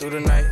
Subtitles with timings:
[0.00, 0.46] through the night.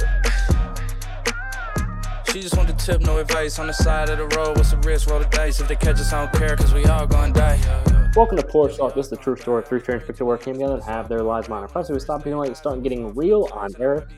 [2.30, 3.58] She just want the tip, no advice.
[3.58, 5.08] On the side of the road, what's the risk?
[5.08, 5.58] Roll the dice.
[5.58, 8.12] If they catch us, I don't care, cause we all gonna die.
[8.14, 8.94] Welcome to Porch Talk.
[8.94, 11.22] This is the true story of three strange people who came together and have their
[11.22, 11.66] lives minor.
[11.66, 13.48] Plus, we stop being like start getting real.
[13.54, 14.08] I'm Eric.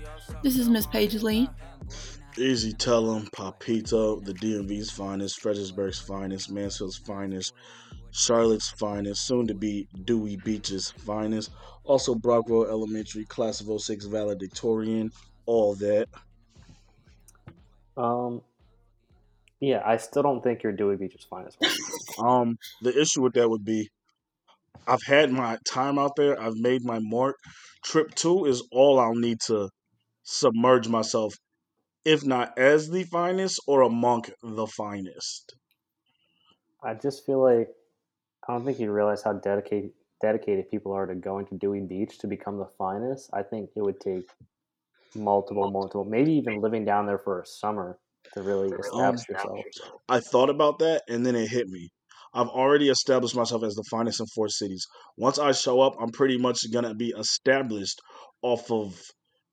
[0.43, 1.49] This is Miss Paige Lee.
[2.37, 7.55] Easy Tell 'em, Papito, the DMV's finest, Fredericksburg's finest, Mansfield's finest,
[8.13, 11.51] Charlotte's finest, soon to be Dewey Beach's finest,
[11.85, 15.11] also Brockwell Elementary, class of 06 valedictorian,
[15.47, 16.09] all that.
[17.97, 18.43] Um,
[19.61, 21.59] yeah, I still don't think you're Dewey Beach's finest.
[22.19, 23.89] Um, the issue with that would be
[24.87, 27.37] I've had my time out there, I've made my mark.
[27.85, 29.71] Trip two is all I'll need to
[30.23, 31.35] submerge myself,
[32.05, 35.55] if not as the finest or among the finest.
[36.83, 37.69] I just feel like
[38.51, 42.19] I don't think you realize how dedicated dedicated people are to going to Dewey Beach
[42.19, 43.31] to become the finest.
[43.33, 44.29] I think it would take
[45.15, 48.01] multiple, multiple, maybe even living down there for a summer
[48.35, 49.61] to really establish Um, yourself.
[50.09, 51.91] I thought about that and then it hit me.
[52.35, 54.85] I've already established myself as the finest in four cities.
[55.17, 58.01] Once I show up, I'm pretty much gonna be established
[58.43, 59.01] off of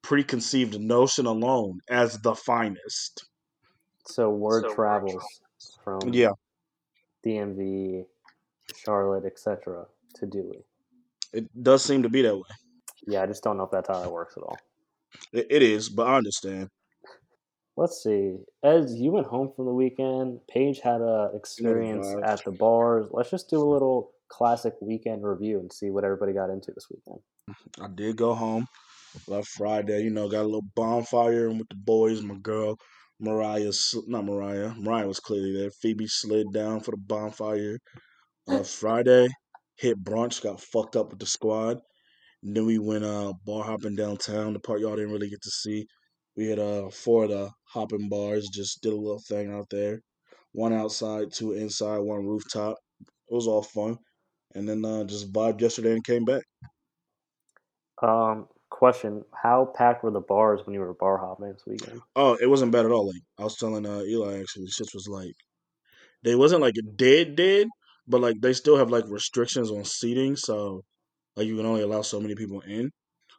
[0.02, 3.28] preconceived notion alone as the finest.
[4.08, 5.24] So word travels
[5.84, 6.32] from Yeah,
[7.24, 8.06] DMV,
[8.76, 9.86] Charlotte, etc.
[10.16, 10.64] to Dewey.
[11.34, 12.44] it does seem to be that way.
[13.08, 14.58] Yeah, I just don't know if that's how it works at all.
[15.32, 16.70] It, it is, but I understand.
[17.78, 18.38] Let's see.
[18.64, 23.08] As you went home from the weekend, Paige had a experience at the bars.
[23.12, 26.88] Let's just do a little classic weekend review and see what everybody got into this
[26.90, 27.20] weekend.
[27.80, 28.68] I did go home
[29.28, 30.02] last Friday.
[30.02, 32.22] You know, got a little bonfire with the boys.
[32.24, 32.78] My girl
[33.20, 33.72] Mariah,
[34.08, 34.74] not Mariah.
[34.78, 35.72] Mariah was clearly there.
[35.72, 37.80] Phoebe slid down for the bonfire.
[38.48, 39.28] Uh, Friday
[39.76, 40.42] hit brunch.
[40.42, 41.80] Got fucked up with the squad.
[42.44, 44.54] And then we went uh bar hopping downtown.
[44.54, 45.88] The part y'all didn't really get to see.
[46.36, 48.48] We had uh four of the hopping bars.
[48.54, 50.02] Just did a little thing out there.
[50.54, 52.78] One outside, two inside, one rooftop.
[53.02, 53.98] It was all fun.
[54.56, 56.44] And then uh, just vibed yesterday and came back.
[58.02, 62.02] Um, question: How packed were the bars when you were bar hopping this weekend?
[62.16, 63.08] Oh, it wasn't bad at all.
[63.08, 65.34] Like I was telling uh, Eli, actually, the shit was like
[66.24, 67.68] they wasn't like dead dead,
[68.08, 70.84] but like they still have like restrictions on seating, so
[71.36, 72.92] like you can only allow so many people in.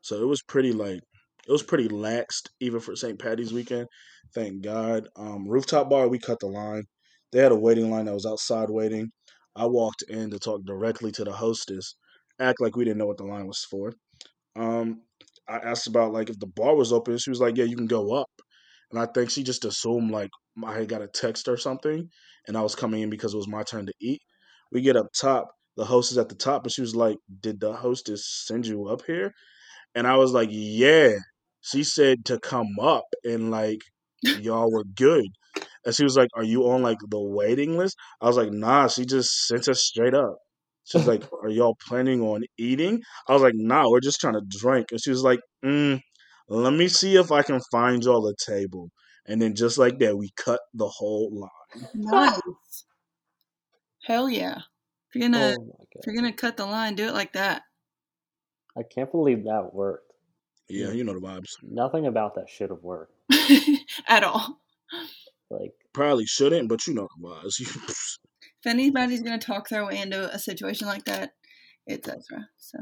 [0.02, 1.00] So it was pretty like
[1.46, 3.18] it was pretty laxed even for St.
[3.18, 3.88] Patty's weekend.
[4.34, 5.08] Thank God.
[5.16, 6.84] Um, rooftop bar, we cut the line.
[7.32, 9.10] They had a waiting line that was outside waiting.
[9.56, 11.96] I walked in to talk directly to the hostess,
[12.40, 13.92] act like we didn't know what the line was for.
[14.56, 15.02] Um,
[15.48, 17.18] I asked about like if the bar was open.
[17.18, 18.30] She was like, "Yeah, you can go up."
[18.90, 20.30] And I think she just assumed like
[20.64, 22.08] I had got a text or something,
[22.46, 24.20] and I was coming in because it was my turn to eat.
[24.72, 27.60] We get up top, the host is at the top, and she was like, "Did
[27.60, 29.32] the hostess send you up here?"
[29.94, 31.16] And I was like, "Yeah."
[31.62, 33.80] She said to come up, and like
[34.22, 35.26] y'all were good.
[35.84, 38.88] And she was like, "Are you on like the waiting list?" I was like, "Nah."
[38.88, 40.36] She just sent us straight up.
[40.84, 44.42] She's like, "Are y'all planning on eating?" I was like, "Nah, we're just trying to
[44.48, 46.00] drink." And she was like, mm,
[46.48, 48.90] "Let me see if I can find y'all a table."
[49.26, 51.88] And then just like that, we cut the whole line.
[51.94, 52.84] Nice.
[54.08, 54.56] Hell yeah.
[55.10, 57.62] If you're gonna Oh if you're gonna cut the line, do it like that.
[58.74, 60.10] I can't believe that worked.
[60.66, 61.50] Yeah, you know the vibes.
[61.62, 63.12] Nothing about that should have worked.
[64.08, 64.60] At all.
[65.50, 68.16] Like, Probably shouldn't, but you know the vibes.
[68.60, 71.30] If anybody's gonna talk their way into a situation like that,
[71.86, 72.48] it's Ezra.
[72.56, 72.78] So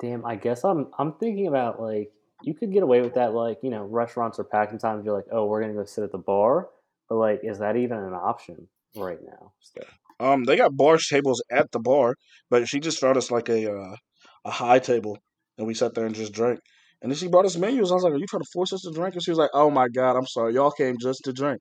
[0.00, 0.24] damn.
[0.24, 3.34] I guess I'm I'm thinking about like you could get away with that.
[3.34, 4.70] Like, you know, restaurants are packed.
[4.70, 6.68] and Sometimes you're like, oh, we're gonna go sit at the bar.
[7.08, 9.52] But like, is that even an option right now?
[9.58, 9.84] Still?
[10.20, 12.14] Um, they got bar tables at the bar,
[12.50, 13.96] but she just found us like a uh,
[14.44, 15.18] a high table,
[15.56, 16.60] and we sat there and just drank.
[17.02, 17.90] And then she brought us menus.
[17.90, 19.50] I was like, "Are you trying to force us to drink?" And she was like,
[19.54, 21.60] "Oh my god, I'm sorry, y'all came just to drink."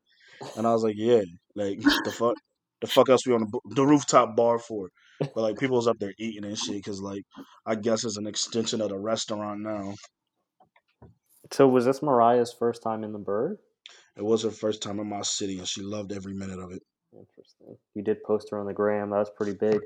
[0.57, 1.21] And I was like, "Yeah,
[1.55, 2.35] like the fuck,
[2.81, 5.99] the fuck else we on the, the rooftop bar for?" But like people was up
[5.99, 7.23] there eating and shit because like
[7.65, 9.93] I guess it's an extension of the restaurant now.
[11.51, 13.57] So was this Mariah's first time in the bird?
[14.17, 16.83] It was her first time in my city, and she loved every minute of it.
[17.17, 17.77] Interesting.
[17.95, 19.09] You did post her on the gram.
[19.09, 19.79] That was pretty big.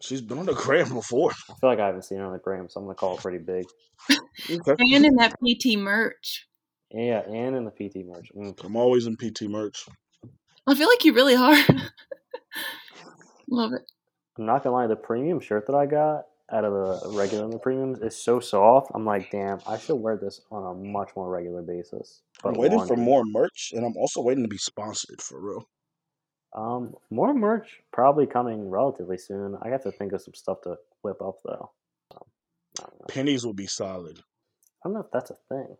[0.00, 1.30] She's been on the gram before.
[1.48, 3.22] I feel like I haven't seen her on the gram, so I'm gonna call it
[3.22, 3.64] pretty big.
[4.50, 4.74] Okay.
[4.78, 6.46] and in that PT merch.
[6.90, 8.30] Yeah, and in the PT merch.
[8.36, 8.62] Mm.
[8.64, 9.86] I'm always in PT merch.
[10.66, 11.56] I feel like you really are.
[13.48, 13.82] Love it.
[14.38, 17.52] I'm not gonna lie, the premium shirt that I got out of the regular and
[17.52, 18.90] the premiums is so soft.
[18.94, 22.22] I'm like, damn, I should wear this on a much more regular basis.
[22.44, 25.68] I'm waiting for more merch, and I'm also waiting to be sponsored for real.
[26.54, 29.56] Um, more merch probably coming relatively soon.
[29.60, 31.70] I got to think of some stuff to whip up though.
[32.12, 32.22] Um,
[32.78, 33.06] I don't know.
[33.08, 34.18] Pennies will be solid.
[34.18, 35.76] I don't know if that's a thing.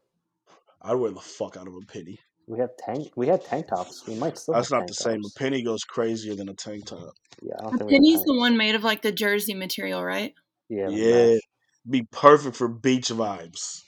[0.83, 2.19] I'd wear the fuck out of a penny.
[2.47, 3.09] We have tank.
[3.17, 4.07] We had tank tops.
[4.07, 4.55] We might still.
[4.55, 5.23] That's have not the tank same.
[5.25, 7.15] A penny goes crazier than a tank top.
[7.43, 10.35] Yeah, I don't A think penny's the one made of like the jersey material, right?
[10.69, 10.89] Yeah.
[10.89, 11.41] Yeah, mesh.
[11.89, 13.83] be perfect for beach vibes.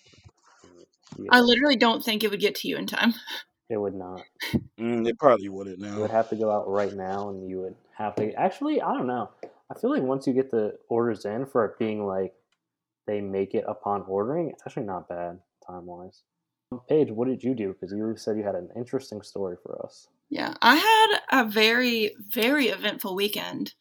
[1.18, 3.14] Yeah, I literally don't think it would get to you in time.
[3.68, 4.22] it would not.
[4.78, 5.94] Mm, they probably wouldn't now.
[5.94, 8.32] You would have to go out right now, and you would have to.
[8.34, 9.30] Actually, I don't know.
[9.70, 12.32] I feel like once you get the orders in for it being like
[13.06, 16.22] they make it upon ordering, it's actually not bad time wise.
[16.88, 17.72] Paige, what did you do?
[17.72, 20.08] Because you said you had an interesting story for us.
[20.28, 23.74] Yeah, I had a very, very eventful weekend.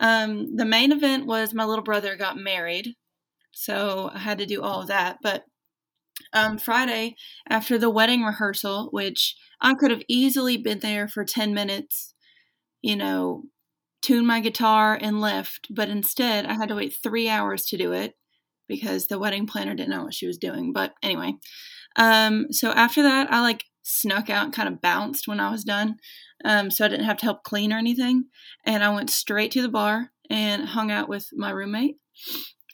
[0.00, 2.94] Um, the main event was my little brother got married,
[3.50, 5.18] so I had to do all of that.
[5.22, 5.44] But
[6.32, 7.16] um, Friday,
[7.48, 12.14] after the wedding rehearsal, which I could have easily been there for 10 minutes,
[12.82, 13.44] you know,
[14.02, 17.92] tune my guitar and left, but instead I had to wait three hours to do
[17.92, 18.14] it
[18.68, 20.72] because the wedding planner didn't know what she was doing.
[20.72, 21.34] But anyway,
[21.96, 25.64] um, so after that, I like snuck out and kind of bounced when I was
[25.64, 25.96] done.
[26.44, 28.26] Um, so I didn't have to help clean or anything.
[28.64, 31.96] And I went straight to the bar and hung out with my roommate.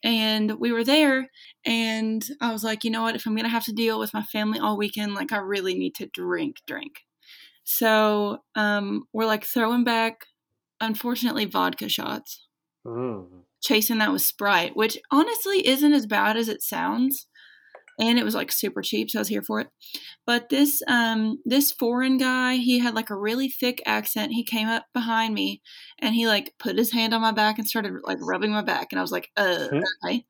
[0.04, 1.30] And we were there,
[1.66, 3.16] and I was like, you know what?
[3.16, 5.96] If I'm gonna have to deal with my family all weekend, like I really need
[5.96, 7.00] to drink, drink.
[7.64, 10.26] So um, we're like throwing back,
[10.80, 12.46] unfortunately, vodka shots
[12.84, 13.44] Mm.
[13.62, 17.26] chasing that with Sprite, which honestly isn't as bad as it sounds.
[17.98, 19.68] And it was like super cheap, so I was here for it.
[20.26, 24.32] But this um this foreign guy, he had like a really thick accent.
[24.32, 25.62] He came up behind me
[26.00, 28.88] and he like put his hand on my back and started like rubbing my back
[28.90, 29.68] and I was like, uh
[30.04, 30.24] okay.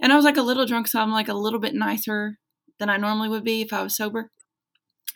[0.00, 2.38] And I was like a little drunk, so I'm like a little bit nicer
[2.80, 4.30] than I normally would be if I was sober.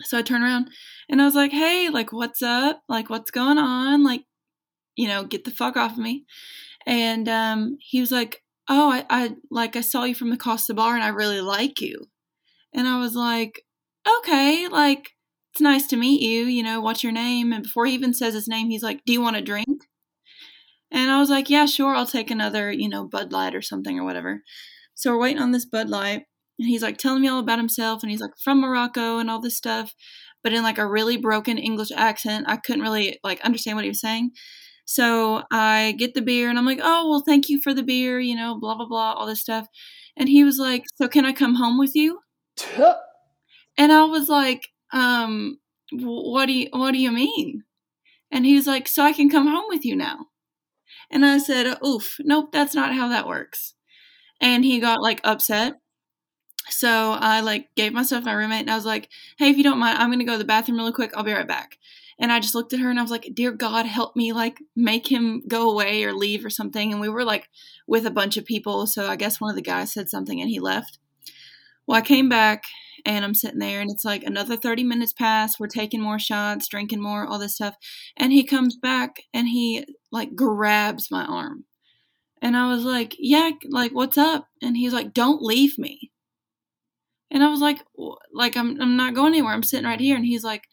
[0.02, 0.70] So I turned around
[1.08, 2.82] and I was like, hey, like what's up?
[2.88, 4.04] Like what's going on?
[4.04, 4.22] Like,
[4.96, 6.24] you know, get the fuck off of me
[6.88, 10.94] and um, he was like, "Oh, I, I like I saw you from the bar,
[10.94, 12.06] and I really like you."
[12.74, 13.62] And I was like,
[14.18, 15.10] "Okay, like
[15.52, 16.44] it's nice to meet you.
[16.46, 19.12] You know, what's your name?" And before he even says his name, he's like, "Do
[19.12, 19.84] you want a drink?"
[20.90, 21.94] And I was like, "Yeah, sure.
[21.94, 24.42] I'll take another, you know, Bud Light or something or whatever."
[24.94, 26.22] So we're waiting on this Bud Light,
[26.58, 29.40] and he's like telling me all about himself, and he's like from Morocco and all
[29.40, 29.94] this stuff,
[30.42, 32.46] but in like a really broken English accent.
[32.48, 34.30] I couldn't really like understand what he was saying.
[34.90, 38.18] So I get the beer and I'm like, oh, well, thank you for the beer,
[38.20, 39.68] you know, blah, blah, blah, all this stuff.
[40.16, 42.20] And he was like, so can I come home with you?
[43.76, 45.58] And I was like, um,
[45.92, 47.64] what do you, what do you mean?
[48.30, 50.28] And he was like, so I can come home with you now.
[51.10, 53.74] And I said, oof, nope, that's not how that works.
[54.40, 55.74] And he got like upset.
[56.70, 59.78] So I like gave myself my roommate and I was like, hey, if you don't
[59.78, 61.12] mind, I'm going to go to the bathroom really quick.
[61.14, 61.76] I'll be right back.
[62.20, 64.58] And I just looked at her and I was like, Dear God, help me, like,
[64.74, 66.92] make him go away or leave or something.
[66.92, 67.48] And we were like
[67.86, 68.86] with a bunch of people.
[68.86, 70.98] So I guess one of the guys said something and he left.
[71.86, 72.64] Well, I came back
[73.06, 75.58] and I'm sitting there and it's like another 30 minutes pass.
[75.58, 77.74] We're taking more shots, drinking more, all this stuff.
[78.16, 81.64] And he comes back and he like grabs my arm.
[82.42, 84.48] And I was like, Yeah, like, what's up?
[84.62, 86.10] And he's like, Don't leave me.
[87.30, 89.52] And I was like, "W- like I'm I'm not going anywhere.
[89.52, 90.16] I'm sitting right here.
[90.16, 90.64] And he's like,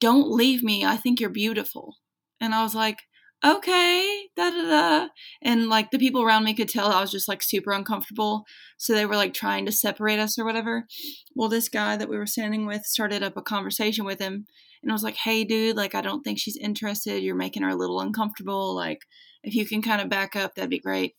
[0.00, 0.84] don't leave me.
[0.84, 1.96] I think you're beautiful.
[2.40, 2.98] And I was like,
[3.44, 5.08] okay, da da da.
[5.42, 8.44] And like the people around me could tell I was just like super uncomfortable.
[8.78, 10.86] So they were like trying to separate us or whatever.
[11.34, 14.46] Well, this guy that we were standing with started up a conversation with him
[14.82, 17.22] and I was like, hey, dude, like, I don't think she's interested.
[17.22, 18.74] You're making her a little uncomfortable.
[18.74, 19.00] Like,
[19.42, 21.14] if you can kind of back up, that'd be great.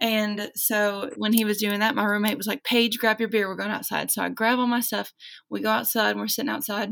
[0.00, 3.48] And so when he was doing that, my roommate was like, Paige, grab your beer.
[3.48, 4.10] We're going outside.
[4.10, 5.12] So I grab all my stuff.
[5.50, 6.90] We go outside and we're sitting outside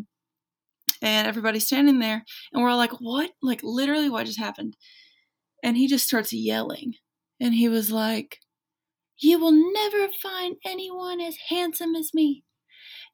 [1.03, 3.31] and everybody's standing there and we're all like what?
[3.43, 4.77] Like literally what just happened?
[5.63, 6.95] And he just starts yelling
[7.41, 8.39] and he was like
[9.21, 12.45] you will never find anyone as handsome as me.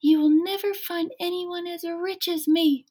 [0.02, 2.84] You will never find anyone as rich as me.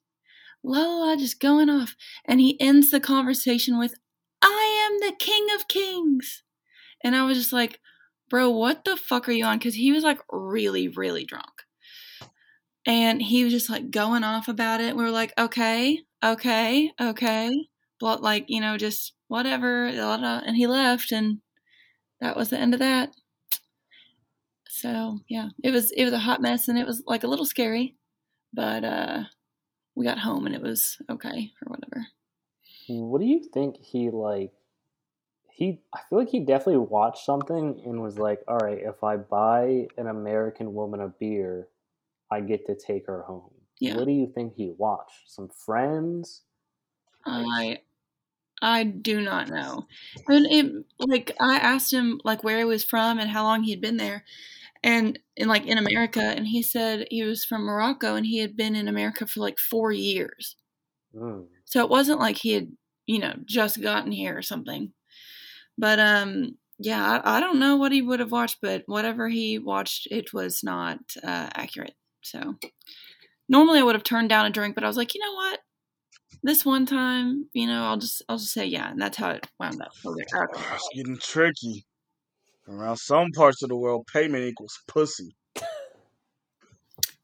[0.64, 3.94] La la la just going off and he ends the conversation with
[4.42, 6.42] i am the king of kings.
[7.02, 7.80] And i was just like
[8.30, 9.58] bro what the fuck are you on?
[9.58, 11.63] Because he was like really really drunk
[12.86, 14.96] and he was just like going off about it.
[14.96, 17.50] We were like, okay, okay, okay,
[18.00, 19.90] but like you know, just whatever.
[19.92, 20.42] blah, blah.
[20.44, 21.40] And he left, and
[22.20, 23.14] that was the end of that.
[24.68, 27.46] So yeah, it was it was a hot mess, and it was like a little
[27.46, 27.96] scary,
[28.52, 29.24] but uh,
[29.94, 32.06] we got home and it was okay or whatever.
[32.88, 34.52] What do you think he like?
[35.50, 39.16] He, I feel like he definitely watched something and was like, "All right, if I
[39.16, 41.68] buy an American woman a beer,
[42.30, 43.50] I get to take her home."
[43.80, 43.96] Yeah.
[43.96, 45.22] What do you think he watched?
[45.26, 46.42] Some friends?
[47.26, 47.80] I
[48.62, 49.86] I do not know.
[50.28, 53.80] And it like I asked him like where he was from and how long he'd
[53.80, 54.24] been there,
[54.82, 58.56] and in like in America, and he said he was from Morocco and he had
[58.56, 60.56] been in America for like four years.
[61.14, 61.46] Mm.
[61.64, 62.72] So it wasn't like he had,
[63.06, 64.92] you know, just gotten here or something.
[65.76, 69.58] But um, yeah, I, I don't know what he would have watched, but whatever he
[69.58, 71.94] watched, it was not uh, accurate.
[72.24, 72.56] So
[73.48, 75.60] normally I would have turned down a drink, but I was like, you know what?
[76.42, 79.46] This one time, you know, I'll just I'll just say yeah, and that's how it
[79.58, 79.92] wound up.
[80.04, 80.52] I was like, okay.
[80.56, 81.84] Ah, it's getting tricky.
[82.68, 85.36] Around some parts of the world, payment equals pussy.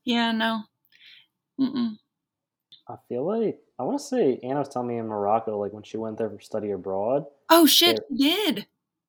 [0.05, 0.63] Yeah, no.
[1.59, 1.97] Mm-mm.
[2.89, 5.83] I feel like I want to say Anna was telling me in Morocco, like when
[5.83, 8.67] she went there for study abroad, Oh shit, he did.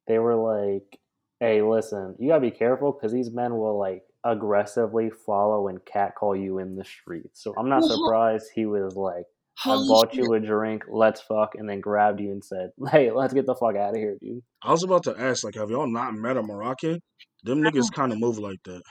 [0.07, 0.99] they were like,
[1.39, 6.35] "Hey, listen, you gotta be careful because these men will like aggressively follow and catcall
[6.35, 9.25] you in the streets." So I'm not Well, surprised he was like,
[9.65, 10.23] "I bought shit.
[10.25, 13.55] you a drink, let's fuck," and then grabbed you and said, "Hey, let's get the
[13.55, 16.37] fuck out of here, dude." I was about to ask, like, have y'all not met
[16.37, 17.01] a Moroccan?
[17.43, 18.83] Them niggas kind of move like that.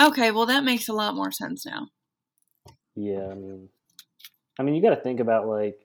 [0.00, 1.88] Okay, well that makes a lot more sense now.
[2.94, 3.68] Yeah, I mean,
[4.58, 5.76] I mean, you got to think about like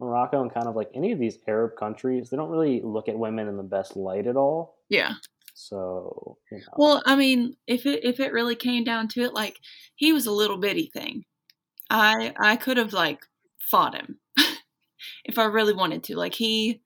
[0.00, 2.30] Morocco and kind of like any of these Arab countries.
[2.30, 4.76] They don't really look at women in the best light at all.
[4.88, 5.14] Yeah.
[5.54, 9.32] So, you know, Well, I mean, if it if it really came down to it,
[9.32, 9.60] like
[9.94, 11.24] he was a little bitty thing.
[11.88, 13.20] I I could have like
[13.70, 14.18] fought him
[15.24, 16.16] if I really wanted to.
[16.16, 16.82] Like he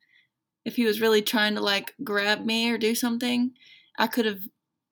[0.66, 3.52] if he was really trying to like grab me or do something,
[3.98, 4.40] I could have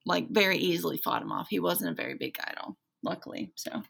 [0.07, 1.49] like very easily fought him off.
[1.51, 3.53] He wasn't a very big guy at all, luckily.
[3.57, 3.83] So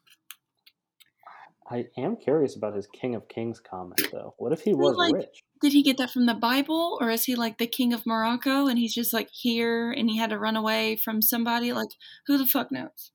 [1.71, 4.35] I am curious about his King of Kings comment though.
[4.39, 5.45] What if he was like- rich?
[5.61, 8.67] Did he get that from the Bible or is he like the king of Morocco
[8.67, 11.73] and he's just like here and he had to run away from somebody?
[11.73, 11.91] Like
[12.27, 13.13] who the fuck knows?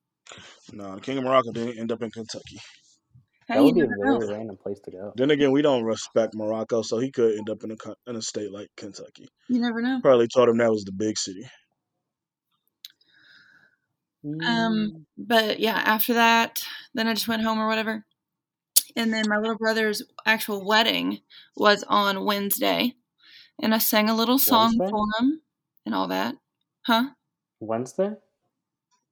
[0.74, 2.60] No, the King of Morocco didn't end up in Kentucky.
[3.48, 4.34] How That would be a never very know?
[4.34, 5.12] random place to go.
[5.16, 7.76] Then again, we don't respect Morocco, so he could end up in a
[8.10, 9.28] in a state like Kentucky.
[9.50, 10.00] You never know.
[10.02, 11.46] Probably told him that was the big city.
[14.46, 18.06] Um, but yeah, after that, then I just went home or whatever.
[18.96, 21.20] And then my little brother's actual wedding
[21.56, 22.96] was on Wednesday,
[23.62, 24.90] and I sang a little song Wednesday?
[24.90, 25.42] for him
[25.86, 26.36] and all that.
[26.86, 27.12] Huh?
[27.60, 28.14] Wednesday.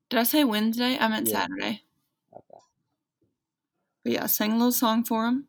[0.10, 0.98] Did I say Wednesday?
[1.00, 1.42] I meant Yeah.
[1.42, 1.84] Saturday.
[2.34, 2.60] Okay.
[4.04, 5.48] But yeah, I sang a little song for him,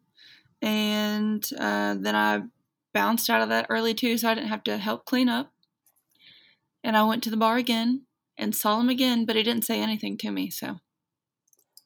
[0.60, 2.42] and uh, then I
[2.92, 5.52] bounced out of that early too, so I didn't have to help clean up.
[6.82, 8.06] And I went to the bar again
[8.36, 10.50] and saw him again, but he didn't say anything to me.
[10.50, 10.80] So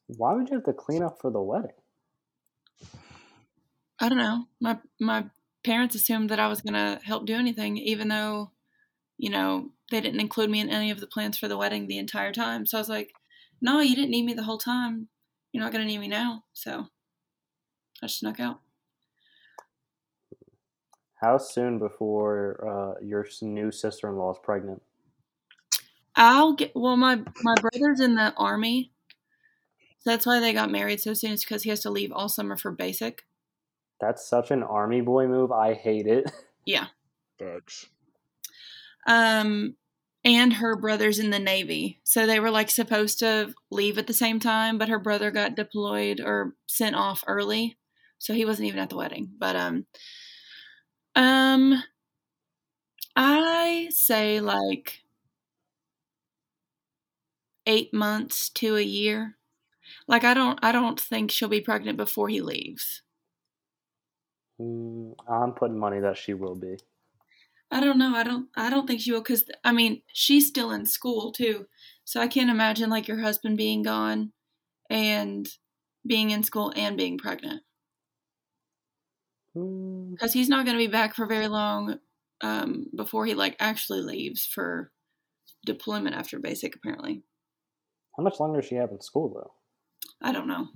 [0.06, 1.72] Why would you have to clean up for the wedding?
[4.04, 4.48] I don't know.
[4.60, 5.24] My my
[5.64, 8.50] parents assumed that I was gonna help do anything, even though,
[9.16, 11.96] you know, they didn't include me in any of the plans for the wedding the
[11.96, 12.66] entire time.
[12.66, 13.14] So I was like,
[13.62, 15.08] "No, you didn't need me the whole time.
[15.52, 16.88] You're not gonna need me now." So
[18.02, 18.60] I just snuck out.
[21.14, 24.82] How soon before uh, your new sister-in-law is pregnant?
[26.14, 26.72] I'll get.
[26.74, 28.92] Well, my my brother's in the army,
[30.00, 31.32] so that's why they got married so soon.
[31.32, 33.24] It's because he has to leave all summer for basic.
[34.00, 35.52] That's such an army boy move.
[35.52, 36.30] I hate it.
[36.66, 36.86] Yeah.
[37.38, 37.84] Facts.
[39.06, 39.76] Um,
[40.24, 42.00] and her brother's in the Navy.
[42.04, 45.54] So they were like supposed to leave at the same time, but her brother got
[45.56, 47.76] deployed or sent off early.
[48.18, 49.32] So he wasn't even at the wedding.
[49.38, 49.84] But um
[51.14, 51.82] um
[53.14, 55.02] I say like
[57.66, 59.36] 8 months to a year.
[60.08, 63.02] Like I don't I don't think she'll be pregnant before he leaves.
[64.60, 66.78] Mm, I'm putting money that she will be.
[67.70, 68.14] I don't know.
[68.14, 68.48] I don't.
[68.56, 71.66] I don't think she will because I mean she's still in school too,
[72.04, 74.32] so I can't imagine like your husband being gone,
[74.90, 75.48] and
[76.06, 77.64] being in school and being pregnant
[79.54, 81.98] Mm, because he's not going to be back for very long
[82.40, 84.92] um, before he like actually leaves for
[85.66, 86.76] deployment after basic.
[86.76, 87.24] Apparently,
[88.16, 89.54] how much longer does she have in school though?
[90.20, 90.70] I don't know.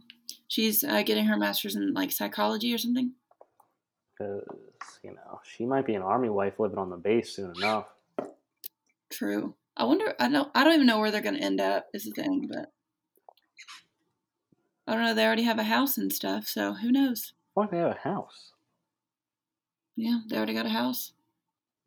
[0.49, 3.14] She's uh, getting her master's in like psychology or something.
[4.18, 4.42] Because
[5.02, 7.87] you know she might be an army wife living on the base soon enough.
[9.10, 9.54] True.
[9.76, 10.14] I wonder.
[10.18, 10.50] I don't.
[10.54, 11.87] I don't even know where they're going to end up.
[11.94, 12.72] Is the thing, but
[14.87, 15.14] I don't know.
[15.14, 17.32] They already have a house and stuff, so who knows?
[17.54, 18.52] Why do they have a house?
[19.96, 21.12] Yeah, they already got a house.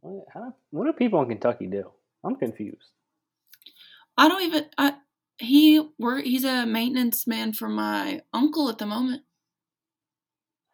[0.01, 1.91] What, how, what do people in Kentucky do?
[2.23, 2.89] I'm confused.
[4.17, 4.65] I don't even.
[4.77, 4.95] I
[5.38, 6.23] he work.
[6.25, 9.23] He's a maintenance man for my uncle at the moment.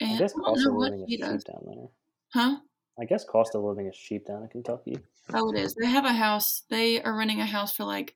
[0.01, 1.87] I And I, guess don't cost of living is he cheap down there.
[2.33, 2.57] Huh?
[2.99, 4.97] I guess cost of living is cheap down in Kentucky.
[5.33, 5.75] Oh, it is.
[5.75, 6.63] They have a house.
[6.69, 8.15] They are renting a house for like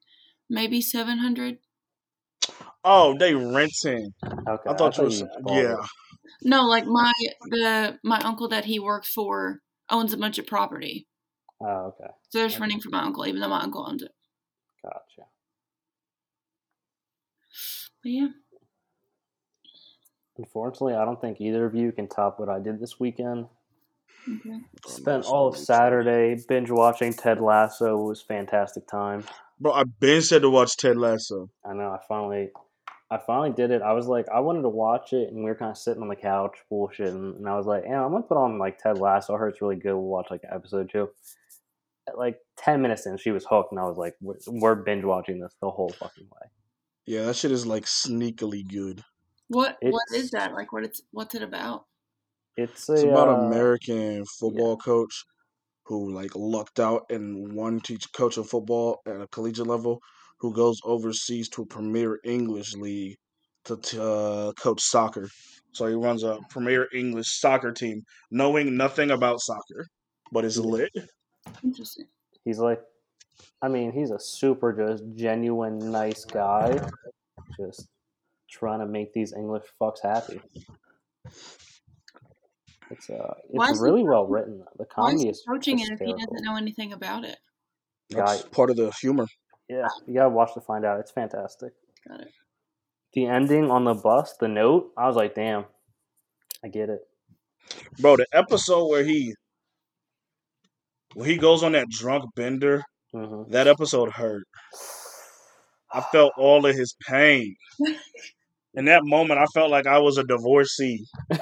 [0.50, 1.58] maybe seven hundred.
[2.84, 4.14] Oh, they renting.
[4.26, 5.76] Okay, I thought you was yeah.
[6.44, 7.12] No, like my
[7.50, 9.60] the my uncle that he works for
[9.90, 11.08] owns a bunch of property,
[11.60, 14.12] Oh, okay, so they're just renting for my uncle, even though my uncle owns it.
[14.84, 15.28] gotcha.
[18.02, 18.28] But yeah,
[20.41, 23.45] Unfortunately, I don't think either of you can top what I did this weekend.
[24.27, 24.60] okay.
[24.88, 28.00] Spent all of Saturday binge watching Ted Lasso.
[28.00, 29.24] It was fantastic time.
[29.60, 31.51] Bro, I've been said to watch Ted Lasso.
[31.63, 31.91] I know.
[31.91, 32.50] I finally,
[33.12, 33.83] I finally did it.
[33.83, 36.07] I was like, I wanted to watch it, and we were kind of sitting on
[36.07, 39.36] the couch bullshitting, and I was like, yeah, I'm gonna put on like Ted Lasso.
[39.36, 39.93] I heard it's really good.
[39.93, 41.10] We'll watch like episode two.
[42.07, 45.03] At like ten minutes in, she was hooked, and I was like, we're, we're binge
[45.03, 46.50] watching this the whole fucking way.
[47.05, 49.03] Yeah, that shit is like sneakily good.
[49.51, 50.53] What what It's- is that?
[50.53, 51.86] Like what it's what's it about?
[52.58, 55.24] It's a It's about uh, American football coach
[55.86, 60.00] who like lucked out and won teach coach of football at a collegiate level,
[60.39, 63.17] who goes overseas to a Premier English league
[63.65, 65.29] to t- uh, coach soccer.
[65.74, 69.88] So he runs a Premier English soccer team, knowing nothing about soccer,
[70.31, 70.63] but is Yeah.
[70.63, 70.91] lit.
[71.63, 72.08] Interesting.
[72.46, 72.81] He's like,
[73.62, 76.79] I mean, he's a super just genuine nice guy,
[77.60, 77.88] just
[78.51, 80.41] trying to make these English fucks happy.
[82.91, 84.63] It's uh, it's is he really well written.
[84.77, 87.38] The comedy is approaching it if he doesn't know anything about it?
[88.10, 89.25] That's Guy- part of the humor.
[89.70, 91.00] Yeah, you gotta watch to find out.
[91.00, 91.72] It's fantastic.
[92.08, 92.34] Got it.
[93.13, 95.65] The ending on the bus, the note, I was like, damn,
[96.63, 97.01] I get it.
[98.00, 99.34] Bro, the episode where he
[101.13, 104.43] where he goes on that drunk bender, hmm that episode hurt.
[105.93, 107.55] I felt all of his pain.
[108.74, 111.06] In that moment, I felt like I was a divorcee.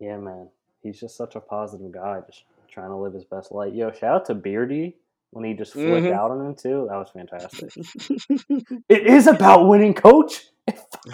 [0.00, 0.48] Yeah, man,
[0.80, 3.74] he's just such a positive guy, just trying to live his best life.
[3.74, 4.96] Yo, shout out to Beardy
[5.30, 6.12] when he just flipped Mhm.
[6.14, 6.86] out on him too.
[6.88, 7.70] That was fantastic.
[8.88, 10.46] it is about winning, coach.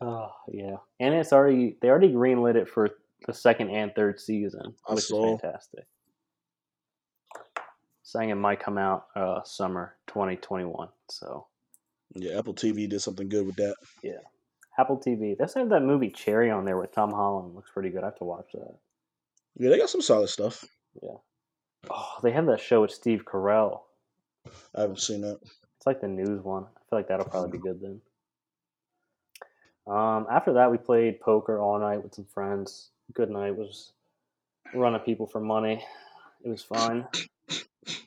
[0.00, 2.90] oh yeah, and it's already they already greenlit it for
[3.26, 5.34] the second and third season, I which saw.
[5.34, 5.86] is fantastic.
[8.04, 10.88] Saying it might come out uh, summer 2021.
[11.10, 11.46] So
[12.14, 13.74] Yeah, Apple TV did something good with that.
[14.02, 14.20] Yeah.
[14.78, 17.54] Apple TV, they also have that movie Cherry on there with Tom Holland.
[17.54, 18.02] Looks pretty good.
[18.02, 18.74] I have to watch that.
[19.56, 20.64] Yeah, they got some solid stuff.
[21.02, 21.16] Yeah.
[21.90, 23.82] Oh, they have that show with Steve Carell.
[24.74, 25.38] I haven't seen that.
[25.42, 26.64] It's like the news one.
[26.64, 28.00] I feel like that'll probably be good then.
[29.86, 32.90] Um, after that, we played poker all night with some friends.
[33.12, 33.56] Good night.
[33.56, 33.92] Was
[34.74, 35.84] running people for money.
[36.44, 37.06] It was fun.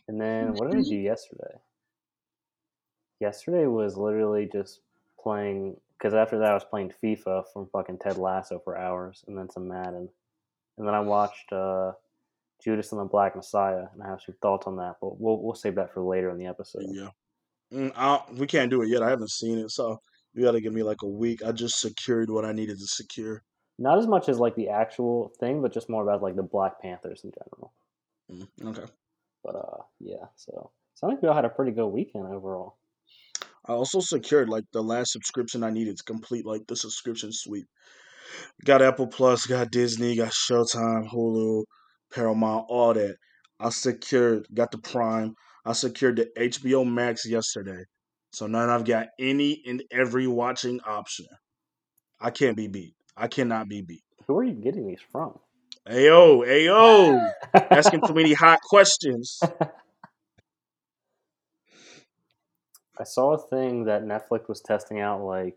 [0.08, 1.60] And then what did I do yesterday?
[3.20, 4.82] Yesterday was literally just
[5.20, 5.78] playing.
[5.98, 9.50] Because after that, I was playing FIFA from fucking Ted Lasso for hours, and then
[9.50, 10.08] some Madden,
[10.78, 11.94] and then I watched uh,
[12.64, 14.98] Judas and the Black Messiah, and I have some thoughts on that.
[15.02, 16.84] But we'll we'll save that for later in the episode.
[16.88, 17.10] Yeah.
[17.74, 19.04] Mm, I, we can't do it yet.
[19.04, 20.00] I haven't seen it, so
[20.34, 21.44] you got to give me like a week.
[21.44, 23.44] I just secured what I needed to secure.
[23.80, 26.82] Not as much as like the actual thing, but just more about like the Black
[26.82, 27.74] Panthers in general.
[28.32, 28.92] Mm, okay.
[29.44, 30.26] But uh, yeah.
[30.36, 32.78] So sounds like we all had a pretty good weekend overall.
[33.68, 37.66] I also secured like the last subscription I needed to complete like the subscription suite.
[38.66, 41.64] Got Apple Plus, got Disney, got Showtime, Hulu,
[42.14, 43.16] Paramount, all that.
[43.60, 45.34] I secured, got the Prime.
[45.66, 47.84] I secured the HBO Max yesterday.
[48.32, 51.26] So now I've got any and every watching option.
[52.20, 52.94] I can't be beat.
[53.16, 54.04] I cannot be beat.
[54.28, 55.38] Who are you getting these from?
[55.90, 57.32] Ayo, ayo,
[57.72, 59.40] asking too many hot questions.
[63.00, 65.56] I saw a thing that Netflix was testing out, like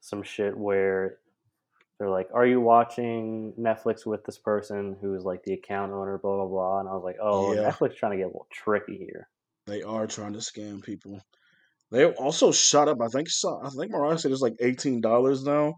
[0.00, 1.18] some shit where
[1.98, 6.36] they're like, "Are you watching Netflix with this person who's like the account owner?" Blah
[6.36, 6.80] blah blah.
[6.80, 7.70] And I was like, "Oh, Yeah.
[7.70, 9.28] Netflix trying to get a little tricky here."
[9.66, 11.20] They are trying to scam people.
[11.90, 13.00] They also shot up.
[13.00, 13.28] I think.
[13.44, 15.74] I think Mariah said it's like eighteen dollars now.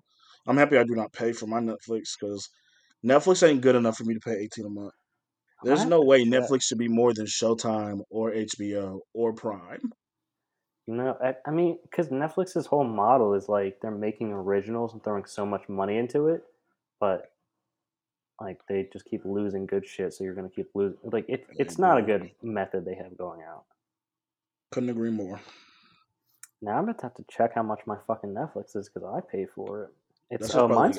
[0.47, 2.49] I'm happy I do not pay for my Netflix because
[3.05, 4.93] Netflix ain't good enough for me to pay eighteen a month.
[5.63, 6.25] There's no way.
[6.25, 9.93] Netflix should be more than Showtime or HBO or Prime.
[10.87, 15.25] No, I, I mean, because Netflix's whole model is like they're making originals and throwing
[15.25, 16.45] so much money into it,
[17.01, 17.33] but
[18.41, 20.13] like they just keep losing good shit.
[20.13, 20.99] So you're gonna keep losing.
[21.05, 23.65] Like it, it's not a good method they have going out.
[24.73, 25.41] Couldn't agree more.
[26.61, 29.47] Now I'm gonna have to check how much my fucking Netflix is because I pay
[29.47, 29.91] for it.
[30.31, 30.99] It's That's oh mine's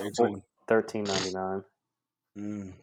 [0.67, 1.63] thirteen ninety nine.
[2.37, 2.73] Mm.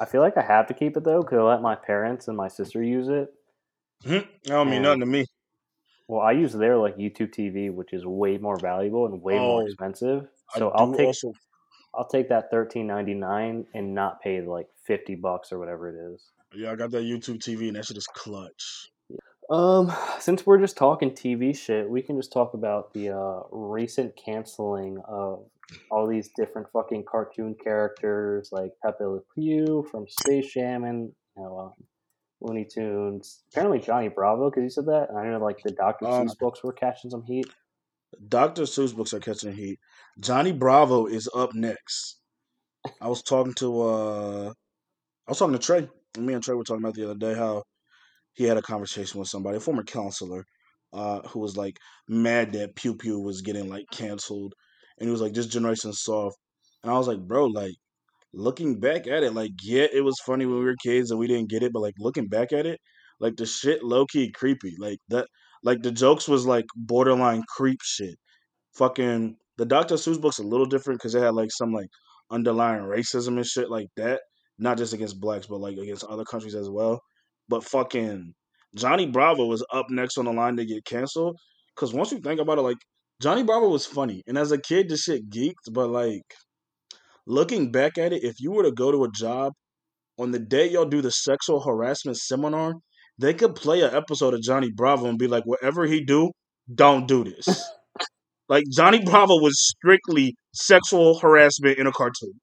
[0.00, 2.36] I feel like I have to keep it though because I let my parents and
[2.36, 3.32] my sister use it.
[4.04, 4.20] Mhm.
[4.20, 5.26] That don't mean And- nothing to me.
[6.08, 9.62] Well, I use their like YouTube TV, which is way more valuable and way more
[9.62, 10.28] Oh, expensive.
[10.54, 11.32] So do I'll take also.
[11.94, 16.12] I'll take that thirteen ninety nine and not pay like fifty bucks or whatever it
[16.14, 16.30] is.
[16.54, 18.90] Yeah, I got that YouTube TV and that shit is clutch.
[19.50, 24.16] Um, since we're just talking TV shit, we can just talk about the uh, recent
[24.16, 25.44] canceling of
[25.90, 31.42] all these different fucking cartoon characters like Pepe Le Pew from Space Jam and you
[31.42, 31.72] know um,
[32.40, 33.42] Looney Tunes.
[33.52, 35.08] Apparently Johnny Bravo, because you said that.
[35.08, 36.06] And I know like the Dr.
[36.06, 37.46] Um, Seuss books were catching some heat.
[38.28, 38.62] Dr.
[38.62, 39.78] Seuss books are catching heat.
[40.18, 42.18] Johnny Bravo is up next.
[43.00, 45.88] I was talking to uh I was talking to Trey.
[46.18, 47.62] Me and Trey were talking about the other day how
[48.34, 50.44] he had a conversation with somebody, a former counselor,
[50.92, 54.54] uh, who was like mad that Pew Pew was getting like canceled.
[54.98, 56.36] And he was like, This generation's soft.
[56.82, 57.74] And I was like, bro, like
[58.32, 61.26] looking back at it, like, yeah, it was funny when we were kids and we
[61.26, 62.80] didn't get it, but like looking back at it,
[63.20, 64.74] like the shit low key creepy.
[64.78, 65.26] Like that
[65.62, 68.16] like the jokes was like borderline creep shit.
[68.74, 69.96] Fucking the Dr.
[69.96, 71.88] Seuss book's a little different because it had like some like
[72.30, 74.20] underlying racism and shit like that.
[74.58, 77.00] Not just against blacks, but like against other countries as well.
[77.48, 78.32] But fucking
[78.76, 81.36] Johnny Bravo was up next on the line to get canceled.
[81.76, 82.76] Cause once you think about it, like
[83.20, 84.22] Johnny Bravo was funny.
[84.26, 86.22] And as a kid, this shit geeked, but like
[87.26, 89.52] looking back at it, if you were to go to a job
[90.18, 92.74] on the day y'all do the sexual harassment seminar,
[93.18, 96.30] they could play an episode of Johnny Bravo and be like, whatever he do,
[96.72, 97.48] don't do this.
[98.48, 102.40] like Johnny Bravo was strictly sexual harassment in a cartoon.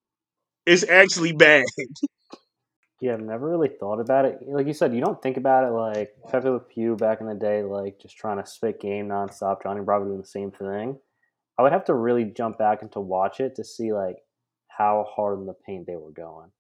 [0.66, 1.64] It's actually bad.
[3.00, 4.40] Yeah, I've never really thought about it.
[4.48, 7.36] Like you said, you don't think about it like Pepe Le Pew back in the
[7.36, 9.62] day, like just trying to spit game nonstop.
[9.62, 10.98] Johnny Bravo doing the same thing.
[11.60, 14.18] I would have to really jump back and to watch it to see like
[14.78, 16.52] how hard in the paint they were going.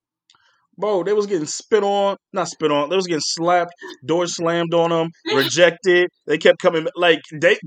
[0.77, 2.89] Bro, they was getting spit on, not spit on.
[2.89, 3.73] They was getting slapped,
[4.05, 6.09] doors slammed on them, rejected.
[6.27, 7.57] They kept coming like they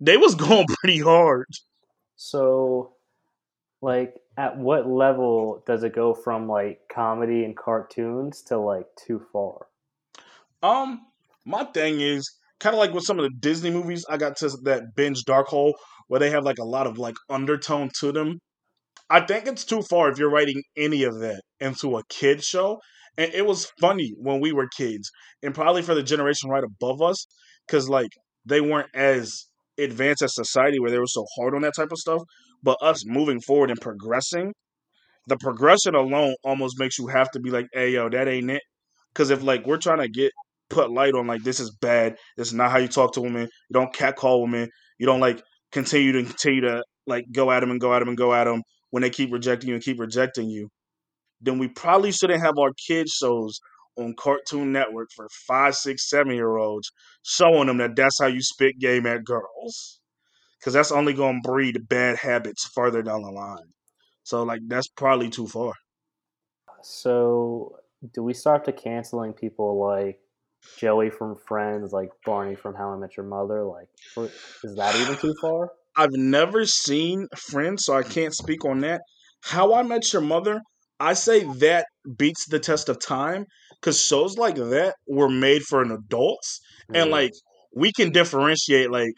[0.00, 1.46] they was going pretty hard.
[2.16, 2.94] So,
[3.82, 9.22] like, at what level does it go from like comedy and cartoons to like too
[9.32, 9.66] far?
[10.62, 11.02] Um,
[11.44, 12.30] my thing is
[12.60, 14.04] kind of like with some of the Disney movies.
[14.08, 15.74] I got to that binge dark hole
[16.08, 18.38] where they have like a lot of like undertone to them.
[19.10, 22.78] I think it's too far if you're writing any of that into a kid show.
[23.16, 25.08] And it was funny when we were kids,
[25.42, 27.26] and probably for the generation right above us,
[27.66, 28.10] because like
[28.44, 29.46] they weren't as
[29.78, 32.22] advanced as society where they were so hard on that type of stuff.
[32.62, 34.52] But us moving forward and progressing,
[35.28, 38.62] the progression alone almost makes you have to be like, "Hey, yo, that ain't it."
[39.12, 40.32] Because if like we're trying to get
[40.70, 43.42] put light on like this is bad, this is not how you talk to women.
[43.42, 44.68] You don't catcall women.
[44.98, 48.08] You don't like continue to continue to like go at them and go at them
[48.08, 48.62] and go at them
[48.94, 50.70] when they keep rejecting you and keep rejecting you.
[51.40, 53.58] Then we probably shouldn't have our kids shows
[53.96, 56.92] on Cartoon Network for five, six, seven year olds
[57.24, 59.98] showing them that that's how you spit game at girls.
[60.60, 63.72] Because that's only going to breed bad habits further down the line.
[64.22, 65.72] So, like, that's probably too far.
[66.80, 67.74] So,
[68.12, 70.20] do we start to canceling people like
[70.78, 73.64] Joey from Friends, like Barney from How I Met Your Mother?
[73.64, 73.88] Like,
[74.62, 75.72] is that even too far?
[75.96, 79.02] I've never seen Friends, so I can't speak on that.
[79.42, 80.60] How I Met Your Mother,
[81.00, 83.46] I say that beats the test of time
[83.80, 86.60] because shows like that were made for an adults,
[86.92, 87.12] and Mm.
[87.12, 87.32] like
[87.74, 89.14] we can differentiate like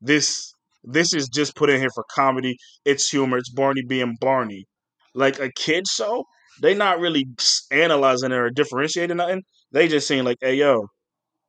[0.00, 0.52] this.
[0.84, 2.56] This is just put in here for comedy.
[2.84, 3.38] It's humor.
[3.38, 4.66] It's Barney being Barney.
[5.14, 6.24] Like a kid show,
[6.62, 7.26] they not really
[7.70, 9.42] analyzing it or differentiating nothing.
[9.72, 10.88] They just saying like, "Hey yo,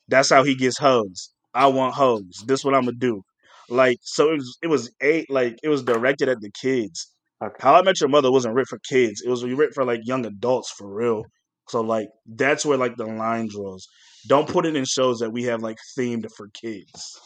[0.07, 1.31] that's how he gets hugs.
[1.53, 2.43] I want hugs.
[2.45, 3.23] This what I'm gonna do."
[3.71, 7.11] Like so, it was it was eight like it was directed at the kids.
[7.43, 7.55] Okay.
[7.59, 9.21] How I Met Your Mother wasn't written for kids.
[9.25, 11.23] It was written for like young adults for real.
[11.69, 13.87] So like that's where like the line draws.
[14.27, 17.19] Don't put it in shows that we have like themed for kids.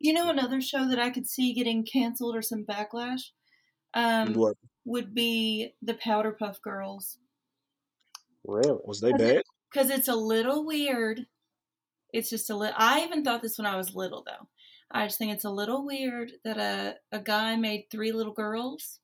[0.00, 3.20] You know, another show that I could see getting canceled or some backlash
[3.94, 7.16] um, What would be the Powerpuff Girls.
[8.44, 8.78] Really?
[8.84, 9.42] was they Was it- bad?
[9.72, 11.20] Because it's a little weird.
[12.12, 12.74] It's just a little.
[12.76, 14.48] I even thought this when I was little, though.
[14.92, 19.00] I just think it's a little weird that a, a guy made three little girls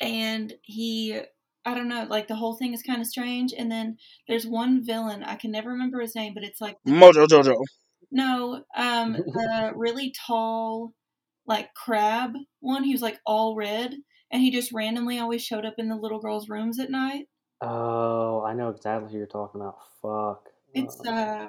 [0.00, 1.20] and he.
[1.68, 3.52] I don't know, like the whole thing is kind of strange.
[3.52, 3.96] And then
[4.28, 7.56] there's one villain, I can never remember his name, but it's like Mojo Jojo.
[8.12, 10.92] No, um, the really tall,
[11.44, 12.84] like crab one.
[12.84, 13.94] He was like all red,
[14.30, 17.26] and he just randomly always showed up in the little girls' rooms at night.
[17.60, 19.78] Oh, I know exactly who you're talking about.
[20.00, 20.48] Fuck.
[20.72, 21.48] It's um, I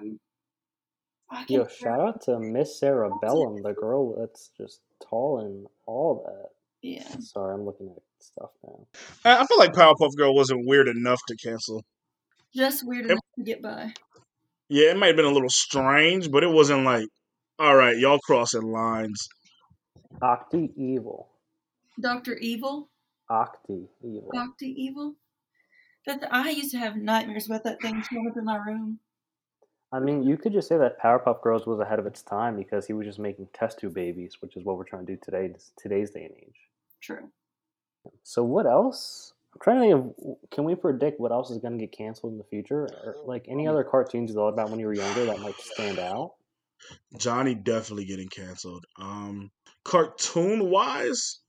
[1.47, 6.23] yo, can't shout out to Miss Sarah Bellum, the girl that's just tall and all
[6.25, 6.49] that.
[6.81, 7.07] yeah.
[7.19, 8.87] Sorry, I'm looking at stuff now.
[9.25, 11.83] I I feel like Powerpuff Girl wasn't weird enough to cancel.
[12.55, 13.93] Just weird It- enough to get by.
[14.69, 17.07] Yeah, it might have been a little strange, but it wasn't like,
[17.57, 19.27] all right, y'all crossing lines.
[20.21, 21.29] Octi Evil.
[21.99, 22.89] Doctor Evil,
[23.29, 24.29] Octi Evil.
[24.33, 25.15] Doctor Evil.
[26.05, 28.99] That I used to have nightmares about that thing showing up in my room.
[29.91, 32.85] I mean, you could just say that Powerpuff Girls was ahead of its time because
[32.85, 35.53] he was just making test tube babies, which is what we're trying to do today,
[35.77, 36.59] today's day and age.
[37.01, 37.29] True.
[38.23, 39.33] So what else?
[39.53, 42.33] I'm trying to think of can we predict what else is going to get canceled
[42.33, 45.25] in the future, or like any other cartoons you thought about when you were younger
[45.25, 46.33] that might stand out?
[47.17, 48.85] Johnny definitely getting canceled.
[48.99, 49.51] Um,
[49.83, 51.39] cartoon wise,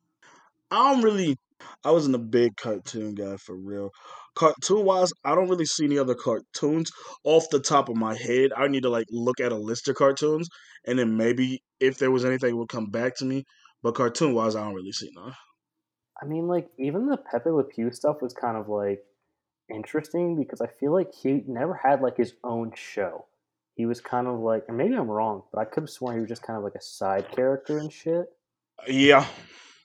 [0.71, 1.37] I don't really.
[1.85, 3.91] I wasn't a big cartoon guy for real.
[4.35, 6.91] Cartoon wise, I don't really see any other cartoons
[7.25, 8.51] off the top of my head.
[8.57, 10.49] I need to like look at a list of cartoons,
[10.87, 13.45] and then maybe if there was anything, it would come back to me.
[13.83, 15.35] But cartoon wise, I don't really see none.
[16.21, 19.05] I mean, like even the Pepe Le Pew stuff was kind of like
[19.73, 23.27] interesting because I feel like he never had like his own show.
[23.75, 26.21] He was kind of like, or maybe I'm wrong, but I could have sworn he
[26.21, 28.27] was just kind of like a side character and shit.
[28.81, 29.25] Uh, yeah,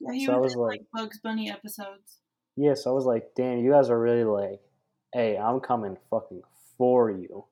[0.02, 2.20] Yeah, he So I was, was in, like- like Bugs Bunny episodes.
[2.56, 4.60] Yeah, so I was like, damn, you guys are really like,
[5.14, 6.42] hey, I'm coming fucking
[6.78, 7.46] for you.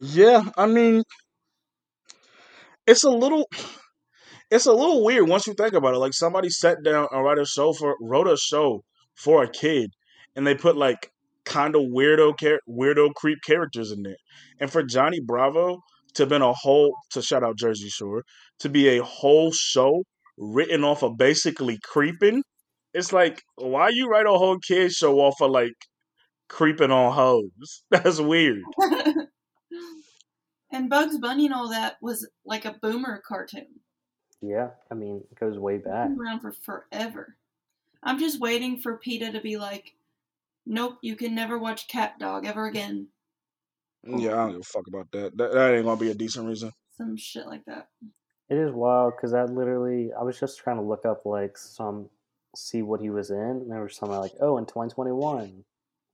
[0.00, 0.42] yeah.
[0.56, 1.02] I mean,
[2.86, 3.48] it's a little.
[4.50, 5.98] It's a little weird once you think about it.
[5.98, 8.84] Like somebody sat down and wrote a show for wrote a show
[9.14, 9.90] for a kid,
[10.36, 11.10] and they put like
[11.44, 14.16] kind of weirdo char- weirdo creep characters in there.
[14.60, 15.80] And for Johnny Bravo
[16.14, 18.24] to been a whole to shout out Jersey Shore
[18.58, 20.02] to be a whole show
[20.38, 22.42] written off of basically creeping,
[22.94, 25.74] it's like why you write a whole kid show off of like
[26.48, 27.82] creeping on hoes?
[27.90, 28.62] That's weird.
[30.72, 33.66] and Bugs Bunny and all that was like a boomer cartoon.
[34.40, 36.08] Yeah, I mean, it goes way back.
[36.08, 37.36] Been around for forever.
[38.02, 39.94] I'm just waiting for PETA to be like,
[40.66, 43.06] nope, you can never watch Cat Dog ever again.
[44.04, 45.36] Yeah, I don't give a fuck about that.
[45.36, 46.72] That, that ain't gonna be a decent reason.
[46.96, 47.86] Some shit like that.
[48.52, 52.10] It is wild because that literally, I was just trying to look up like some,
[52.54, 55.64] see what he was in, and there was something like, oh, in 2021,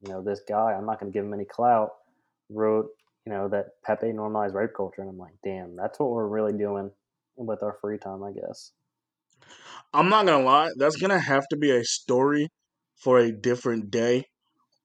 [0.02, 1.94] you know, this guy, I'm not going to give him any clout,
[2.48, 2.90] wrote,
[3.26, 6.52] you know, that Pepe normalized rape culture, and I'm like, damn, that's what we're really
[6.56, 6.92] doing
[7.34, 8.70] with our free time, I guess.
[9.92, 12.50] I'm not gonna lie, that's gonna have to be a story
[12.94, 14.26] for a different day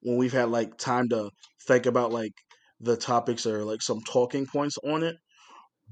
[0.02, 1.30] when we've had like time to
[1.68, 2.32] think about like
[2.80, 5.16] the topics or like some talking points on it.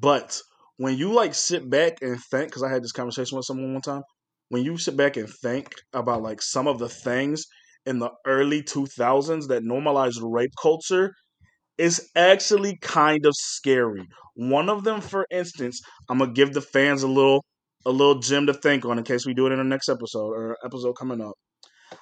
[0.01, 0.41] But
[0.83, 3.83] when you like sit back and think, because I had this conversation with someone one
[3.83, 4.03] time,
[4.49, 7.47] when you sit back and think about like some of the things
[7.87, 11.13] in the early 2000s that normalized rape culture,
[11.79, 14.07] is actually kind of scary.
[14.35, 17.45] One of them, for instance, I'm gonna give the fans a little
[17.87, 20.31] a little gem to think on in case we do it in the next episode
[20.33, 21.35] or episode coming up.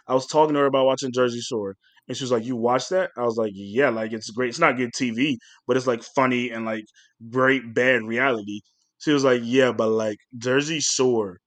[0.07, 1.77] I was talking to her about watching Jersey Shore,
[2.11, 4.51] and she was like, "You watch that?" I was like, "Yeah, like it's great.
[4.51, 6.85] It's not good TV, but it's like funny and like
[7.31, 8.61] great bad reality."
[8.99, 11.39] She was like, "Yeah, but like Jersey Shore,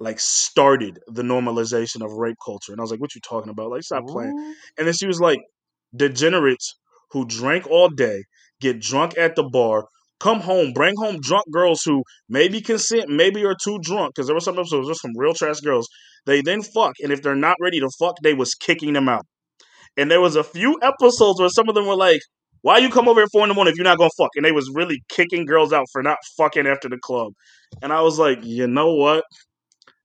[0.00, 3.70] like started the normalization of rape culture," and I was like, "What you talking about?
[3.70, 4.32] Like, stop playing."
[4.78, 5.40] And then she was like,
[5.96, 6.76] degenerates
[7.12, 8.24] who drank all day,
[8.60, 9.86] get drunk at the bar,
[10.20, 14.36] come home, bring home drunk girls who maybe consent, maybe are too drunk, because there
[14.36, 15.88] were some episodes, there's some real trash girls.
[16.26, 19.26] They then fuck, and if they're not ready to fuck, they was kicking them out.
[19.96, 22.20] And there was a few episodes where some of them were like,
[22.62, 24.30] why you come over at four in the morning if you're not gonna fuck?
[24.36, 27.32] And they was really kicking girls out for not fucking after the club.
[27.82, 29.24] And I was like, you know what?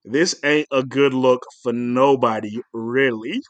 [0.04, 3.42] This ain't a good look for nobody, really.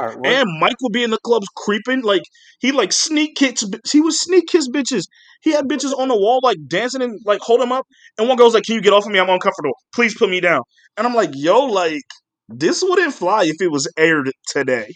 [0.00, 2.22] Right, And Mike would be in the clubs creeping, like
[2.58, 3.64] he like sneak kiss.
[3.90, 5.04] He was sneak kiss bitches.
[5.42, 7.86] He had bitches on the wall like dancing and like hold him up.
[8.18, 9.18] And one girl's like, "Can you get off of me?
[9.18, 9.72] I'm uncomfortable.
[9.94, 10.62] Please put me down."
[10.96, 12.02] And I'm like, "Yo, like
[12.48, 14.92] this wouldn't fly if it was aired today."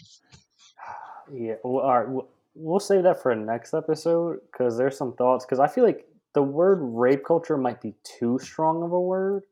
[1.33, 5.13] yeah, well, all right, we'll, we'll save that for a next episode because there's some
[5.13, 5.45] thoughts.
[5.45, 9.43] Because I feel like the word rape culture might be too strong of a word,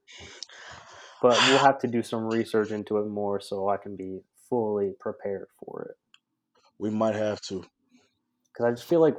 [1.22, 4.22] but we'll have to do some research into it more so I can be
[4.54, 5.98] fully prepared for it.
[6.78, 7.66] We might have to.
[8.52, 9.18] because I just feel like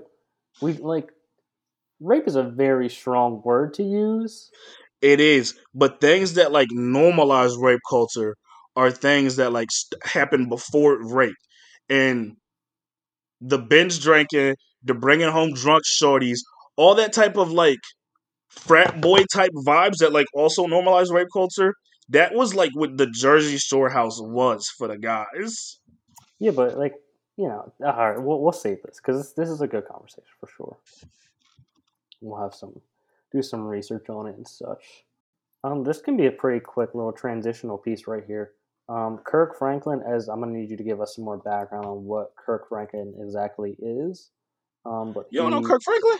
[0.62, 1.10] we like
[2.00, 4.50] rape is a very strong word to use.
[5.00, 8.36] It is, but things that like normalize rape culture
[8.76, 11.36] are things that like st- happen before rape,
[11.88, 12.36] and
[13.40, 16.38] the binge drinking, the bringing home drunk shorties,
[16.76, 17.78] all that type of like
[18.50, 21.74] frat boy type vibes that like also normalize rape culture.
[22.10, 25.78] That was like what the Jersey Shore house was for the guys.
[26.38, 26.94] Yeah, but like
[27.36, 30.24] you know, all right, we'll we'll save this because this, this is a good conversation
[30.38, 30.76] for sure.
[32.20, 32.80] We'll have some
[33.32, 35.04] do some research on it and such.
[35.64, 38.52] Um, this can be a pretty quick little transitional piece right here.
[38.88, 42.04] Um, Kirk Franklin, as I'm gonna need you to give us some more background on
[42.04, 44.30] what Kirk Franklin exactly is.
[44.84, 46.18] Um, but You don't know Kirk Franklin?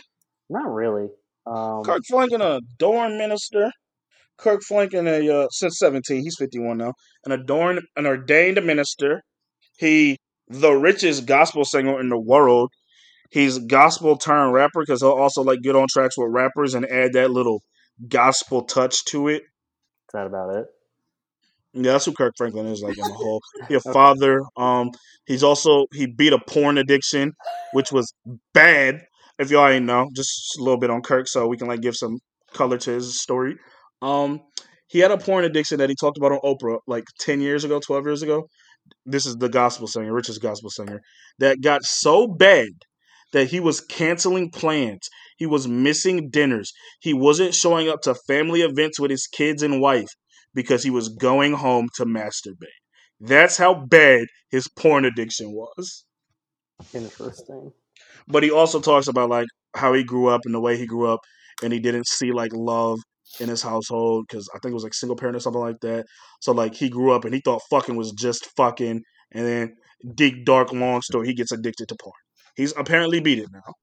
[0.49, 1.09] Not really.
[1.45, 3.71] Um, Kirk Franklin, a dorm minister.
[4.37, 6.93] Kirk Franklin, a uh, since seventeen, he's fifty one now,
[7.25, 9.21] an adorned, an ordained minister.
[9.77, 10.17] He
[10.47, 12.69] the richest gospel singer in the world.
[13.31, 17.13] He's gospel turned rapper because he'll also like get on tracks with rappers and add
[17.13, 17.61] that little
[18.07, 19.43] gospel touch to it.
[19.43, 20.65] is that about it?
[21.73, 23.41] Yeah, that's who Kirk Franklin is like in the whole.
[23.67, 24.41] He a father.
[24.55, 24.91] Um,
[25.25, 27.33] he's also he beat a porn addiction,
[27.73, 28.13] which was
[28.53, 29.01] bad.
[29.37, 31.95] If y'all ain't know, just a little bit on Kirk, so we can like give
[31.95, 32.19] some
[32.53, 33.57] color to his story.
[34.01, 34.41] Um,
[34.87, 37.79] he had a porn addiction that he talked about on Oprah like ten years ago,
[37.79, 38.47] twelve years ago.
[39.05, 41.01] This is the gospel singer, richest gospel singer,
[41.39, 42.69] that got so bad
[43.33, 45.09] that he was canceling plans.
[45.37, 46.71] He was missing dinners.
[47.01, 50.09] He wasn't showing up to family events with his kids and wife
[50.53, 52.79] because he was going home to masturbate.
[53.19, 56.05] That's how bad his porn addiction was.
[56.93, 57.71] Interesting.
[58.27, 61.11] But he also talks about like how he grew up and the way he grew
[61.11, 61.19] up,
[61.63, 62.99] and he didn't see like love
[63.39, 66.05] in his household because I think it was like single parent or something like that.
[66.41, 69.75] So like he grew up and he thought fucking was just fucking, and then
[70.15, 72.13] deep dark long story, he gets addicted to porn.
[72.55, 73.73] He's apparently beat it now.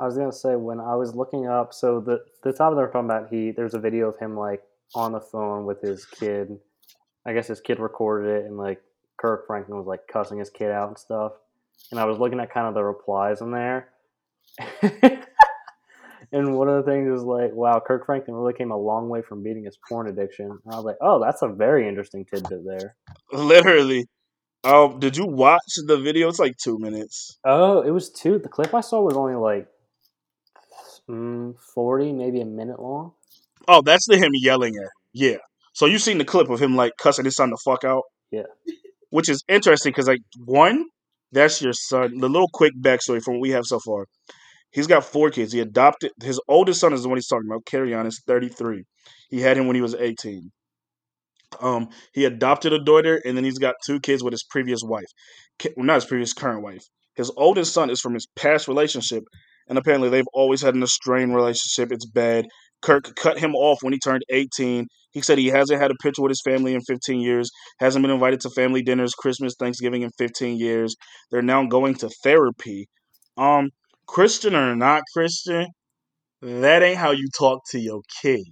[0.00, 3.10] I was gonna say when I was looking up, so the the topic they're talking
[3.10, 4.62] about, he there's a video of him like
[4.94, 6.58] on the phone with his kid.
[7.24, 8.80] I guess his kid recorded it, and like
[9.16, 11.32] Kirk Franklin was like cussing his kid out and stuff.
[11.90, 13.90] And I was looking at kind of the replies in there,
[16.32, 19.22] and one of the things is like, "Wow, Kirk Franklin really came a long way
[19.22, 22.64] from beating his porn addiction." And I was like, "Oh, that's a very interesting tidbit
[22.66, 22.96] there."
[23.32, 24.06] Literally.
[24.64, 26.28] Oh, did you watch the video?
[26.28, 27.38] It's like two minutes.
[27.44, 28.38] Oh, it was two.
[28.38, 29.66] The clip I saw was only like
[31.08, 33.12] mm, forty, maybe a minute long.
[33.68, 34.90] Oh, that's the him yelling at.
[35.12, 35.38] Yeah.
[35.74, 38.04] So you've seen the clip of him like cussing his son the fuck out?
[38.30, 38.42] Yeah.
[39.10, 40.86] Which is interesting because like one,
[41.32, 42.18] that's your son.
[42.18, 44.06] The little quick backstory from what we have so far.
[44.72, 45.52] He's got four kids.
[45.52, 47.66] He adopted his oldest son is the one he's talking about.
[47.66, 48.84] Carry is thirty three.
[49.28, 50.50] He had him when he was eighteen.
[51.60, 55.06] Um, he adopted a daughter, and then he's got two kids with his previous wife.
[55.76, 56.82] Well, not his previous current wife.
[57.14, 59.24] His oldest son is from his past relationship,
[59.68, 61.92] and apparently they've always had an estranged relationship.
[61.92, 62.46] It's bad.
[62.80, 64.86] Kirk cut him off when he turned 18.
[65.12, 68.10] He said he hasn't had a picture with his family in 15 years, hasn't been
[68.10, 70.96] invited to family dinners, Christmas, Thanksgiving in 15 years.
[71.30, 72.88] They're now going to therapy.
[73.36, 73.70] Um,
[74.06, 75.66] Christian or not Christian,
[76.42, 78.44] that ain't how you talk to your kid.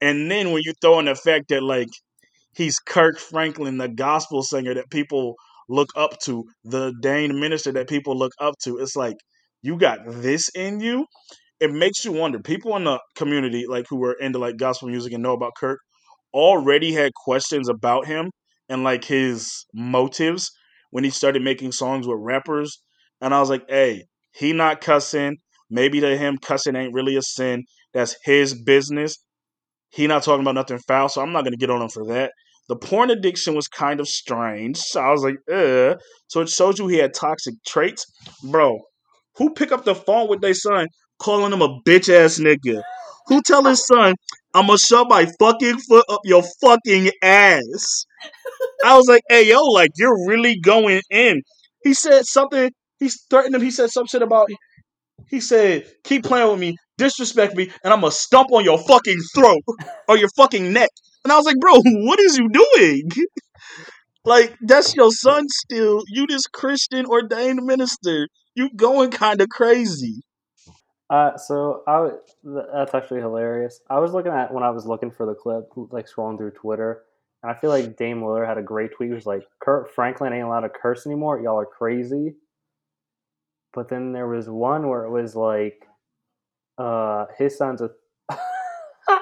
[0.00, 1.88] And then when you throw in the fact that like
[2.54, 5.34] he's Kirk Franklin, the gospel singer that people
[5.68, 9.16] look up to, the ordained minister that people look up to, it's like
[9.62, 11.06] you got this in you.
[11.58, 12.38] It makes you wonder.
[12.38, 15.80] People in the community, like who were into like gospel music and know about Kirk,
[16.34, 18.30] already had questions about him
[18.68, 20.50] and like his motives
[20.90, 22.82] when he started making songs with rappers.
[23.22, 24.04] And I was like, hey,
[24.36, 25.38] he not cussing.
[25.70, 27.64] Maybe to him, cussing ain't really a sin.
[27.92, 29.16] That's his business.
[29.90, 32.32] He not talking about nothing foul, so I'm not gonna get on him for that.
[32.68, 34.76] The porn addiction was kind of strange.
[34.76, 35.96] So I was like, uh.
[36.28, 38.04] So it shows you he had toxic traits.
[38.42, 38.80] Bro,
[39.36, 42.82] who pick up the phone with their son calling him a bitch ass nigga?
[43.28, 44.14] Who tell his son,
[44.54, 48.04] I'ma shove my fucking foot up your fucking ass?
[48.84, 51.42] I was like, hey yo, like you're really going in.
[51.82, 54.48] He said something, he threatened him, he said some shit about
[55.28, 59.18] he said, keep playing with me, disrespect me, and I'm gonna stomp on your fucking
[59.34, 59.62] throat
[60.08, 60.90] or your fucking neck.
[61.24, 63.10] And I was like, bro, what is you doing?
[64.24, 66.02] like, that's your son still.
[66.06, 68.28] You this Christian ordained minister.
[68.54, 70.22] You going kind of crazy.
[71.10, 72.10] Uh, so I
[72.44, 73.80] th- that's actually hilarious.
[73.90, 77.02] I was looking at when I was looking for the clip, like scrolling through Twitter,
[77.42, 79.10] and I feel like Dame Lillard had a great tweet.
[79.10, 81.40] He was like, "Kirk Franklin ain't allowed to curse anymore.
[81.40, 82.34] Y'all are crazy."
[83.76, 85.86] But then there was one where it was like,
[86.78, 87.90] uh, his son's a.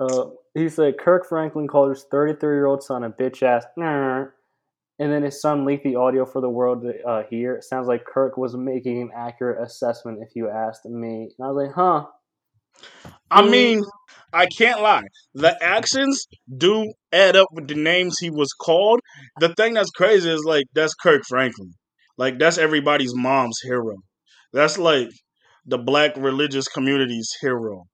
[0.00, 3.66] uh, he said Kirk Franklin called his 33 year old son a bitch ass.
[3.76, 7.54] And then his son leaked the audio for the world to uh, hear.
[7.54, 11.28] It sounds like Kirk was making an accurate assessment, if you asked me.
[11.38, 12.06] And I was like, huh.
[13.30, 13.82] I mean,
[14.32, 15.04] I can't lie.
[15.34, 19.00] The actions do add up with the names he was called.
[19.38, 21.74] The thing that's crazy is like that's Kirk Franklin.
[22.18, 23.96] Like that's everybody's mom's hero.
[24.52, 25.08] That's like
[25.64, 27.84] the black religious community's hero.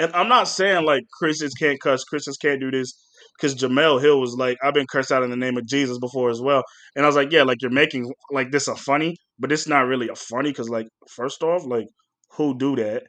[0.00, 2.92] And I'm not saying like Christians can't cuss, Christians can't do this,
[3.36, 6.30] because Jemele Hill was like, I've been cursed out in the name of Jesus before
[6.30, 6.62] as well.
[6.96, 9.86] And I was like, yeah, like you're making like this a funny, but it's not
[9.86, 11.86] really a funny because like first off, like
[12.32, 13.04] who do that?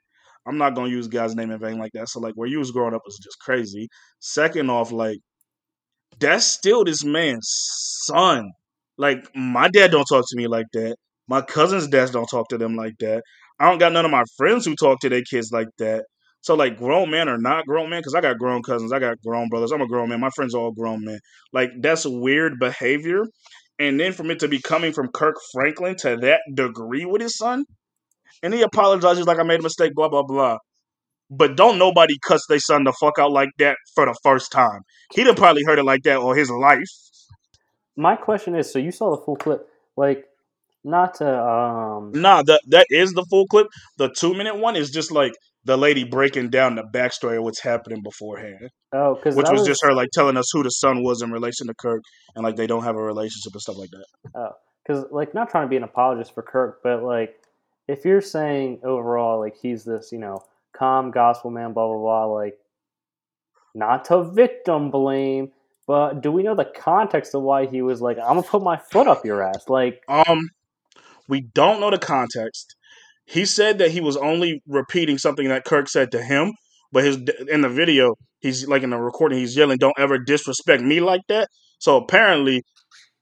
[0.47, 2.09] I'm not gonna use God's name in vain like that.
[2.09, 3.87] So like where you was growing up was just crazy.
[4.19, 5.17] Second off, like
[6.19, 7.47] that's still this man's
[8.05, 8.51] son.
[8.99, 10.97] Like my dad don't talk to me like that.
[11.29, 13.23] My cousins' dads don't talk to them like that.
[13.59, 16.05] I don't got none of my friends who talk to their kids like that.
[16.41, 19.21] So like grown men or not grown men, because I got grown cousins, I got
[19.25, 19.71] grown brothers.
[19.73, 20.21] I'm a grown man.
[20.21, 21.19] My friends are all grown men.
[21.53, 23.25] Like that's weird behavior.
[23.79, 27.37] And then from it to be coming from Kirk Franklin to that degree with his
[27.37, 27.65] son,
[28.43, 30.57] and he apologizes like I made a mistake, blah blah blah.
[31.31, 34.81] but don't nobody cuss their son the fuck out like that for the first time.
[35.13, 36.87] He done probably heard it like that all his life.
[37.99, 40.23] My question is, so you saw the full clip, like,
[40.85, 42.13] not to um.
[42.13, 43.67] Nah, that that is the full clip.
[43.97, 45.33] The two minute one is just like
[45.65, 49.83] the lady breaking down the backstory of what's happening beforehand, Oh, because which was, just
[49.83, 52.01] her like telling us who the son was in relation to Kirk,
[52.35, 54.05] and like they don't have a relationship and stuff like that.
[54.35, 54.51] oh
[54.87, 57.35] because like not trying to be an apologist for Kirk, but like
[57.89, 60.39] if you're saying overall like he's this you know
[60.73, 62.57] calm gospel man, blah blah blah, like
[63.75, 65.51] not to victim blame,
[65.89, 68.77] but do we know the context of why he was like I'm gonna put my
[68.77, 69.67] foot up your ass?
[69.67, 70.47] Like Um,
[71.27, 72.75] we don't know the context.
[73.25, 76.53] He said that he was only repeating something that Kirk said to him,
[76.91, 77.17] but his
[77.49, 81.21] in the video, he's like in the recording, he's yelling, "Don't ever disrespect me like
[81.27, 82.61] that." So apparently,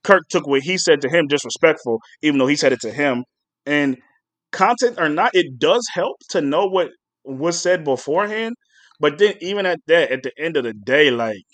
[0.04, 3.24] Kirk took what he said to him disrespectful, even though he said it to him.
[3.64, 3.96] And
[4.52, 6.90] content or not, it does help to know what
[7.24, 8.56] was said beforehand.
[9.00, 11.44] But then, even at that, at the end of the day, like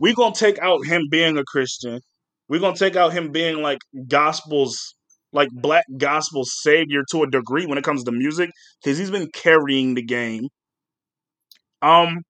[0.00, 2.00] we gonna take out him being a Christian.
[2.48, 3.78] We're gonna take out him being like
[4.08, 4.94] gospels,
[5.32, 8.50] like black gospel savior to a degree when it comes to music,
[8.82, 10.48] because he's been carrying the game.
[11.82, 12.22] Um,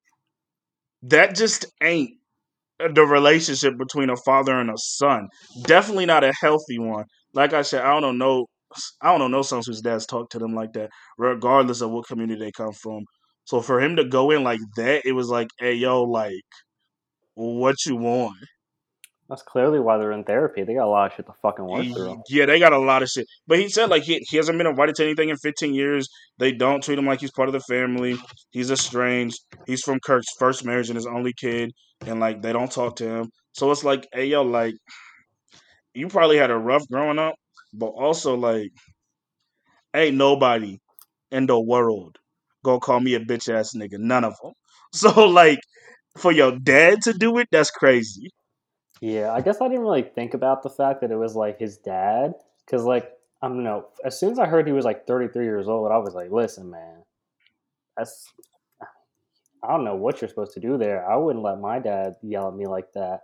[1.02, 2.10] that just ain't
[2.78, 5.28] the relationship between a father and a son.
[5.64, 7.04] Definitely not a healthy one.
[7.34, 8.46] Like I said, I don't know.
[9.00, 12.06] I don't know no sons whose dads talk to them like that, regardless of what
[12.06, 13.04] community they come from.
[13.44, 16.34] So for him to go in like that, it was like, hey yo, like,
[17.38, 18.36] what you want?
[19.28, 20.64] that's clearly why they're in therapy.
[20.64, 22.22] They got a lot of shit to fucking work through.
[22.30, 23.26] Yeah, they got a lot of shit.
[23.46, 26.08] But he said like he, he hasn't been invited to anything in 15 years.
[26.38, 28.16] They don't treat him like he's part of the family.
[28.52, 29.38] He's estranged.
[29.66, 31.72] He's from Kirk's first marriage and his only kid,
[32.06, 33.30] and like they don't talk to him.
[33.52, 34.74] So it's like, hey yo, like
[35.92, 37.34] you probably had a rough growing up,
[37.74, 38.70] but also like,
[39.94, 40.78] ain't nobody
[41.30, 42.16] in the world
[42.64, 43.98] gonna call me a bitch ass nigga.
[43.98, 44.52] None of them.
[44.94, 45.58] So like,
[46.16, 48.30] for your dad to do it, that's crazy.
[49.00, 51.78] Yeah, I guess I didn't really think about the fact that it was like his
[51.78, 52.34] dad,
[52.64, 53.86] because like I don't know.
[54.04, 56.70] As soon as I heard he was like 33 years old, I was like, listen,
[56.70, 57.02] man,
[57.96, 58.32] that's
[59.62, 61.08] I don't know what you're supposed to do there.
[61.08, 63.20] I wouldn't let my dad yell at me like that.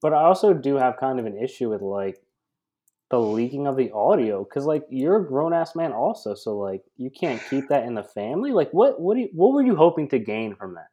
[0.00, 2.18] But I also do have kind of an issue with like
[3.10, 6.82] the leaking of the audio because like you're a grown ass man also, so like
[6.96, 8.52] you can't keep that in the family.
[8.52, 10.88] Like what what do you, what were you hoping to gain from that?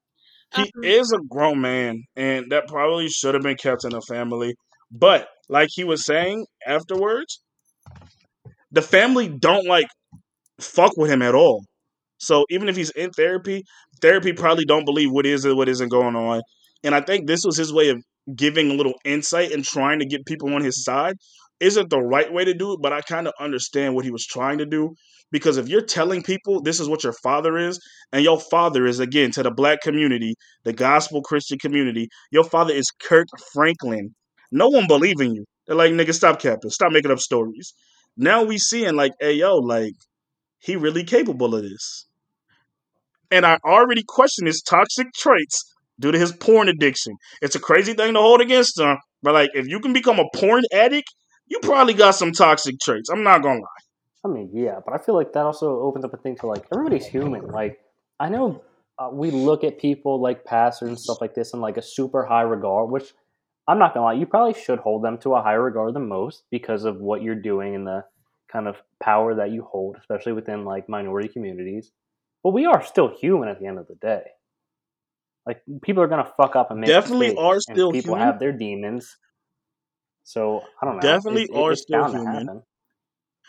[0.55, 4.01] He Um, is a grown man, and that probably should have been kept in the
[4.01, 4.55] family.
[4.91, 7.41] But like he was saying afterwards,
[8.71, 9.87] the family don't like
[10.59, 11.63] fuck with him at all.
[12.17, 13.63] So even if he's in therapy,
[14.01, 16.41] therapy probably don't believe what is and what isn't going on.
[16.83, 18.01] And I think this was his way of
[18.35, 21.15] giving a little insight and trying to get people on his side.
[21.59, 24.25] Isn't the right way to do it, but I kind of understand what he was
[24.25, 24.95] trying to do.
[25.31, 27.79] Because if you're telling people this is what your father is,
[28.11, 32.73] and your father is again to the black community, the gospel Christian community, your father
[32.73, 34.15] is Kirk Franklin.
[34.51, 35.45] No one believing you.
[35.67, 37.73] They're like, nigga, stop capping, stop making up stories.
[38.17, 39.93] Now we seeing like, hey yo, like
[40.57, 42.05] he really capable of this.
[43.31, 45.63] And I already question his toxic traits
[45.99, 47.13] due to his porn addiction.
[47.41, 50.25] It's a crazy thing to hold against him, but like if you can become a
[50.35, 51.09] porn addict,
[51.47, 53.09] you probably got some toxic traits.
[53.09, 53.88] I'm not gonna lie.
[54.23, 56.65] I mean, yeah, but I feel like that also opens up a thing to like
[56.73, 57.47] everybody's human.
[57.47, 57.79] Like,
[58.19, 58.61] I know
[58.97, 62.25] uh, we look at people like pastors and stuff like this in like a super
[62.25, 63.13] high regard, which
[63.67, 66.43] I'm not gonna lie, you probably should hold them to a higher regard than most
[66.51, 68.03] because of what you're doing and the
[68.51, 71.91] kind of power that you hold, especially within like minority communities.
[72.43, 74.23] But we are still human at the end of the day.
[75.45, 78.27] Like people are gonna fuck up and make Definitely are still people human.
[78.27, 79.15] have their demons.
[80.23, 81.01] So I don't know.
[81.01, 82.63] Definitely It- it- are still human.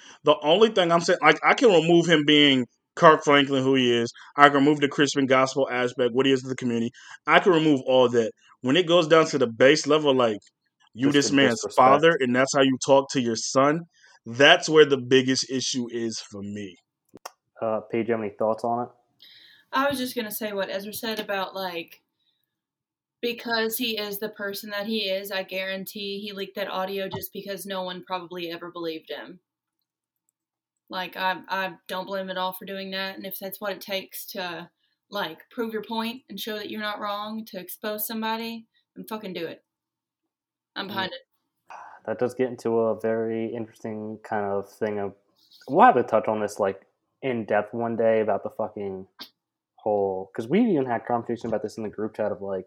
[0.01, 0.21] Happen.
[0.25, 3.93] The only thing I'm saying, like, I can remove him being Kirk Franklin, who he
[3.93, 4.13] is.
[4.37, 6.91] I can remove the Christian gospel aspect, what he is to the community.
[7.27, 8.33] I can remove all that.
[8.63, 10.39] When it goes down to the base level, like
[10.93, 11.77] you Just this man's disrespect.
[11.77, 13.81] father, and that's how you talk to your son.
[14.27, 16.77] That's where the biggest issue is for me.
[17.63, 18.89] Uh, Paige, you have any thoughts on it?
[19.73, 22.03] I was just gonna say what Ezra said about like
[23.23, 27.33] because he is the person that he is, I guarantee he leaked that audio just
[27.33, 29.41] because no one probably ever believed him.
[30.91, 33.73] Like I I don't blame him at all for doing that, and if that's what
[33.73, 34.69] it takes to
[35.11, 39.33] like prove your point and show that you're not wrong to expose somebody, then fucking
[39.33, 39.63] do it.
[40.77, 41.77] I'm behind it.
[42.07, 45.15] that does get into a very interesting kind of thing of
[45.69, 46.83] we'll have to touch on this like
[47.23, 49.07] in depth one day about the fucking
[49.77, 52.67] whole because we even had conversation about this in the group chat of like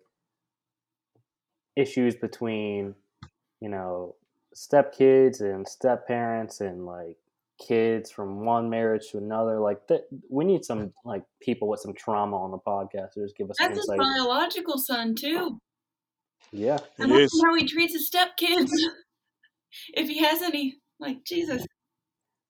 [1.75, 2.93] issues between
[3.61, 4.15] you know
[4.53, 7.17] step kids and step parents and like
[7.65, 9.59] kids from one marriage to another.
[9.59, 13.37] Like that, we need some like people with some trauma on the podcast to just
[13.37, 15.59] give us some That's his biological son too.
[16.51, 17.43] Yeah, It Imagine is.
[17.43, 18.69] how he treats his stepkids.
[19.95, 21.65] if he has any, like Jesus.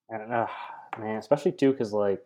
[0.09, 0.47] and uh,
[0.99, 2.21] man, especially too, because like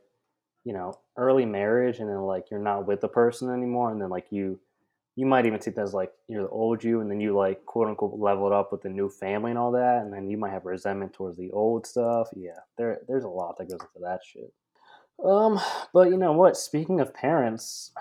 [0.63, 4.09] you know, early marriage, and then like you're not with the person anymore, and then
[4.09, 4.59] like you,
[5.17, 7.65] you might even see that as like you're the old you, and then you like
[7.65, 10.51] quote unquote leveled up with the new family and all that, and then you might
[10.51, 12.29] have resentment towards the old stuff.
[12.35, 14.53] Yeah, there, there's a lot that goes into that shit.
[15.25, 15.59] Um,
[15.91, 16.55] but you know what?
[16.55, 17.91] Speaking of parents,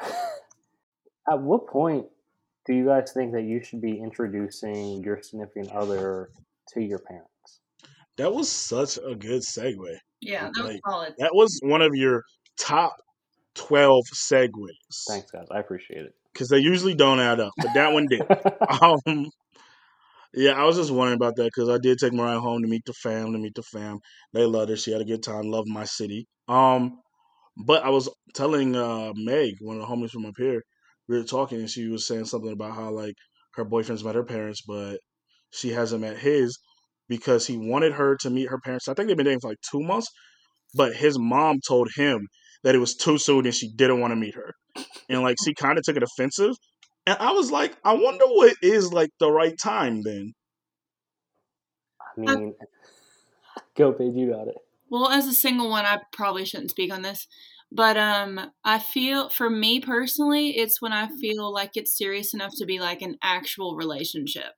[1.31, 2.05] at what point
[2.67, 6.29] do you guys think that you should be introducing your significant other
[6.75, 7.61] to your parents?
[8.19, 9.97] That was such a good segue.
[10.21, 11.15] Yeah, that was Like, solid.
[11.19, 12.25] That was one of your
[12.59, 12.97] top
[13.55, 15.05] 12 segues.
[15.09, 15.47] Thanks, guys.
[15.51, 16.05] I appreciate
[16.37, 18.21] Because they usually don't add up, but that one did.
[18.83, 19.31] um,
[20.35, 22.85] yeah, I was just wondering about that because I did take Mariah home to meet
[22.85, 24.01] the fam, to meet the fam.
[24.35, 24.77] They loved her.
[24.77, 25.51] She had a good time.
[25.51, 26.27] Loved my city.
[26.47, 26.99] Um,
[27.57, 30.63] but I was telling uh Meg, one of the homies from up here,
[31.09, 33.15] we were talking, and she was saying something about how like
[33.55, 34.99] her boyfriend's met her parents, but
[35.53, 36.59] she hasn't met his
[37.09, 38.89] because he wanted her to meet her parents.
[38.89, 40.09] I think they've been dating for like two months,
[40.75, 42.29] but his mom told him
[42.67, 44.53] that it was too soon and she didn't want to meet her,
[45.09, 46.57] and like she kind of took it offensive.
[47.07, 50.35] And I was like, I wonder what is like the right time then.
[52.01, 52.55] I mean,
[53.77, 54.17] go, Paige.
[54.17, 54.57] You got it.
[54.91, 57.29] Well, as a single one, I probably shouldn't speak on this,
[57.71, 62.51] but um, I feel for me personally, it's when I feel like it's serious enough
[62.57, 64.55] to be like an actual relationship.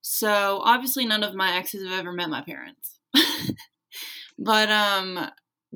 [0.00, 3.00] So obviously, none of my exes have ever met my parents,
[4.38, 5.28] but um,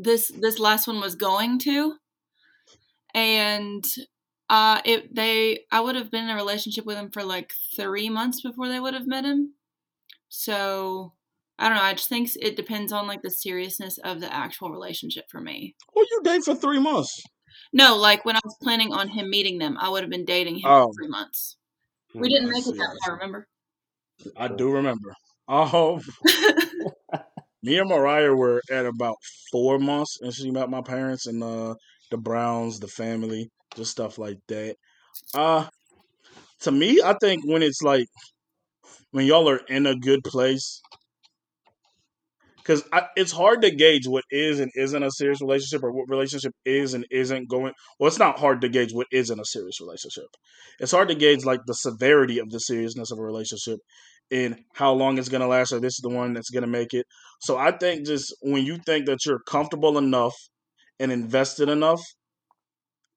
[0.02, 1.94] this this last one was going to,
[3.14, 3.84] and
[4.48, 8.08] uh, it they I would have been in a relationship with him for like three
[8.08, 9.54] months before they would have met him.
[10.28, 11.12] So
[11.58, 11.82] I don't know.
[11.84, 15.74] I just think it depends on like the seriousness of the actual relationship for me.
[15.94, 17.22] Well, you date for three months.
[17.72, 20.56] No, like when I was planning on him meeting them, I would have been dating
[20.56, 20.86] him Oh.
[20.86, 21.56] for three months.
[22.14, 23.48] We didn't make it that I far, remember?
[24.36, 25.12] I do remember.
[25.48, 26.00] Oh,
[27.68, 29.16] me and Mariah were at about
[29.52, 31.74] four months, and she met my parents and uh,
[32.10, 34.76] the Browns, the family, just stuff like that.
[35.34, 35.66] Uh
[36.60, 38.06] to me, I think when it's like
[39.10, 40.80] when y'all are in a good place,
[42.56, 42.82] because
[43.16, 46.94] it's hard to gauge what is and isn't a serious relationship, or what relationship is
[46.94, 47.72] and isn't going.
[47.98, 50.26] Well, it's not hard to gauge what isn't a serious relationship.
[50.80, 53.78] It's hard to gauge like the severity of the seriousness of a relationship
[54.30, 57.06] and how long it's gonna last, or this is the one that's gonna make it.
[57.40, 60.34] So I think just when you think that you're comfortable enough
[61.00, 62.00] and invested enough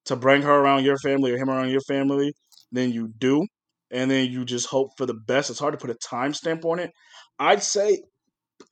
[0.05, 2.34] to bring her around your family or him around your family,
[2.72, 3.45] then you do,
[3.91, 5.49] and then you just hope for the best.
[5.49, 6.91] It's hard to put a timestamp on it.
[7.39, 8.01] I'd say,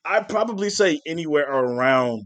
[0.05, 2.23] I'd probably say anywhere around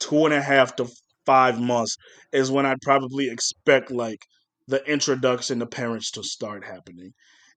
[0.00, 0.88] two and a half to
[1.26, 1.96] five months
[2.32, 4.20] is when I'd probably expect like
[4.68, 7.12] the introduction to parents to start happening.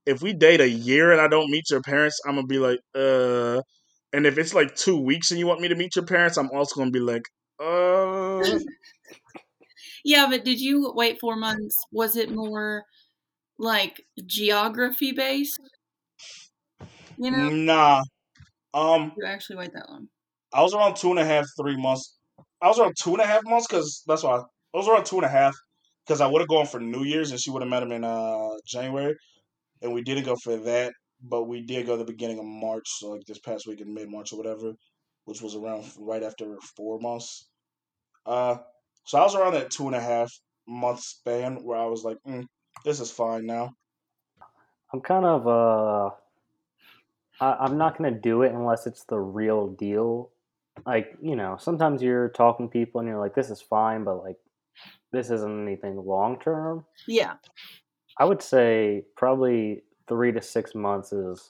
[0.05, 2.79] If we date a year and I don't meet your parents, I'm gonna be like,
[2.95, 3.61] uh.
[4.13, 6.49] And if it's like two weeks and you want me to meet your parents, I'm
[6.51, 7.23] also gonna be like,
[7.59, 8.59] uh.
[10.03, 11.75] yeah, but did you wait four months?
[11.91, 12.83] Was it more
[13.57, 15.61] like geography based?
[17.17, 18.03] You know, Nah.
[18.73, 20.07] Um, you actually wait that long.
[20.53, 22.17] I was around two and a half, three months.
[22.61, 25.05] I was around two and a half months because that's why I, I was around
[25.05, 25.55] two and a half
[26.05, 28.03] because I would have gone for New Year's and she would have met him in
[28.03, 29.15] uh January,
[29.81, 33.09] and we didn't go for that, but we did go the beginning of March, so
[33.09, 34.73] like this past week in mid March or whatever,
[35.25, 37.47] which was around right after four months.
[38.25, 38.57] Uh,
[39.05, 40.31] so I was around that two and a half
[40.67, 42.45] month span where I was like, mm,
[42.85, 43.71] this is fine now.
[44.93, 46.09] I'm kind of uh,
[47.39, 50.31] I, I'm not gonna do it unless it's the real deal.
[50.85, 54.23] Like you know, sometimes you're talking to people and you're like, this is fine, but
[54.23, 54.37] like
[55.11, 56.85] this isn't anything long term.
[57.07, 57.33] Yeah,
[58.19, 61.47] I would say probably three to six months is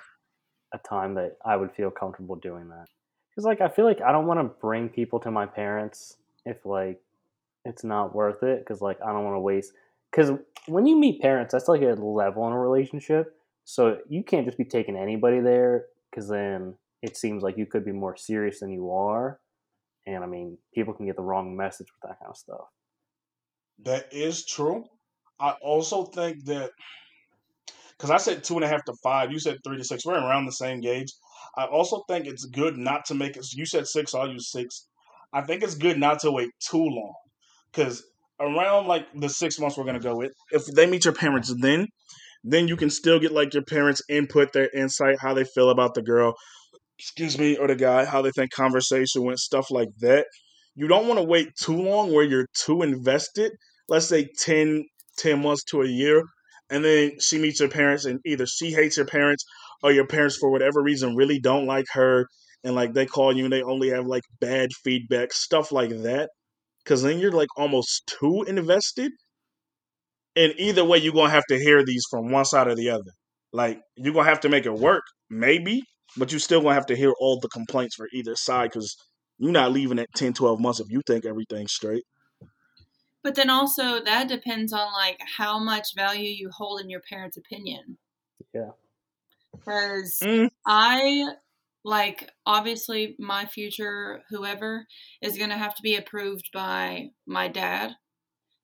[0.73, 2.85] a time that I would feel comfortable doing that.
[3.29, 6.65] Because like I feel like I don't want to bring people to my parents if
[6.65, 6.99] like
[7.65, 8.59] it's not worth it.
[8.59, 9.73] Because like I don't want to waste.
[10.11, 10.31] Because
[10.67, 13.35] when you meet parents, that's like a level in a relationship.
[13.63, 15.85] So you can't just be taking anybody there.
[16.09, 19.39] Because then it seems like you could be more serious than you are.
[20.05, 22.67] And I mean, people can get the wrong message with that kind of stuff.
[23.83, 24.85] That is true.
[25.41, 26.71] I also think that
[27.97, 30.05] because I said two and a half to five, you said three to six.
[30.05, 31.11] We're around the same gauge.
[31.57, 33.45] I also think it's good not to make it.
[33.53, 34.87] You said six, I'll use six.
[35.33, 37.13] I think it's good not to wait too long
[37.71, 38.03] because
[38.39, 41.87] around like the six months we're gonna go with, if they meet your parents, then
[42.43, 45.93] then you can still get like your parents' input, their insight, how they feel about
[45.93, 46.33] the girl.
[46.99, 50.27] excuse me, or the guy, how they think conversation went, stuff like that.
[50.75, 53.51] You don't want to wait too long where you're too invested.
[53.89, 54.85] Let's say 10,
[55.17, 56.23] 10 months to a year,
[56.69, 59.43] and then she meets her parents, and either she hates your parents
[59.83, 62.27] or your parents, for whatever reason, really don't like her,
[62.63, 66.29] and like they call you and they only have like bad feedback, stuff like that.
[66.83, 69.11] Because then you're like almost too invested.
[70.35, 72.89] And either way, you're going to have to hear these from one side or the
[72.89, 73.11] other.
[73.51, 75.83] Like, you're going to have to make it work, maybe,
[76.17, 78.95] but you still going to have to hear all the complaints for either side because
[79.37, 82.03] you're not leaving at 10, 12 months if you think everything's straight.
[83.23, 87.37] But then also that depends on like how much value you hold in your parents'
[87.37, 87.97] opinion.
[88.53, 88.71] Yeah.
[89.53, 90.49] Because Mm.
[90.65, 91.33] I
[91.83, 94.87] like obviously my future whoever
[95.21, 97.95] is going to have to be approved by my dad.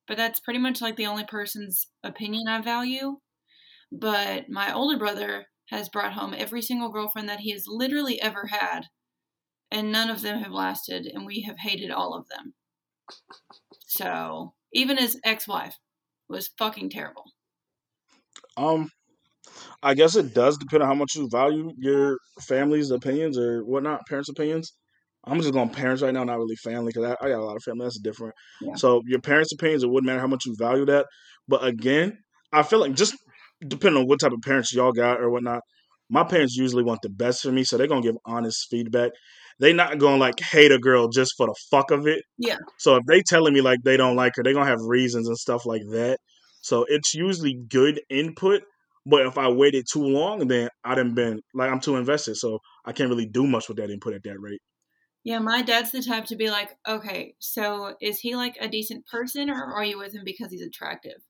[0.06, 3.18] But that's pretty much like the only person's opinion I value.
[3.92, 8.46] But my older brother has brought home every single girlfriend that he has literally ever
[8.46, 8.82] had,
[9.70, 12.54] and none of them have lasted, and we have hated all of them.
[13.86, 15.74] So even his ex-wife
[16.28, 17.24] was fucking terrible.
[18.56, 18.90] Um,
[19.82, 24.06] I guess it does depend on how much you value your family's opinions or whatnot,
[24.06, 24.72] parents' opinions.
[25.24, 27.56] I'm just going parents right now, not really family, because I, I got a lot
[27.56, 27.84] of family.
[27.84, 28.34] That's different.
[28.60, 28.74] Yeah.
[28.76, 31.06] So your parents' opinions, it wouldn't matter how much you value that.
[31.46, 32.18] But again,
[32.52, 33.14] I feel like just
[33.66, 35.62] depending on what type of parents y'all got or whatnot,
[36.10, 39.12] my parents usually want the best for me, so they're gonna give honest feedback.
[39.60, 42.22] They not gonna like hate a girl just for the fuck of it.
[42.38, 42.58] Yeah.
[42.78, 45.36] So if they telling me like they don't like her, they gonna have reasons and
[45.36, 46.18] stuff like that.
[46.60, 48.62] So it's usually good input.
[49.06, 52.60] But if I waited too long, then I done been like I'm too invested, so
[52.84, 54.60] I can't really do much with that input at that rate.
[55.24, 59.06] Yeah, my dad's the type to be like, okay, so is he like a decent
[59.06, 61.20] person or are you with him because he's attractive?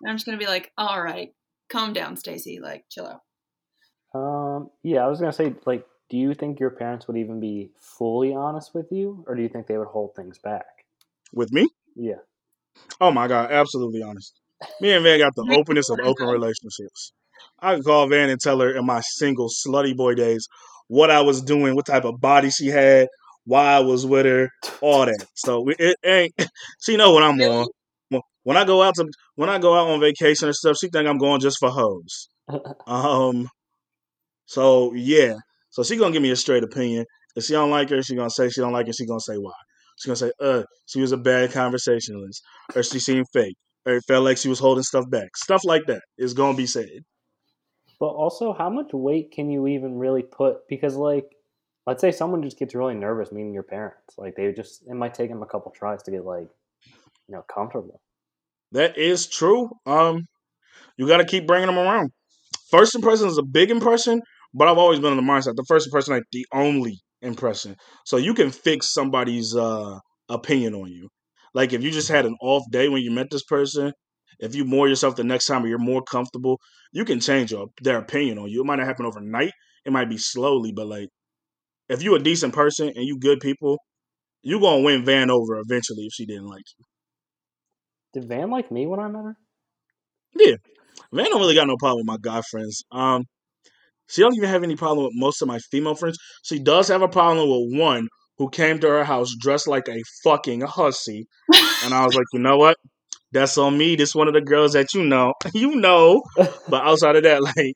[0.00, 1.30] And I'm just gonna be like, all right,
[1.68, 3.20] calm down, Stacy, like chill out.
[4.14, 7.70] Um, yeah, I was gonna say, like, do you think your parents would even be
[7.80, 10.66] fully honest with you, or do you think they would hold things back?
[11.32, 12.16] With me, Yeah.
[13.00, 14.38] oh my god, absolutely honest.
[14.82, 17.14] Me and Van got the openness of open relationships.
[17.60, 20.46] I could call Van and tell her in my single slutty boy days
[20.88, 23.08] what I was doing, what type of body she had,
[23.46, 24.50] why I was with her,
[24.82, 25.24] all that.
[25.34, 26.34] So we- it ain't.
[26.82, 27.68] She know what I'm on.
[28.10, 29.06] When- When I go out to
[29.36, 32.28] when I go out on vacation or stuff, she think I'm going just for hoes.
[32.86, 33.48] Um.
[34.46, 35.36] So yeah.
[35.72, 37.04] So she gonna give me a straight opinion.
[37.34, 38.92] If she don't like her, she gonna say she don't like her.
[38.92, 39.52] She gonna say why.
[39.98, 42.42] She gonna say, uh, she was a bad conversationalist,
[42.76, 43.56] or she seemed fake,
[43.86, 45.36] or it felt like she was holding stuff back.
[45.36, 46.88] Stuff like that is gonna be said.
[47.98, 50.68] But also, how much weight can you even really put?
[50.68, 51.24] Because, like,
[51.86, 54.14] let's say someone just gets really nervous meeting your parents.
[54.18, 56.48] Like, they just, it might take them a couple tries to get, like,
[57.28, 58.00] you know, comfortable.
[58.72, 59.70] That is true.
[59.86, 60.26] Um,
[60.96, 62.10] you got to keep bringing them around.
[62.70, 64.20] First impression is a big impression,
[64.54, 67.76] but I've always been in the mindset the first impression ain't the only impression.
[68.04, 69.98] So you can fix somebody's uh
[70.28, 71.08] opinion on you.
[71.54, 73.92] Like if you just had an off day when you met this person,
[74.38, 76.58] if you more yourself the next time or you're more comfortable,
[76.92, 78.62] you can change your, their opinion on you.
[78.62, 79.52] It might not happen overnight.
[79.84, 81.08] It might be slowly, but like
[81.88, 83.78] if you a decent person and you good people,
[84.42, 86.84] you gonna win Van over eventually if she didn't like you.
[88.14, 89.36] Did Van like me when I met her?
[90.34, 90.56] Yeah.
[91.12, 92.82] Van don't really got no problem with my guy friends.
[92.90, 93.24] Um,
[94.12, 96.18] she don't even have any problem with most of my female friends.
[96.44, 98.08] She does have a problem with one
[98.38, 101.24] who came to her house dressed like a fucking hussy,
[101.84, 102.76] and I was like, you know what?
[103.32, 103.96] That's on me.
[103.96, 106.22] This one of the girls that you know, you know.
[106.68, 107.74] But outside of that, like,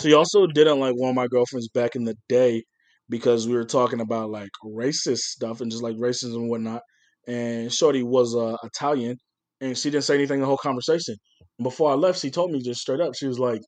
[0.00, 2.62] she also didn't like one of my girlfriends back in the day
[3.10, 6.80] because we were talking about like racist stuff and just like racism and whatnot.
[7.26, 9.18] And Shorty was uh, Italian,
[9.60, 11.16] and she didn't say anything the whole conversation.
[11.62, 13.14] Before I left, she told me just straight up.
[13.14, 13.60] She was like,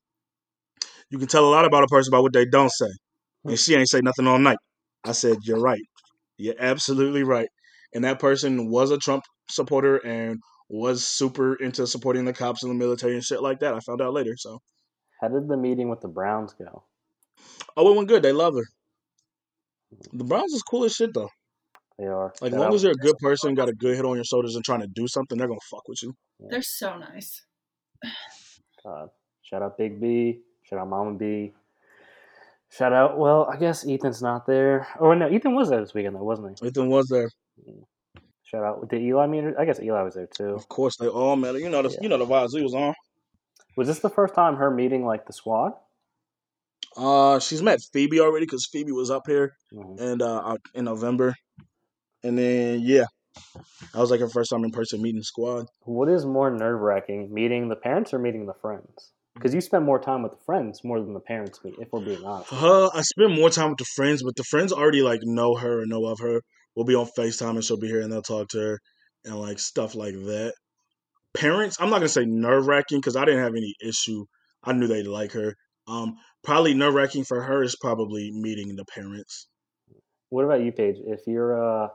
[1.11, 2.91] "You can tell a lot about a person by what they don't say,"
[3.43, 3.51] hmm.
[3.51, 4.59] and she ain't say nothing all night.
[5.05, 5.83] I said, "You're right.
[6.39, 7.49] You're absolutely right."
[7.95, 12.71] And that person was a Trump supporter and was super into supporting the cops and
[12.71, 13.75] the military and shit like that.
[13.75, 14.35] I found out later.
[14.37, 14.61] So,
[15.21, 16.85] How did the meeting with the Browns go?
[17.77, 18.23] oh, it went good.
[18.23, 18.65] They love her.
[20.13, 20.29] The hmm.
[20.29, 21.31] Browns is cool as shit though.
[21.99, 22.33] They are.
[22.43, 24.55] Like, as long as you're a good person, got a good head on your shoulders,
[24.55, 26.15] and trying to do something, they're gonna fuck with you.
[26.39, 27.43] They're so nice.
[28.85, 29.09] God.
[29.43, 30.41] Shout out Big B.
[30.69, 31.53] Shout out Mama B.
[32.71, 33.19] Shout out.
[33.19, 34.87] Well, I guess Ethan's not there.
[34.99, 36.67] Oh no, Ethan was there this weekend, though, wasn't he?
[36.67, 37.31] Ethan was there.
[38.43, 38.89] Shout out.
[38.89, 39.61] Did Eli meet her?
[39.61, 40.51] I guess Eli was there too.
[40.55, 41.61] Of course, they all met her.
[41.61, 41.99] You know the Yeah.
[42.03, 42.95] you know the vibes he was on.
[43.77, 45.73] Was this the first time her meeting like the squad?
[46.97, 50.01] Uh, she's met Phoebe already because Phoebe was up here Mhm.
[50.01, 51.35] and uh in November,
[52.25, 53.05] and then yeah,
[53.93, 55.67] that was like her first time in person meeting the squad.
[55.83, 59.13] What is more nerve wracking, meeting the parents or meeting the friends?
[59.37, 61.61] Because you spend more time with the friends more than the parents.
[61.63, 62.49] If we're being honest.
[62.49, 65.55] For her, I spend more time with the friends, but the friends already like know
[65.55, 66.41] her and know of her.
[66.75, 68.79] We'll be on Facetime and she'll be here and they'll talk to her
[69.27, 70.55] and like stuff like that.
[71.35, 74.25] Parents, I'm not gonna say nerve wracking because I didn't have any issue.
[74.65, 75.55] I knew they'd like her.
[75.87, 79.49] Um, probably nerve wracking for her is probably meeting the parents.
[80.31, 80.97] What about you, Paige?
[81.05, 81.89] If you're uh,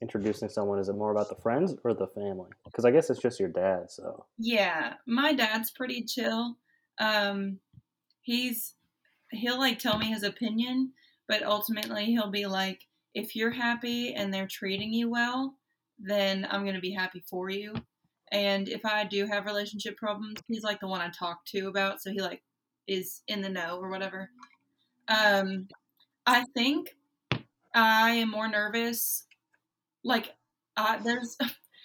[0.00, 2.50] introducing someone, is it more about the friends or the family?
[2.64, 3.90] Because I guess it's just your dad.
[3.90, 6.56] So Yeah, my dad's pretty chill.
[6.98, 7.58] Um,
[8.22, 8.74] he's
[9.30, 10.92] he'll like tell me his opinion,
[11.28, 12.82] but ultimately he'll be like,
[13.14, 15.54] if you're happy and they're treating you well,
[15.98, 17.74] then I'm gonna be happy for you.
[18.32, 22.02] And if I do have relationship problems, he's like the one I talk to about,
[22.02, 22.42] so he like
[22.86, 24.30] is in the know or whatever.
[25.08, 25.68] Um,
[26.26, 26.96] I think
[27.74, 29.26] I am more nervous.
[30.02, 30.34] Like,
[30.76, 31.36] I, there's,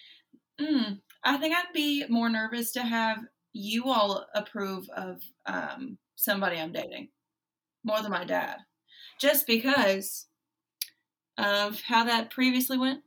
[0.61, 3.19] mm, I think I'd be more nervous to have
[3.53, 7.09] you all approve of um, somebody I'm dating
[7.83, 8.57] more than my dad,
[9.19, 10.27] just because
[11.37, 13.01] of how that previously went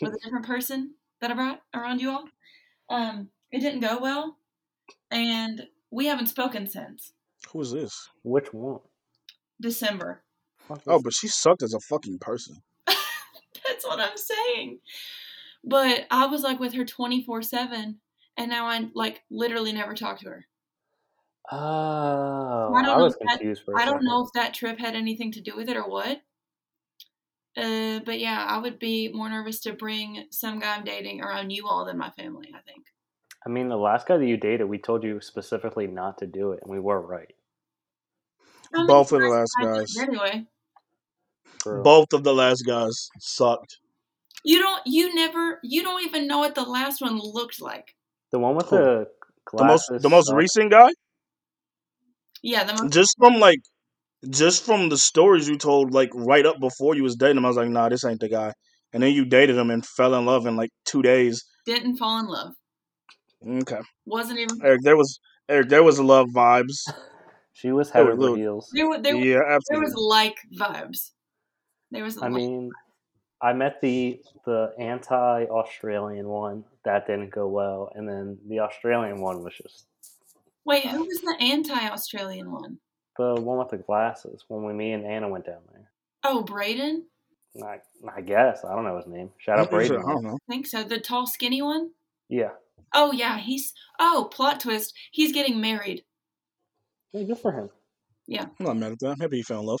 [0.00, 2.24] with a different person that I brought around you all.
[2.90, 4.38] Um, it didn't go well,
[5.10, 7.12] and we haven't spoken since
[7.52, 8.08] Who is this?
[8.22, 8.80] which one?
[9.60, 10.22] December.
[10.86, 12.56] Oh, but she sucked as a fucking person.
[12.86, 14.80] That's what I'm saying.
[15.62, 17.98] But I was like with her 24 7,
[18.36, 20.46] and now I like literally never talk to her.
[21.52, 24.06] Oh, I don't I know was if that- confused for a I don't second.
[24.06, 26.20] know if that trip had anything to do with it or what.
[27.56, 31.50] Uh, but yeah, I would be more nervous to bring some guy I'm dating around
[31.50, 32.86] you all than my family, I think.
[33.46, 36.52] I mean, the last guy that you dated, we told you specifically not to do
[36.52, 37.30] it, and we were right.
[38.74, 39.96] I mean, Both of the last guys.
[39.98, 40.46] Anyway,
[41.62, 41.82] True.
[41.82, 43.78] Both of the last guys sucked.
[44.44, 47.93] you don't, you never, you don't even know what the last one looked like.
[48.34, 48.76] The one with Who?
[48.76, 49.06] the
[49.56, 50.38] The most glasses the most sucked.
[50.38, 50.88] recent guy?
[52.42, 53.60] Yeah, the most, Just from like
[54.28, 57.48] just from the stories you told like right up before you was dating him, I
[57.48, 58.52] was like, nah, this ain't the guy.
[58.92, 61.44] And then you dated him and fell in love in like two days.
[61.64, 62.52] didn't fall in love.
[63.62, 63.80] Okay.
[64.04, 66.78] Wasn't even, Eric, there was Eric, there was love vibes.
[67.56, 68.68] She was There head were over heels.
[68.72, 71.12] there, were- there, Yeah, there was like vibes.
[71.92, 72.70] There was I like- mean,
[73.44, 76.64] I met the the anti Australian one.
[76.84, 79.86] That didn't go well, and then the Australian one was just
[80.66, 82.78] Wait, who was the anti-Australian one?
[83.18, 84.44] the one with the glasses.
[84.48, 85.90] When we me and Anna went down there,
[86.24, 87.04] Oh, Braden?
[87.62, 87.80] I,
[88.12, 89.30] I guess I don't know his name.
[89.38, 90.38] Shout out I don't know.
[90.48, 90.82] I think so.
[90.82, 91.90] The tall, skinny one?
[92.28, 92.50] Yeah,
[92.94, 93.38] Oh, yeah.
[93.38, 93.72] He's.
[93.98, 94.94] Oh, plot twist.
[95.10, 96.04] He's getting married.
[97.12, 97.68] Hey, good for him.
[98.26, 98.46] Yeah.
[98.58, 99.10] I'm not mad at that.
[99.10, 99.80] I'm happy he fell in love.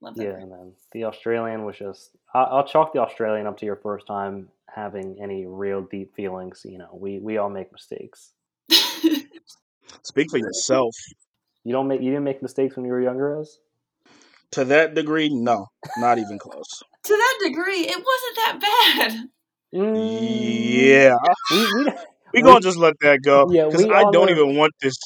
[0.00, 0.24] Love that.
[0.24, 2.10] Yeah, and then the Australian was just.
[2.36, 6.62] I, I'll chalk the Australian up to your first time having any real deep feelings.
[6.64, 8.32] You know, we we all make mistakes.
[10.02, 10.94] Speak for yourself.
[11.64, 13.58] You don't make you didn't make mistakes when you were younger, as
[14.52, 15.66] To that degree, no,
[15.98, 16.82] not even close.
[17.04, 19.28] to that degree, it wasn't that bad.
[19.74, 20.90] Mm.
[20.90, 21.14] Yeah,
[21.50, 21.92] we, we, we
[22.34, 24.96] We- gonna just let that go because we I don't know- even want this.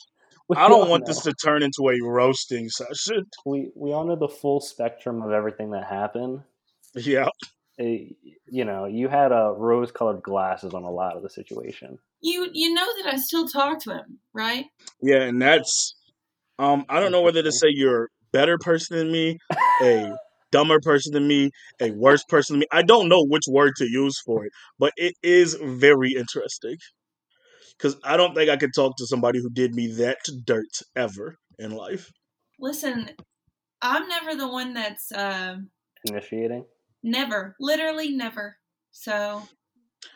[0.56, 1.06] I don't want know.
[1.14, 3.24] this to turn into a roasting session.
[3.46, 6.42] we we all know the full spectrum of everything that happened.
[6.94, 7.28] Yeah,
[7.80, 8.08] Eh,
[8.46, 11.98] you know, you had uh, rose-colored glasses on a lot of the situation.
[12.20, 14.66] You you know that I still talk to him, right?
[15.02, 15.94] yeah, and that's.
[16.58, 19.38] Um, I don't know whether to say you're a better person than me,
[19.80, 20.12] a
[20.52, 22.66] dumber person than me, a worse person than me.
[22.70, 26.76] I don't know which word to use for it, but it is very interesting.
[27.78, 31.36] Because I don't think I could talk to somebody who did me that dirt ever
[31.58, 32.10] in life.
[32.58, 33.08] Listen,
[33.80, 35.70] I'm never the one that's um
[36.04, 36.66] Initiating.
[37.02, 38.56] Never, literally never.
[38.92, 39.42] So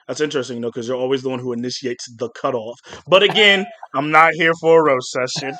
[0.08, 2.78] That's interesting, though, because you're always the one who initiates the cutoff.
[3.06, 5.54] But again, I'm not here for a roast session.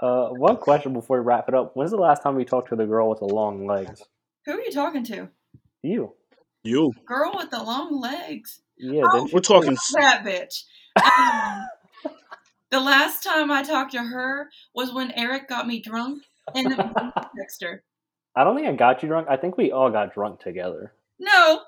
[0.00, 2.76] Uh, one question before we wrap it up: When's the last time we talked to
[2.76, 4.02] the girl with the long legs?
[4.46, 5.28] who are you talking to?
[5.82, 6.14] You.
[6.62, 6.92] You.
[7.06, 8.60] Girl with the long legs.
[8.78, 9.02] Yeah.
[9.04, 9.76] Oh, We're talking.
[9.94, 10.64] That bitch.
[10.96, 11.66] Um,
[12.70, 16.22] the last time I talked to her was when Eric got me drunk
[16.54, 17.82] and then texted her.
[18.36, 19.26] I don't think I got you drunk.
[19.28, 20.92] I think we all got drunk together.
[21.18, 21.60] No,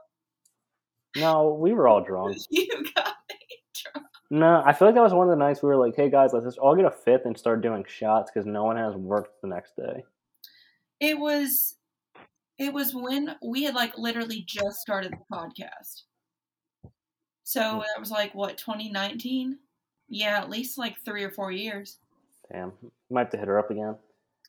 [1.16, 2.36] No, we were all drunk.
[2.50, 3.38] you got me
[3.82, 4.06] drunk.
[4.30, 6.32] No, I feel like that was one of the nights we were like, "Hey guys,
[6.32, 9.32] let's just all get a fifth and start doing shots because no one has work
[9.42, 10.04] the next day."
[11.00, 11.76] It was,
[12.58, 16.02] it was when we had like literally just started the podcast.
[17.44, 17.78] So hmm.
[17.80, 19.58] that was like what 2019.
[20.08, 21.98] Yeah, at least like three or four years.
[22.50, 22.72] Damn,
[23.10, 23.96] might have to hit her up again.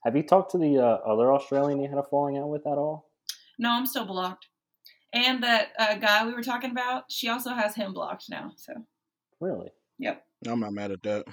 [0.03, 2.77] Have you talked to the uh, other Australian you had a falling out with at
[2.77, 3.09] all?
[3.57, 4.47] No, I'm still blocked.
[5.13, 8.51] And that uh, guy we were talking about, she also has him blocked now.
[8.57, 8.73] So
[9.39, 9.69] Really?
[9.99, 10.25] yep.
[10.47, 11.25] I'm not mad at that.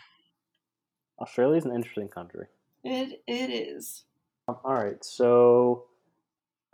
[1.20, 2.46] Australia's an interesting country.
[2.84, 4.04] It it is.
[4.48, 5.84] All right, so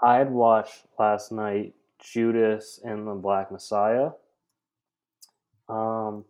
[0.02, 4.10] I had watched last night Judas and the Black Messiah.
[5.68, 6.24] Um,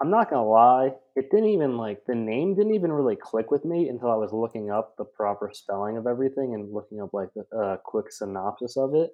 [0.00, 3.64] I'm not gonna lie, it didn't even like the name didn't even really click with
[3.64, 7.30] me until I was looking up the proper spelling of everything and looking up like
[7.36, 9.10] a uh, quick synopsis of it,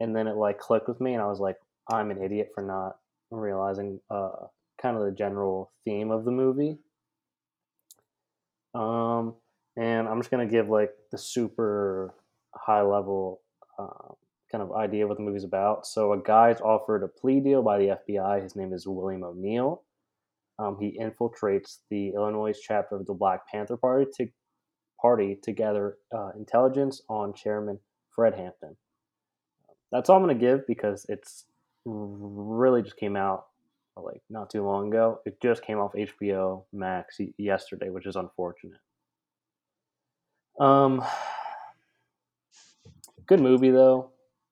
[0.00, 1.56] and then it like clicked with me, and I was like,
[1.90, 2.96] I'm an idiot for not
[3.30, 4.46] realizing uh,
[4.80, 6.78] kind of the general theme of the movie.
[8.74, 9.34] Um,
[9.76, 12.14] and I'm just gonna give like the super
[12.54, 13.42] high level
[13.78, 14.14] uh,
[14.50, 15.86] kind of idea of what the movie's about.
[15.86, 18.42] So a guy's offered a plea deal by the FBI.
[18.42, 19.82] His name is William O'Neill.
[20.58, 24.28] Um, he infiltrates the Illinois chapter of the Black Panther Party to
[25.00, 27.78] party to gather uh, intelligence on Chairman
[28.10, 28.76] Fred Hampton.
[29.92, 31.44] That's all I'm going to give because it's
[31.84, 33.46] really just came out
[33.96, 35.20] like not too long ago.
[35.24, 38.80] It just came off HBO Max yesterday, which is unfortunate.
[40.60, 41.04] Um,
[43.26, 44.10] good movie though.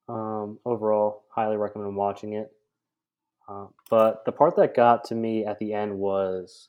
[0.09, 2.52] Um, overall, highly recommend watching it.
[3.49, 6.68] Uh, but the part that got to me at the end was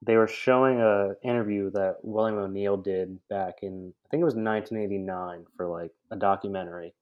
[0.00, 4.34] they were showing a interview that William O'Neill did back in I think it was
[4.34, 6.94] 1989 for like a documentary.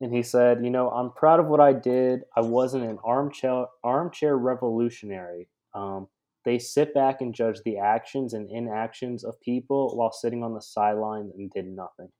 [0.00, 2.24] And he said, "You know, I'm proud of what I did.
[2.36, 5.48] I wasn't an armchair armchair revolutionary.
[5.72, 6.08] Um,
[6.44, 10.60] they sit back and judge the actions and inactions of people while sitting on the
[10.60, 12.10] sidelines and did nothing."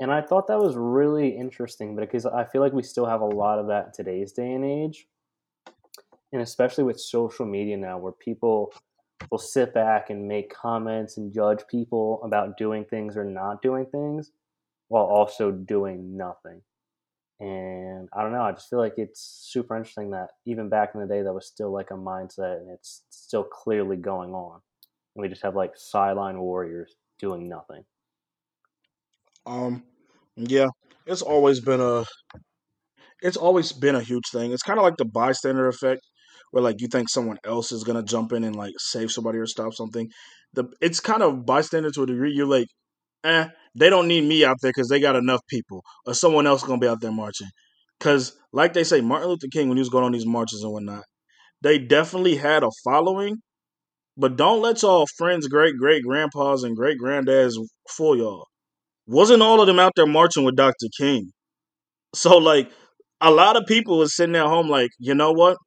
[0.00, 3.26] And I thought that was really interesting because I feel like we still have a
[3.26, 5.06] lot of that in today's day and age.
[6.32, 8.72] And especially with social media now, where people
[9.30, 13.86] will sit back and make comments and judge people about doing things or not doing
[13.86, 14.30] things
[14.88, 16.62] while also doing nothing.
[17.40, 21.00] And I don't know, I just feel like it's super interesting that even back in
[21.00, 24.60] the day, that was still like a mindset and it's still clearly going on.
[25.14, 27.84] And we just have like sideline warriors doing nothing.
[29.46, 29.84] Um,
[30.36, 30.68] yeah,
[31.06, 32.04] it's always been a
[33.22, 34.52] it's always been a huge thing.
[34.52, 36.02] It's kind of like the bystander effect,
[36.50, 39.46] where like you think someone else is gonna jump in and like save somebody or
[39.46, 40.08] stop something.
[40.54, 42.32] The it's kind of bystander to a degree.
[42.32, 42.68] You're like,
[43.24, 43.48] eh,
[43.78, 46.78] they don't need me out there because they got enough people, or someone else gonna
[46.80, 47.48] be out there marching.
[47.98, 50.72] Because like they say, Martin Luther King when he was going on these marches and
[50.72, 51.04] whatnot,
[51.62, 53.38] they definitely had a following.
[54.16, 57.54] But don't let y'all friends, great great grandpas, and great granddads
[57.88, 58.46] fool y'all
[59.10, 60.86] wasn't all of them out there marching with Dr.
[60.96, 61.32] King.
[62.14, 62.70] So like
[63.20, 65.58] a lot of people was sitting at home like, you know what?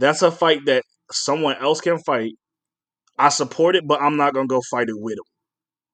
[0.00, 0.82] That's a fight that
[1.12, 2.32] someone else can fight.
[3.18, 5.24] I support it, but I'm not gonna go fight it with them.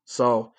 [0.04, 0.52] So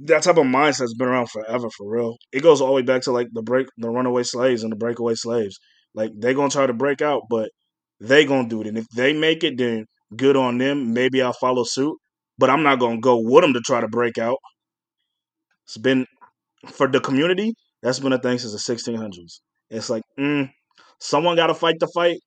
[0.00, 2.16] that type of mindset's been around forever for real.
[2.32, 4.76] It goes all the way back to like the break the runaway slaves and the
[4.76, 5.58] breakaway slaves.
[5.94, 7.50] Like they gonna try to break out, but
[8.00, 8.66] they gonna do it.
[8.66, 9.86] And if they make it, then
[10.16, 10.92] good on them.
[10.92, 11.96] Maybe I'll follow suit.
[12.38, 14.38] But I'm not gonna go with them to try to break out.
[15.66, 16.06] It's been
[16.66, 17.54] for the community.
[17.82, 19.40] That's been a thing since the 1600s.
[19.70, 20.50] It's like, mm,
[20.98, 22.18] someone got to fight the fight.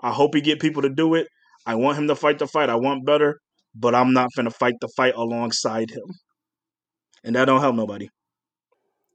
[0.00, 1.28] I hope he get people to do it.
[1.64, 2.70] I want him to fight the fight.
[2.70, 3.40] I want better,
[3.74, 6.08] but I'm not gonna fight the fight alongside him,
[7.24, 8.08] and that don't help nobody.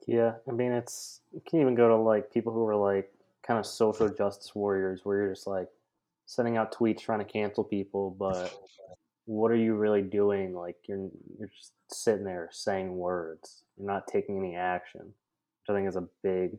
[0.07, 3.11] Yeah, I mean, it's you can even go to like people who are like
[3.45, 5.69] kind of social justice warriors, where you're just like
[6.25, 8.57] sending out tweets trying to cancel people, but
[9.25, 10.53] what are you really doing?
[10.53, 13.63] Like you're you're just sitting there saying words.
[13.77, 16.57] You're not taking any action, which I think is a big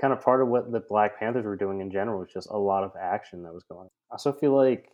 [0.00, 2.20] kind of part of what the Black Panthers were doing in general.
[2.20, 3.82] Was just a lot of action that was going.
[3.82, 3.90] on.
[4.10, 4.88] I also feel like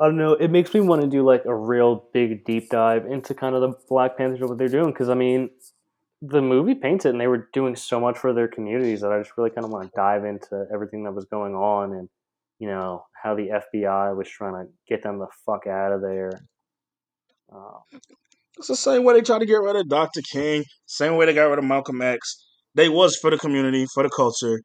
[0.00, 0.32] I don't know.
[0.32, 3.62] It makes me want to do like a real big deep dive into kind of
[3.62, 5.50] the Black Panthers and what they're doing because I mean,
[6.22, 9.18] the movie paints it, and they were doing so much for their communities that I
[9.18, 12.08] just really kind of want to dive into everything that was going on and
[12.58, 16.40] you know how the FBI was trying to get them the fuck out of there.
[17.52, 17.78] Uh,
[18.58, 20.20] it's the same way they tried to get rid of Dr.
[20.22, 22.47] King, same way they got rid of Malcolm X.
[22.74, 24.60] They was for the community, for the culture,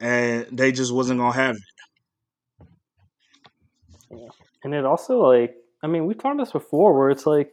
[0.00, 1.62] and they just wasn't gonna have it.
[4.64, 7.52] And it also like I mean, we've talked about this before where it's like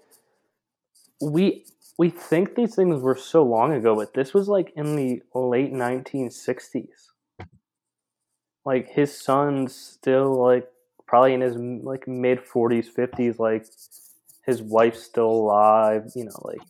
[1.22, 1.66] we
[1.98, 5.72] we think these things were so long ago, but this was like in the late
[5.72, 7.10] nineteen sixties
[8.66, 10.68] like his son's still like
[11.08, 13.66] probably in his like mid 40s 50s like
[14.46, 16.62] his wife's still alive you know like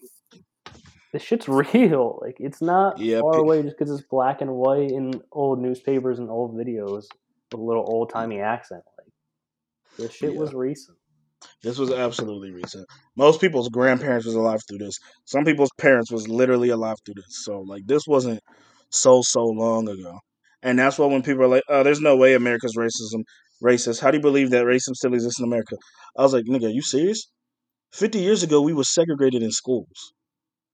[1.14, 4.92] this shit's real like it's not Yeah, far away just because it's black and white
[4.92, 7.04] in old newspapers and old videos
[7.52, 9.08] with a little old timey accent like
[9.98, 10.40] this shit Yeah.
[10.40, 10.98] was recent
[11.64, 12.86] This was absolutely recent.
[13.16, 14.98] Most people's grandparents was alive through this.
[15.26, 17.44] Some people's parents was literally alive through this.
[17.46, 18.42] So like this wasn't
[18.90, 20.20] so so long ago.
[20.62, 23.24] And that's why when people are like, "Oh, there's no way America's racism,"
[23.64, 24.02] racist.
[24.02, 25.78] How do you believe that racism still exists in America?
[26.18, 27.30] I was like, nigga, are you serious?
[27.94, 30.14] 50 years ago, we were segregated in schools.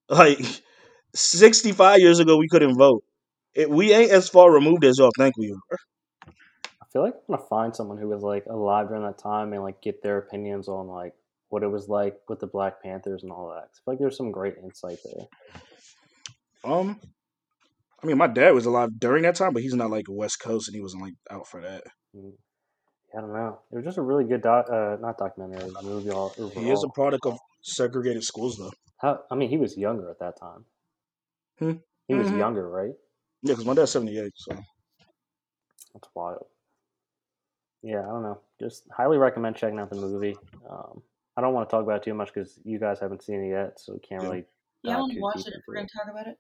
[0.10, 0.40] Like,
[1.16, 3.04] 65 years ago, we couldn't vote.
[3.54, 5.78] It, we ain't as far removed as y'all think we are.
[6.26, 9.64] I feel like I'm gonna find someone who was like alive during that time and
[9.64, 11.14] like get their opinions on like
[11.50, 13.64] what it was like with the Black Panthers and all that.
[13.64, 15.26] I feel like there's some great insight there.
[16.64, 17.00] Um,
[18.04, 20.68] I mean, my dad was alive during that time, but he's not like West Coast,
[20.68, 21.84] and he wasn't like out for that.
[22.16, 22.34] Mm.
[23.18, 23.60] I don't know.
[23.72, 26.10] It was just a really good doc, uh, not documentary, movie.
[26.10, 28.72] All He is a product of segregated schools, though.
[29.06, 30.66] How, I mean, he was younger at that time.
[31.60, 31.74] Hmm.
[32.08, 32.38] He was Mhm.
[32.38, 32.96] younger, right?
[33.44, 34.58] Yeah, because my dad's 78, so.
[35.94, 36.48] That's wild.
[37.84, 38.42] Yeah, I don't know.
[38.60, 40.40] Just highly recommend checking out the movie.
[40.68, 41.04] Um,
[41.38, 43.50] I don't want to talk about it too much because you guys haven't seen it
[43.50, 44.28] yet, so we can't Yeah.
[44.30, 44.46] really.
[44.82, 46.40] Yeah, I want to watch it if we're going to talk about it.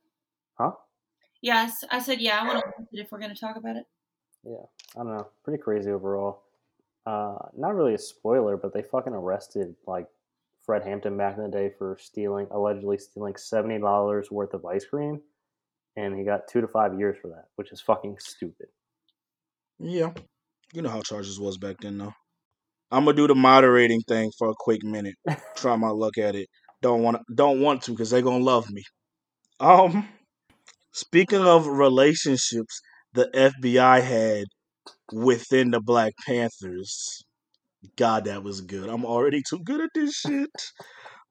[0.57, 0.75] Huh?
[1.41, 3.75] Yes, I said yeah, I want to watch it if we're going to talk about
[3.75, 3.85] it.
[4.41, 5.29] Yeah, I don't know.
[5.43, 6.41] Pretty crazy overall.
[7.05, 10.09] Uh, not really a spoiler, but they fucking arrested like
[10.65, 14.85] Fred Hampton back in the day for stealing, allegedly stealing seventy dollars worth of ice
[14.85, 15.21] cream,
[15.95, 18.67] and he got two to five years for that, which is fucking stupid.
[19.79, 20.13] Yeah.
[20.73, 22.13] You know how charges was back then, though.
[22.91, 25.15] I'm gonna do the moderating thing for a quick minute.
[25.55, 26.47] Try my luck at it.
[26.81, 28.83] Don't want don't want to because they gonna love me.
[29.59, 30.07] Um,
[30.93, 32.81] speaking of relationships,
[33.13, 34.45] the FBI had
[35.11, 37.23] within the Black Panthers.
[37.95, 38.89] God, that was good.
[38.89, 40.49] I'm already too good at this shit.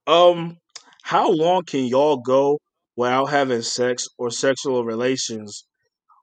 [0.06, 0.58] Um,
[1.02, 2.58] how long can y'all go
[2.96, 5.64] without having sex or sexual relations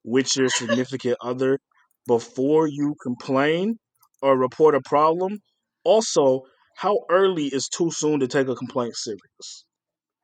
[0.03, 1.59] with your significant other
[2.07, 3.77] before you complain
[4.21, 5.39] or report a problem?
[5.84, 6.41] Also,
[6.75, 9.65] how early is too soon to take a complaint serious?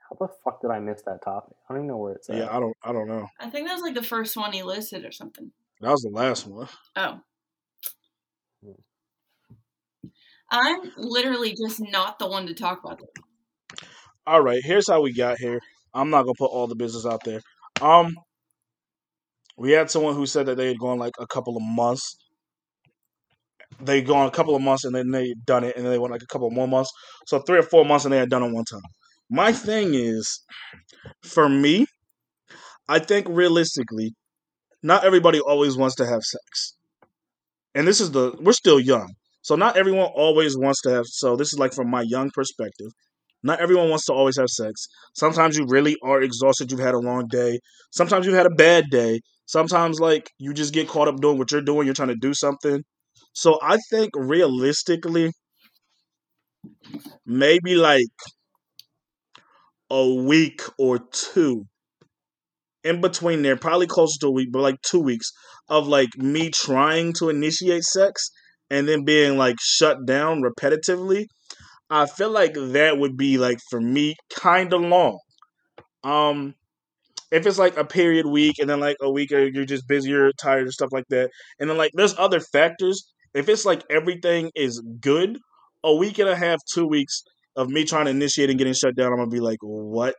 [0.09, 1.55] How the fuck did I miss that topic?
[1.69, 2.37] I don't even know where it's at.
[2.37, 3.27] Yeah, I don't I don't know.
[3.39, 5.51] I think that was like the first one he listed or something.
[5.81, 6.67] That was the last one.
[6.95, 7.19] Oh.
[8.63, 8.71] Hmm.
[10.49, 13.09] I'm literally just not the one to talk about this.
[14.25, 15.59] All right, here's how we got here.
[15.93, 17.41] I'm not gonna put all the business out there.
[17.81, 18.15] Um,
[19.57, 22.17] we had someone who said that they had gone like a couple of months.
[23.79, 26.11] They gone a couple of months and then they done it, and then they went
[26.11, 26.91] like a couple more months.
[27.25, 28.81] So three or four months, and they had done it one time.
[29.29, 30.43] My thing is,
[31.23, 31.85] for me,
[32.87, 34.13] I think realistically,
[34.83, 36.75] not everybody always wants to have sex,
[37.75, 39.13] and this is the we're still young,
[39.47, 41.05] so not everyone always wants to have.
[41.07, 42.91] So this is like from my young perspective.
[43.43, 44.87] Not everyone wants to always have sex.
[45.15, 46.69] Sometimes you really are exhausted.
[46.69, 47.61] You've had a long day.
[47.91, 49.21] Sometimes you've had a bad day.
[49.45, 51.85] Sometimes, like, you just get caught up doing what you're doing.
[51.85, 52.83] You're trying to do something.
[53.31, 55.31] So I think realistically,
[57.25, 58.03] maybe like
[59.89, 61.63] a week or two
[62.83, 65.31] in between there, probably closer to a week, but like two weeks
[65.69, 68.29] of like me trying to initiate sex
[68.69, 71.25] and then being like shut down repetitively.
[71.89, 75.19] I feel like that would be like for me kind of long.
[76.03, 76.55] Um,
[77.31, 80.11] if it's like a period week and then like a week or you're just busy,
[80.41, 83.11] tired and stuff like that, and then like there's other factors.
[83.33, 85.37] If it's like everything is good,
[85.83, 87.23] a week and a half, two weeks
[87.55, 90.15] of me trying to initiate and getting shut down, I'm gonna be like, what?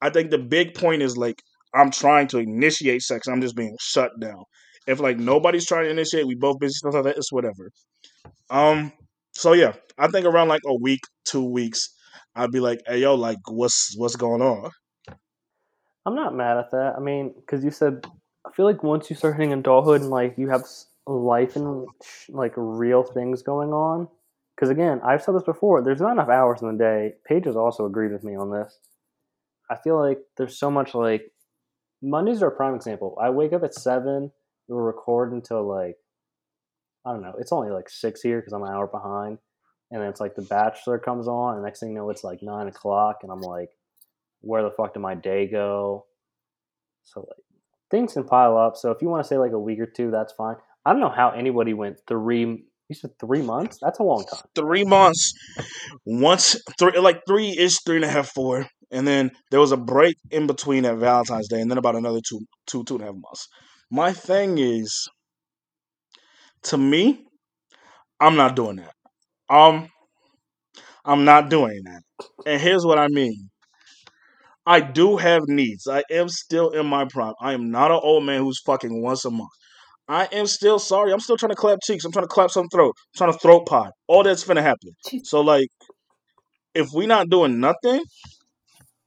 [0.00, 1.40] I think the big point is like
[1.74, 4.44] I'm trying to initiate sex, I'm just being shut down.
[4.86, 7.70] If like nobody's trying to initiate, we both busy stuff like that, it's whatever.
[8.50, 8.92] Um,
[9.32, 11.94] so yeah, I think around like a week, two weeks,
[12.34, 14.70] I'd be like, "Hey, yo, like, what's what's going on?"
[16.04, 16.94] I'm not mad at that.
[16.96, 18.04] I mean, because you said,
[18.46, 20.64] I feel like once you start hitting adulthood and like you have
[21.06, 21.86] life and
[22.28, 24.08] like real things going on.
[24.54, 25.82] Because again, I've said this before.
[25.82, 27.14] There's not enough hours in the day.
[27.26, 28.78] Paige has also agreed with me on this.
[29.70, 31.32] I feel like there's so much like
[32.02, 33.16] Mondays are a prime example.
[33.20, 34.32] I wake up at seven.
[34.72, 35.96] We'll record until like
[37.04, 37.34] I don't know.
[37.38, 39.38] It's only like six here because I'm an hour behind,
[39.90, 42.42] and then it's like The Bachelor comes on, and next thing you know, it's like
[42.42, 43.70] nine o'clock, and I'm like,
[44.40, 46.06] where the fuck did my day go?
[47.04, 47.44] So like
[47.90, 48.76] things can pile up.
[48.76, 50.56] So if you want to say like a week or two, that's fine.
[50.84, 52.64] I don't know how anybody went three.
[52.88, 53.78] You said three months?
[53.80, 54.42] That's a long time.
[54.54, 55.32] Three months,
[56.04, 59.76] once three, like three is three and a half, four, and then there was a
[59.76, 63.06] break in between at Valentine's Day, and then about another two, two, two and a
[63.06, 63.48] half months.
[63.92, 65.06] My thing is,
[66.62, 67.26] to me,
[68.18, 68.94] I'm not doing that.
[69.54, 69.90] Um,
[71.04, 72.02] I'm not doing that.
[72.46, 73.50] And here's what I mean.
[74.64, 75.86] I do have needs.
[75.86, 77.34] I am still in my prime.
[77.38, 79.50] I am not an old man who's fucking once a month.
[80.08, 81.12] I am still sorry.
[81.12, 82.06] I'm still trying to clap cheeks.
[82.06, 82.94] I'm trying to clap some throat.
[82.96, 83.92] I'm trying to throat pot.
[84.08, 84.90] All that's gonna happen.
[85.24, 85.68] So like,
[86.74, 88.02] if we not doing nothing,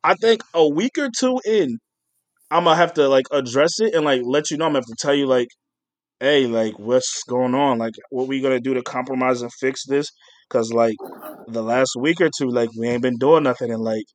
[0.04, 1.80] I think a week or two in,
[2.56, 4.66] I'm gonna have to like address it and like let you know.
[4.66, 5.50] I'm gonna have to tell you like,
[6.22, 7.80] hey, like what's going on?
[7.80, 10.08] Like what we gonna do to compromise and fix this?
[10.50, 10.96] Cause like
[11.48, 14.06] the last week or two, like we ain't been doing nothing, and like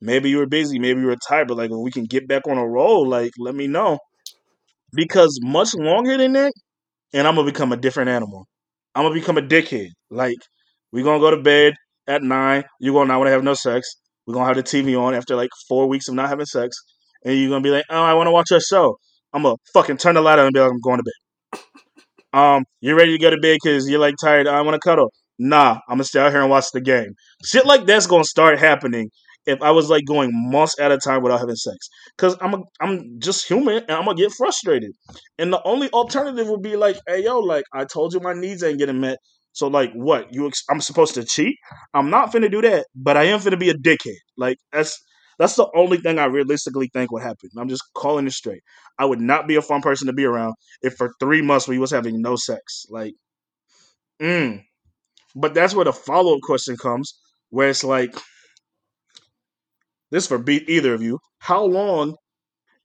[0.00, 2.46] maybe you were busy, maybe you were tired, but like when we can get back
[2.48, 3.98] on a roll, like let me know.
[4.94, 6.54] Because much longer than that,
[7.12, 8.46] and I'm gonna become a different animal.
[8.94, 9.88] I'm gonna become a dickhead.
[10.10, 10.38] Like
[10.92, 11.74] we gonna go to bed
[12.08, 12.64] at nine.
[12.80, 13.86] You gonna not want to have no sex.
[14.26, 16.74] We're gonna have the TV on after like four weeks of not having sex,
[17.26, 18.98] and you're gonna be like, "Oh, I want to watch a show."
[19.34, 21.12] I'm gonna fucking turn the light on and be like, "I'm going to bed."
[22.32, 24.46] Um, you're ready to go to bed because you're like tired.
[24.46, 25.12] I want to cuddle.
[25.38, 27.14] Nah, I'm gonna stay out here and watch the game.
[27.44, 29.10] Shit like that's gonna start happening
[29.46, 31.88] if I was like going months at a time without having sex.
[32.18, 34.92] Cause I'm a, I'm just human and I'm gonna get frustrated.
[35.38, 38.62] And the only alternative would be like, hey yo, like I told you my needs
[38.62, 39.18] ain't getting met.
[39.52, 40.32] So like what?
[40.32, 41.56] You ex- I'm supposed to cheat?
[41.94, 44.16] I'm not finna do that, but I am finna be a dickhead.
[44.36, 44.98] Like that's
[45.38, 47.50] that's the only thing I realistically think would happen.
[47.58, 48.62] I'm just calling it straight.
[48.98, 51.78] I would not be a fun person to be around if for three months we
[51.78, 52.86] was having no sex.
[52.88, 53.14] Like,
[54.20, 54.62] mm.
[55.34, 57.12] But that's where the follow up question comes,
[57.50, 58.14] where it's like,
[60.10, 61.18] this for be- either of you.
[61.38, 62.16] How long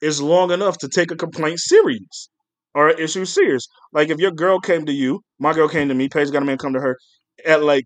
[0.01, 2.29] is long enough to take a complaint serious
[2.73, 3.67] or an issue serious?
[3.93, 6.45] Like if your girl came to you, my girl came to me, Paige got a
[6.45, 6.97] man come to her
[7.45, 7.85] at like,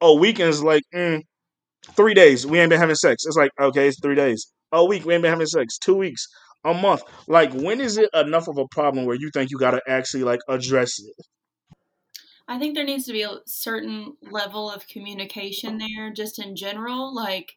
[0.00, 1.22] oh, weekends like mm,
[1.96, 2.46] three days.
[2.46, 3.24] We ain't been having sex.
[3.26, 4.52] It's like okay, it's three days.
[4.72, 5.78] A week we ain't been having sex.
[5.78, 6.26] Two weeks,
[6.64, 7.02] a month.
[7.28, 10.24] Like when is it enough of a problem where you think you got to actually
[10.24, 11.14] like address it?
[12.48, 17.14] I think there needs to be a certain level of communication there, just in general.
[17.14, 17.56] Like,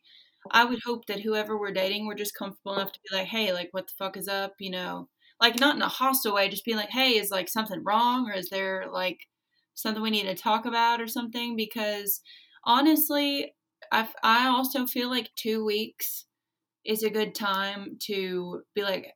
[0.52, 3.52] I would hope that whoever we're dating, we're just comfortable enough to be like, hey,
[3.52, 4.54] like, what the fuck is up?
[4.60, 5.10] You know,
[5.42, 8.30] like, not in a hostile way, just being like, hey, is like something wrong?
[8.30, 9.28] Or is there like
[9.74, 11.56] something we need to talk about or something?
[11.56, 12.22] Because
[12.64, 13.54] honestly,
[13.92, 16.26] I, I also feel like two weeks
[16.86, 19.14] is a good time to be like,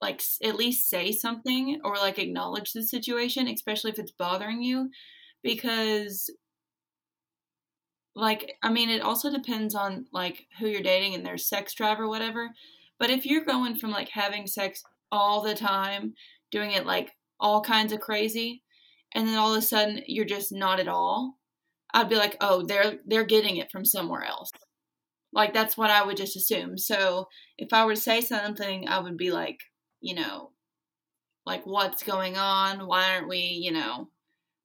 [0.00, 4.90] like at least say something or like acknowledge the situation, especially if it's bothering you,
[5.42, 6.28] because
[8.14, 12.00] like I mean, it also depends on like who you're dating and their sex drive
[12.00, 12.50] or whatever.
[12.98, 16.14] But if you're going from like having sex all the time,
[16.50, 18.62] doing it like all kinds of crazy,
[19.14, 21.38] and then all of a sudden you're just not at all,
[21.94, 24.50] I'd be like, oh, they're they're getting it from somewhere else.
[25.32, 26.78] Like that's what I would just assume.
[26.78, 27.28] So
[27.58, 29.58] if I were to say something, I would be like,
[30.00, 30.50] you know,
[31.46, 32.86] like what's going on?
[32.86, 34.08] Why aren't we, you know,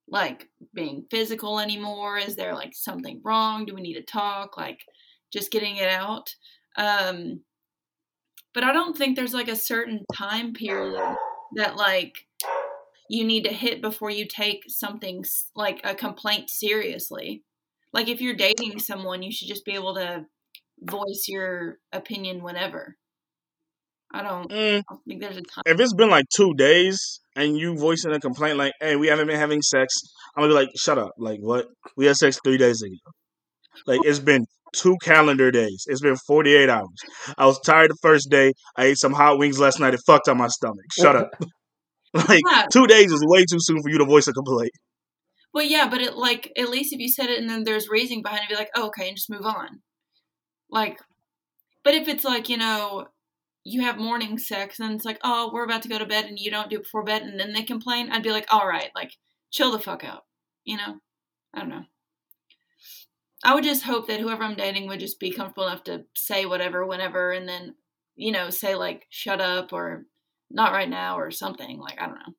[0.08, 2.18] like being physical anymore?
[2.18, 3.64] Is there like something wrong?
[3.64, 4.56] Do we need to talk?
[4.56, 4.80] Like
[5.32, 6.34] just getting it out.
[6.76, 7.40] Um
[8.54, 11.16] but I don't think there's like a certain time period
[11.56, 12.14] that like
[13.08, 15.24] you need to hit before you take something
[15.56, 17.42] like a complaint seriously.
[17.92, 20.26] Like if you're dating someone, you should just be able to
[20.80, 22.96] voice your opinion whenever.
[24.12, 25.62] I don't, Mm, I don't think there's a time.
[25.66, 29.26] if it's been like two days and you voicing a complaint like, "Hey, we haven't
[29.26, 29.94] been having sex,"
[30.34, 31.66] I'm gonna be like, "Shut up!" Like, what?
[31.96, 32.94] We had sex three days ago.
[33.86, 35.84] Like, it's been two calendar days.
[35.88, 36.88] It's been 48 hours.
[37.36, 38.52] I was tired the first day.
[38.76, 39.92] I ate some hot wings last night.
[39.94, 40.84] It fucked up my stomach.
[40.98, 41.30] Shut up.
[42.28, 42.66] like, Yeah.
[42.72, 44.72] two days is way too soon for you to voice a complaint.
[45.52, 48.22] Well, yeah, but it like at least if you said it and then there's reasoning
[48.22, 49.80] behind it, be like, oh, okay, and just move on.
[50.70, 51.00] Like,
[51.84, 53.06] but if it's like you know,
[53.64, 56.38] you have morning sex and it's like, oh, we're about to go to bed and
[56.38, 58.90] you don't do it before bed, and then they complain, I'd be like, all right,
[58.94, 59.12] like,
[59.50, 60.24] chill the fuck out.
[60.64, 60.96] You know,
[61.54, 61.84] I don't know.
[63.44, 66.44] I would just hope that whoever I'm dating would just be comfortable enough to say
[66.44, 67.74] whatever, whenever, and then
[68.16, 70.04] you know, say like, shut up or
[70.50, 71.78] not right now or something.
[71.78, 72.34] Like, I don't know.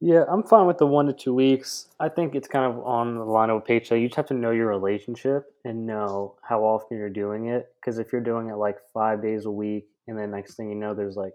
[0.00, 1.86] Yeah, I'm fine with the one to two weeks.
[1.98, 4.00] I think it's kind of on the line of Paige said.
[4.00, 7.72] You just have to know your relationship and know how often you're doing it.
[7.76, 10.74] Because if you're doing it like five days a week, and then next thing you
[10.74, 11.32] know, there's like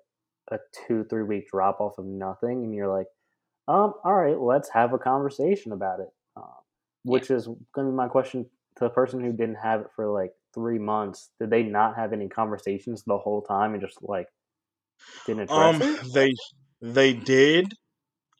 [0.51, 0.57] a
[0.88, 3.07] two, three week drop off of nothing, and you're like,
[3.68, 6.10] um, all right, let's have a conversation about it.
[6.35, 6.45] Um,
[7.03, 8.45] which is going to be my question
[8.76, 11.30] to the person who didn't have it for like three months.
[11.39, 14.27] Did they not have any conversations the whole time and just like
[15.26, 16.02] didn't Um, it?
[16.14, 16.32] they
[16.82, 17.68] they did.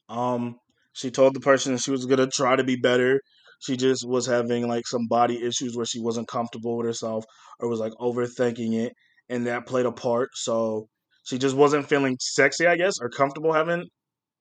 [0.10, 0.60] Um,
[0.94, 3.22] she told the person she was gonna try to be better.
[3.61, 7.26] She just was having like some body issues where she wasn't comfortable with herself
[7.60, 8.94] or was like overthinking it,
[9.30, 10.30] and that played a part.
[10.36, 10.90] So
[11.26, 13.88] she just wasn't feeling sexy, I guess, or comfortable having,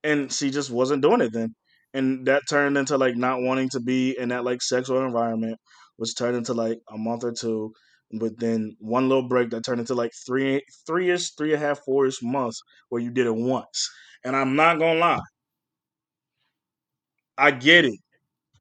[0.04, 1.54] and she just wasn't doing it then.
[1.94, 5.58] And that turned into like not wanting to be in that like sexual environment,
[5.96, 7.72] which turned into like a month or two.
[8.12, 11.66] But then one little break that turned into like three, three ish, three and a
[11.66, 13.90] half, four ish months where you did it once.
[14.24, 15.20] And I'm not gonna lie,
[17.38, 17.98] I get it.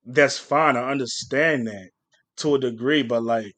[0.06, 0.78] That's fine.
[0.78, 1.92] I understand that
[2.38, 3.54] to a degree, but like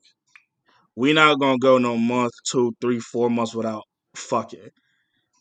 [0.95, 3.84] we not gonna go no month, two, three, four months without
[4.16, 4.70] fucking.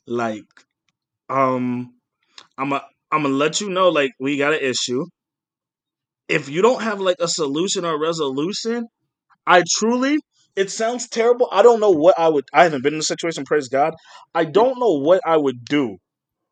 [0.07, 0.45] Like,
[1.29, 1.95] um,
[2.59, 5.07] I'm a, I'm gonna let you know like we got an issue.
[6.29, 8.87] If you don't have like a solution or resolution,
[9.47, 10.19] I truly
[10.59, 11.49] it sounds terrible.
[11.53, 13.95] I don't know what I would I haven't been in a situation, praise God.
[14.35, 15.99] I don't know what I would do.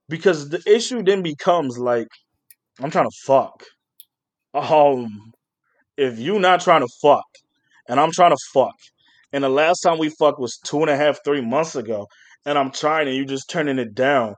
[0.09, 2.07] Because the issue then becomes like
[2.81, 3.65] I'm trying to fuck.
[4.55, 5.33] Um
[5.97, 7.25] if you not trying to fuck
[7.89, 8.77] and I'm trying to fuck,
[9.33, 12.07] and the last time we fucked was two and a half, three months ago,
[12.45, 14.35] and I'm trying and you're just turning it down,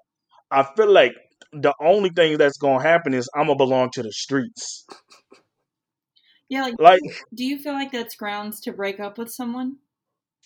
[0.51, 1.13] I feel like
[1.53, 4.87] the only thing that's gonna happen is I'm gonna belong to the streets.
[6.49, 7.01] Yeah, like Like,
[7.35, 9.77] do you feel like that's grounds to break up with someone?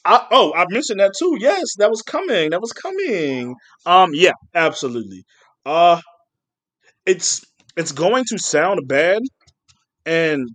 [0.04, 1.36] I, oh, I mentioned that too.
[1.38, 2.50] Yes, that was coming.
[2.50, 3.54] That was coming.
[3.86, 5.24] Um, yeah, absolutely.
[5.64, 6.00] Uh,
[7.06, 7.44] it's
[7.76, 9.22] it's going to sound bad,
[10.04, 10.48] and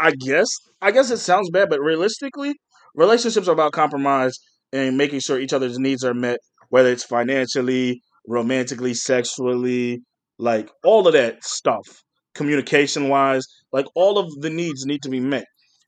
[0.00, 0.46] I guess
[0.82, 2.54] I guess it sounds bad, but realistically,
[2.94, 4.36] relationships are about compromise
[4.72, 6.38] and making sure each other's needs are met,
[6.70, 10.00] whether it's financially, romantically, sexually,
[10.38, 11.86] like all of that stuff,
[12.34, 15.44] communication wise, like all of the needs need to be met.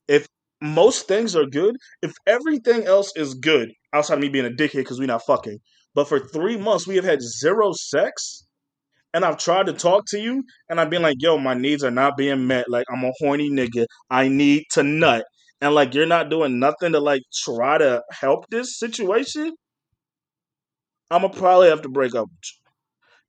[0.07, 0.27] If
[0.61, 4.77] most things are good, if everything else is good, outside of me being a dickhead
[4.77, 5.59] because we're not fucking,
[5.95, 8.43] but for three months we have had zero sex
[9.13, 11.91] and I've tried to talk to you, and I've been like, yo, my needs are
[11.91, 12.65] not being met.
[12.67, 13.85] Like, I'm a horny nigga.
[14.09, 15.23] I need to nut.
[15.61, 19.53] And like, you're not doing nothing to like try to help this situation.
[21.11, 22.27] I'm gonna probably have to break up.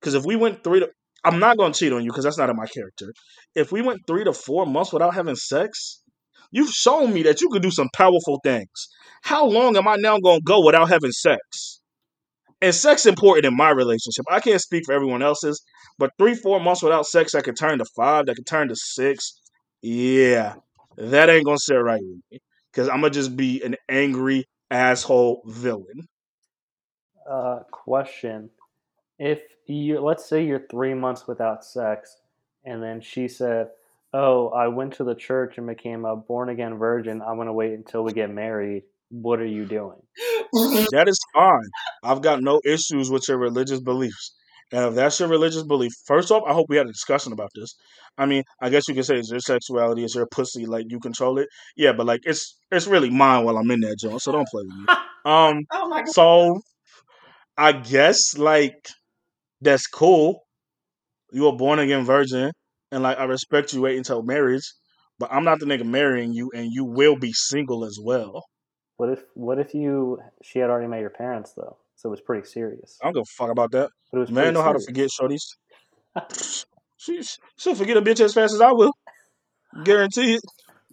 [0.00, 0.88] Because if we went three to,
[1.24, 3.12] I'm not gonna cheat on you because that's not in my character.
[3.54, 6.02] If we went three to four months without having sex,
[6.50, 8.88] you've shown me that you can do some powerful things.
[9.22, 11.80] How long am I now gonna go without having sex?
[12.60, 14.24] And sex important in my relationship.
[14.30, 15.62] I can't speak for everyone else's,
[15.98, 18.76] but three, four months without sex, that could turn to five, that could turn to
[18.76, 19.40] six.
[19.82, 20.54] Yeah,
[20.96, 22.40] that ain't gonna sit right with me
[22.72, 26.08] because I'm gonna just be an angry asshole villain.
[27.28, 28.50] Uh, question:
[29.18, 32.16] If you let's say you're three months without sex,
[32.64, 33.68] and then she said,
[34.12, 37.22] "Oh, I went to the church and became a born again virgin.
[37.22, 40.00] I'm gonna wait until we get married." What are you doing?
[40.92, 41.68] That is fine.
[42.02, 44.34] I've got no issues with your religious beliefs.
[44.72, 47.50] And if that's your religious belief, first off, I hope we had a discussion about
[47.54, 47.74] this.
[48.18, 50.98] I mean, I guess you can say it's your sexuality, it's your pussy, like you
[51.00, 51.48] control it.
[51.76, 54.62] Yeah, but like it's it's really mine while I'm in that joint, so don't play
[54.64, 54.86] with me.
[55.26, 56.08] Um, Oh my god.
[56.12, 56.60] so
[57.56, 58.88] I guess like
[59.64, 60.44] that's cool.
[61.32, 62.52] You a born again virgin,
[62.92, 64.62] and like I respect you wait until marriage,
[65.18, 68.44] but I'm not the nigga marrying you, and you will be single as well.
[68.96, 72.20] What if what if you she had already met your parents though, so it was
[72.20, 72.98] pretty serious.
[73.02, 73.90] I don't give a fuck about that.
[74.12, 75.42] But it was Man know how to forget shorties.
[76.96, 77.22] she
[77.56, 78.92] she'll forget a bitch as fast as I will.
[79.82, 80.42] Guarantee it.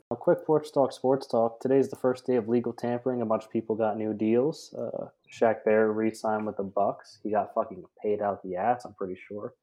[0.09, 1.59] A quick porch talk, sports talk.
[1.61, 3.21] Today's the first day of legal tampering.
[3.21, 4.73] A bunch of people got new deals.
[4.73, 7.19] Uh, Shaq Barrett re-signed with the Bucs.
[7.23, 8.83] He got fucking paid out the ass.
[8.85, 9.53] I'm pretty sure.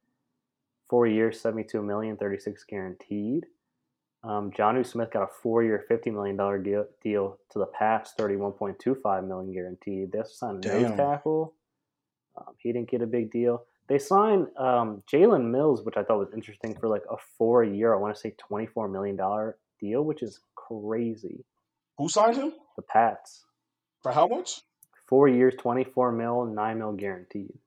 [0.89, 3.45] Four years, 72 million, 36 guaranteed.
[4.23, 9.27] Um, Jonnu Smith got a four-year, 50 million dollar deal, deal to the Pats, 31.25
[9.27, 10.11] million guaranteed.
[10.11, 11.53] They signed a nose tackle.
[12.35, 13.63] Um, he didn't get a big deal.
[13.87, 17.97] They signed um, Jalen Mills, which I thought was interesting, for like a four-year, I
[17.97, 19.15] want to say $24 million
[19.79, 21.45] deal, which is crazy.
[21.97, 22.53] Who signed him?
[22.75, 23.45] The Pats.
[24.01, 24.61] For how much?
[25.09, 27.57] Four years, 24 mil, 9 mil guaranteed.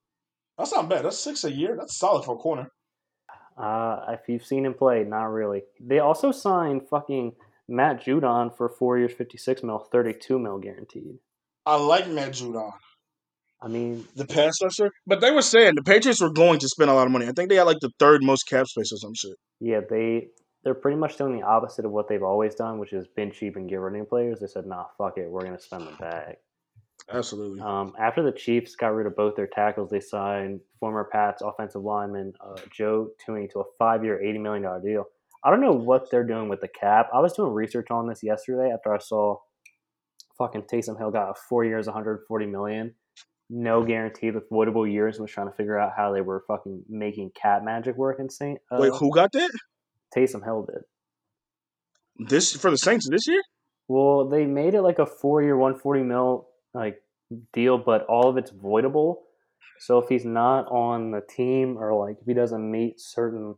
[0.56, 1.04] That's not bad.
[1.04, 1.76] That's six a year.
[1.76, 2.70] That's solid for a corner.
[3.58, 5.62] Uh, if you've seen him play, not really.
[5.80, 7.32] They also signed fucking
[7.68, 11.18] Matt Judon for four years, 56 mil, 32 mil guaranteed.
[11.66, 12.72] I like Matt Judon,
[13.62, 14.90] I mean, the pass rusher.
[15.06, 17.28] But they were saying the Patriots were going to spend a lot of money.
[17.28, 19.36] I think they had like the third most cap space or some shit.
[19.60, 20.28] yeah, they
[20.64, 23.56] they're pretty much doing the opposite of what they've always done, which is bin cheap
[23.56, 24.40] and get rid of players.
[24.40, 26.36] They said, nah, fuck it, we're gonna spend the bag.
[27.10, 27.60] Absolutely.
[27.60, 31.82] Um, after the Chiefs got rid of both their tackles, they signed former Pats offensive
[31.82, 35.04] lineman uh, Joe Thuney to a five-year, eighty million dollar deal.
[35.44, 37.08] I don't know what they're doing with the cap.
[37.12, 39.36] I was doing research on this yesterday after I saw
[40.38, 42.94] fucking Taysom Hill got a four years, one hundred forty million,
[43.50, 45.16] no guaranteed with voidable years.
[45.16, 48.30] and Was trying to figure out how they were fucking making cap magic work in
[48.30, 48.60] Saint.
[48.70, 49.50] Uh, Wait, who got that?
[50.16, 52.28] Taysom Hill did.
[52.28, 53.42] This for the Saints this year?
[53.88, 57.02] Well, they made it like a four-year, one forty mil like
[57.52, 59.16] deal, but all of it's voidable.
[59.78, 63.56] So if he's not on the team or like if he doesn't meet certain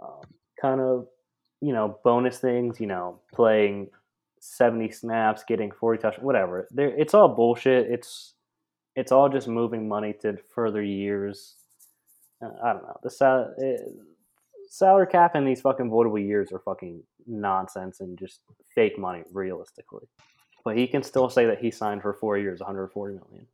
[0.00, 0.20] um,
[0.60, 1.06] kind of
[1.60, 3.88] you know bonus things, you know, playing
[4.40, 6.68] seventy snaps, getting forty touch, whatever.
[6.70, 7.90] There, it's all bullshit.
[7.90, 8.34] It's
[8.94, 11.56] it's all just moving money to further years.
[12.42, 12.98] Uh, I don't know.
[13.02, 13.76] The sal- eh,
[14.68, 18.40] salary cap and these fucking voidable years are fucking nonsense and just
[18.74, 20.06] fake money, realistically.
[20.64, 23.46] But he can still say that he signed for four years, 140 million.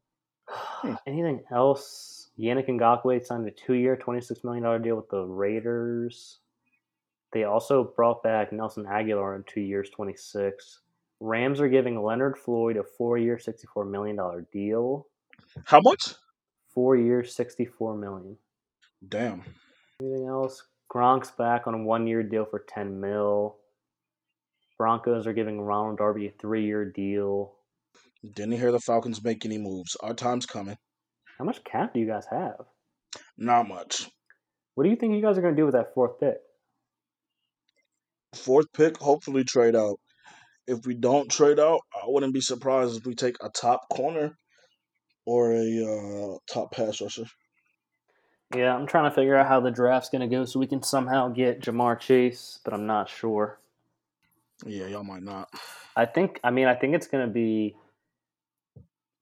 [0.48, 0.94] Hmm.
[1.06, 2.30] Anything else?
[2.38, 6.38] Yannick Ngakoue signed a two-year, twenty-six million dollar deal with the Raiders.
[7.32, 10.80] They also brought back Nelson Agholor in two years, twenty-six.
[11.20, 15.08] Rams are giving Leonard Floyd a four-year, sixty-four million dollar deal.
[15.64, 16.14] How much?
[16.72, 18.36] Four years, sixty-four million.
[19.08, 19.42] Damn.
[20.00, 20.62] Anything else?
[20.88, 23.56] Gronk's back on a one-year deal for ten mil.
[24.78, 27.54] Broncos are giving Ronald Darby a three-year deal.
[28.34, 29.96] Didn't hear the Falcons make any moves.
[30.00, 30.76] Our time's coming.
[31.38, 32.64] How much cap do you guys have?
[33.36, 34.08] Not much.
[34.74, 36.36] What do you think you guys are going to do with that fourth pick?
[38.34, 39.98] Fourth pick, hopefully trade out.
[40.66, 44.36] If we don't trade out, I wouldn't be surprised if we take a top corner
[45.26, 47.24] or a uh, top pass rusher.
[48.54, 50.82] Yeah, I'm trying to figure out how the draft's going to go so we can
[50.82, 53.58] somehow get Ja'Marr Chase, but I'm not sure.
[54.66, 55.50] Yeah, y'all might not.
[55.96, 57.76] I think, I mean, I think it's going to be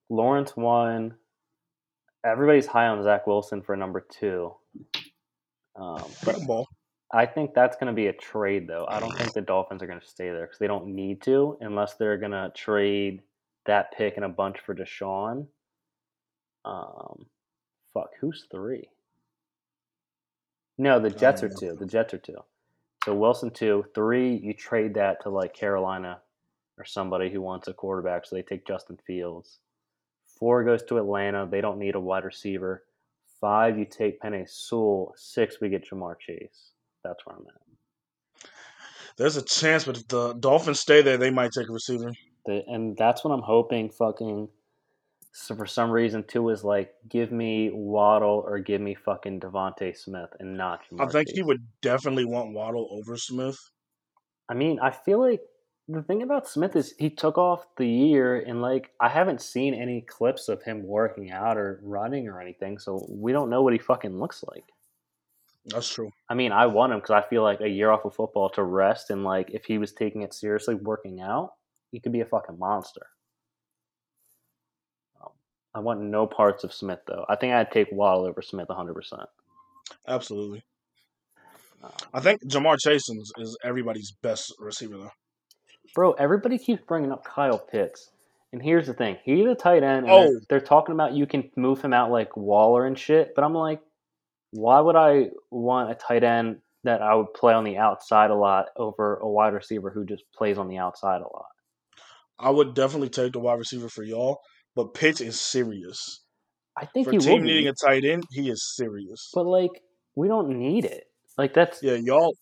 [0.09, 1.15] Lawrence one.
[2.25, 4.55] Everybody's high on Zach Wilson for number two.
[5.77, 6.05] Um,
[6.47, 6.67] ball.
[7.13, 8.87] I think that's going to be a trade, though.
[8.89, 11.57] I don't think the Dolphins are going to stay there because they don't need to
[11.61, 13.23] unless they're going to trade
[13.67, 15.47] that pick and a bunch for Deshaun.
[16.65, 17.27] Um,
[17.95, 18.89] fuck, who's three?
[20.79, 21.77] No, the Jets are two.
[21.79, 22.39] The Jets are two.
[23.07, 24.35] So Wilson two, three.
[24.35, 26.19] You trade that to like Carolina
[26.77, 29.61] or somebody who wants a quarterback, so they take Justin Fields.
[30.41, 31.47] Four goes to Atlanta.
[31.49, 32.83] They don't need a wide receiver.
[33.41, 35.15] Five, you take Penei Sewell.
[35.17, 36.73] Six, we get Ja'Marr Chase.
[37.05, 38.51] That's where I'm at.
[39.17, 42.11] There's a chance, but if the Dolphins stay there, they might take a receiver.
[42.45, 43.89] And that's what I'm hoping.
[43.89, 44.49] Fucking.
[45.39, 49.95] So for some reason, two is like, give me Waddle or give me fucking DeVonta
[49.95, 51.37] Smith and not Ja'Marr I think Chase.
[51.37, 53.59] he would definitely want Waddle over Smith.
[54.49, 55.43] I mean, I feel like
[55.89, 59.75] the thing about Smith is he took off the year and like I haven't seen
[59.75, 63.75] any clips of him working out or running or anything, so we don't know what
[63.75, 64.65] he fucking looks like.
[65.67, 66.11] That's true.
[66.31, 68.63] I mean, I want him because I feel like a year off of football to
[68.63, 71.53] rest and like if he was taking it seriously, working out,
[71.93, 73.07] he could be a fucking monster.
[75.77, 77.27] I want no parts of Smith though.
[77.29, 78.95] I think I'd take Waddle over Smith 100.
[78.95, 79.23] percent
[80.09, 80.65] Absolutely.
[81.85, 85.11] Uh, I think Ja'Marr Chase is, everybody's best receiver, though.
[85.95, 88.11] Bro, everybody keeps bringing up Kyle Pitts.
[88.53, 89.19] And here's the thing.
[89.23, 90.07] He's a tight end.
[90.07, 90.23] And Oh.
[90.23, 93.35] they're, they're talking about you can move him out like Waller and shit.
[93.35, 93.81] But I'm like,
[94.53, 98.35] why would I want a tight end that I would play on the outside a
[98.35, 101.47] lot over a wide receiver who just plays on the outside a lot?
[102.39, 104.41] I would definitely take the wide receiver for y'all,
[104.77, 106.21] but Pitts is serious.
[106.79, 107.49] I think For he team be.
[107.49, 109.31] needing a tight end, he is serious.
[109.35, 109.83] But like,
[110.15, 111.05] we don't need it.
[111.37, 112.35] Like that's Yeah, y'all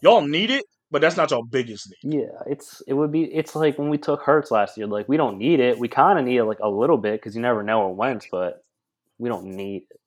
[0.00, 2.20] y'all need it, but that's not your biggest need.
[2.20, 4.86] Yeah, it's it would be it's like when we took Hurts last year.
[4.86, 5.78] Like we don't need it.
[5.78, 8.26] We kind of need it like a little bit because you never know or when's,
[8.30, 8.64] but
[9.18, 10.00] we don't need it.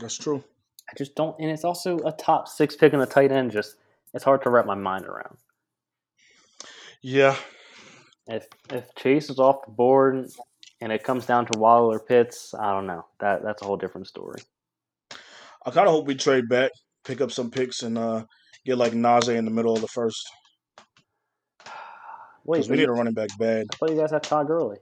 [0.00, 0.42] That's true.
[0.88, 3.52] I just don't, and it's also a top six pick in the tight end.
[3.52, 3.76] Just
[4.12, 5.36] it's hard to wrap my mind around.
[7.02, 7.36] Yeah.
[8.26, 10.28] If if Chase is off the board
[10.84, 13.06] and it comes down to Waddle or Pitts, I don't know.
[13.18, 14.42] That that's a whole different story.
[15.64, 16.72] I kind of hope we trade back,
[17.06, 18.26] pick up some picks, and uh,
[18.66, 20.28] get like Najee in the middle of the first.
[22.44, 23.68] Wait, we need a running back bad.
[23.72, 24.76] I thought you guys had Todd Gurley.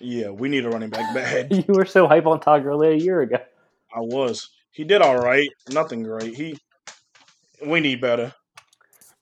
[0.00, 1.52] Yeah, we need a running back bad.
[1.52, 3.36] you were so hype on Todd Gurley a year ago.
[3.94, 4.48] I was.
[4.70, 5.48] He did all right.
[5.72, 6.34] Nothing great.
[6.34, 6.56] He.
[7.64, 8.32] We need better.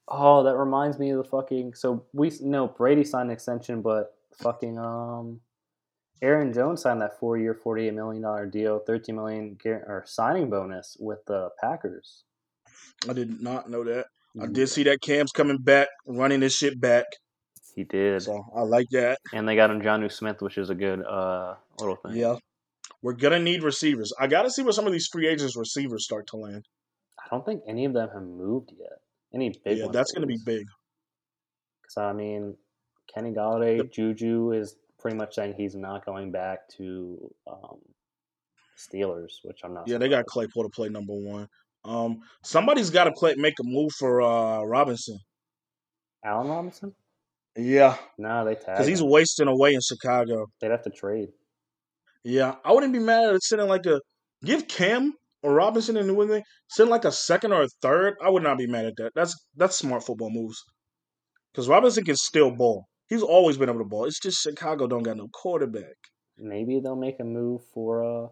[0.06, 1.74] Oh, that reminds me of the fucking.
[1.74, 5.40] So we no Brady signed an extension, but fucking um,
[6.20, 11.18] Aaron Jones signed that four-year, forty-eight million dollar deal, thirteen million or signing bonus with
[11.26, 12.24] the Packers.
[13.08, 14.06] I did not know that.
[14.40, 17.04] I Mm, did see that Cam's coming back, running this shit back.
[17.74, 19.18] He did, So I like that.
[19.32, 22.16] and they got him Jonnu Smith, which is a good uh little thing.
[22.16, 22.36] Yeah.
[23.02, 24.12] We're gonna need receivers.
[24.18, 26.66] I gotta see where some of these free agents receivers start to land.
[27.18, 29.00] I don't think any of them have moved yet.
[29.34, 30.66] Any big yeah, that's gonna be big.
[31.82, 32.56] Because I mean,
[33.14, 37.78] Kenny Golladay, Juju is pretty much saying he's not going back to um,
[38.78, 39.88] Steelers, which I'm not.
[39.88, 40.26] Yeah, they got.
[40.26, 41.48] Claypool to play number one.
[41.84, 45.18] Um, somebody's got to play make a move for uh Robinson.
[46.24, 46.94] Allen Robinson.
[47.56, 50.46] Yeah, No, they tagged because he's wasting away in Chicago.
[50.60, 51.28] They'd have to trade.
[52.24, 54.00] Yeah, I wouldn't be mad at sending like a
[54.42, 55.12] give Cam
[55.42, 58.14] or Robinson in New England send like a second or a third.
[58.24, 59.10] I would not be mad at that.
[59.14, 60.62] That's that's smart football moves.
[61.52, 62.86] Because Robinson can still ball.
[63.12, 64.06] He's always been able to ball.
[64.06, 65.96] It's just Chicago don't got no quarterback.
[66.38, 68.02] Maybe they'll make a move for.
[68.02, 68.28] Uh,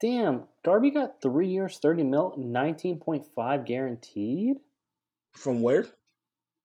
[0.00, 4.56] damn, Darby got three years, thirty mil, nineteen point five guaranteed.
[5.36, 5.86] From where?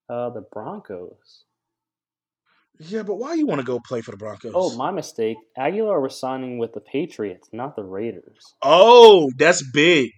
[0.10, 1.44] Uh, the Broncos.
[2.80, 4.54] Yeah, but why you want to go play for the Broncos?
[4.56, 5.38] Oh, my mistake.
[5.56, 8.56] Agholor was signing with the Patriots, not the Raiders.
[8.64, 10.10] Oh, that's big.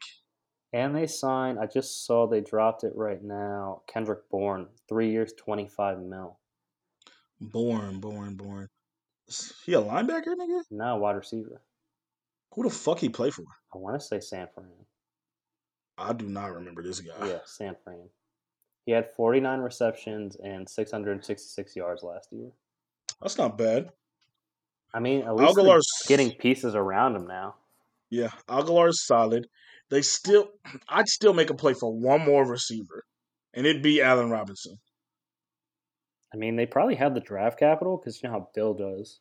[0.72, 3.82] And they signed, I just saw they dropped it right now.
[3.92, 6.38] Kendrick Bourne, three years, 25 mil.
[7.52, 8.70] Born, born, born.
[9.28, 10.62] Is he a linebacker, nigga?
[10.72, 11.62] Now wide receiver.
[12.54, 13.46] Who the fuck he play for?
[13.74, 14.68] I want to say San Fran.
[15.98, 17.28] I do not remember this guy.
[17.28, 18.10] Yeah, San Fran.
[18.86, 22.52] He had 49 receptions and 666 yards last year.
[23.22, 23.90] That's not bad.
[24.94, 27.56] I mean, at least Agholor's getting pieces around him now.
[28.10, 29.48] Yeah, Agholor's solid.
[29.90, 30.50] They still,
[30.88, 33.06] I'd still make a play for one more receiver,
[33.54, 34.78] and it'd be Allen Robinson.
[36.34, 39.20] I mean, they probably have the draft capital because you know how Bill does.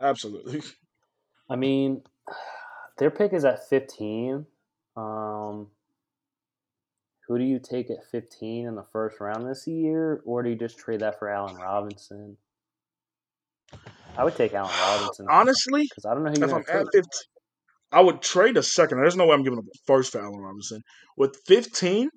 [0.00, 0.62] Absolutely.
[1.50, 2.02] I mean,
[2.98, 4.46] their pick is at 15.
[4.96, 5.68] Um,
[7.28, 10.56] who do you take at 15 in the first round this year, or do you
[10.56, 12.36] just trade that for Allen Robinson?
[14.16, 17.02] I would take Allen Robinson Honestly, because I don't know who if I'm at 15,
[17.92, 18.98] I would trade a second.
[18.98, 20.82] There's no way I'm giving up a first for Allen Robinson.
[21.16, 22.10] With 15,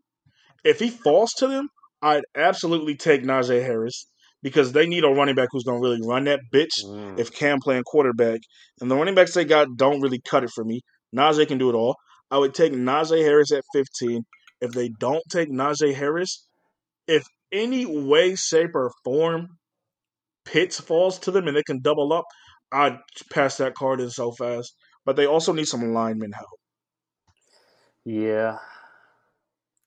[0.64, 1.69] if he falls to them,
[2.01, 4.07] I'd absolutely take Najee Harris
[4.44, 7.18] because they need a running back who's going to really run that bitch Mm.
[7.18, 8.41] if Cam playing quarterback.
[8.80, 10.82] And the running backs they got don't really cut it for me.
[11.15, 11.95] Najee can do it all.
[12.30, 14.24] I would take Najee Harris at 15.
[14.61, 16.48] If they don't take Najee Harris,
[17.07, 19.48] if any way, shape, or form
[20.45, 22.26] Pitts falls to them and they can double up,
[22.72, 22.98] I'd
[23.32, 24.76] pass that card in so fast.
[25.06, 26.60] But they also need some lineman help.
[28.06, 28.57] Yeah.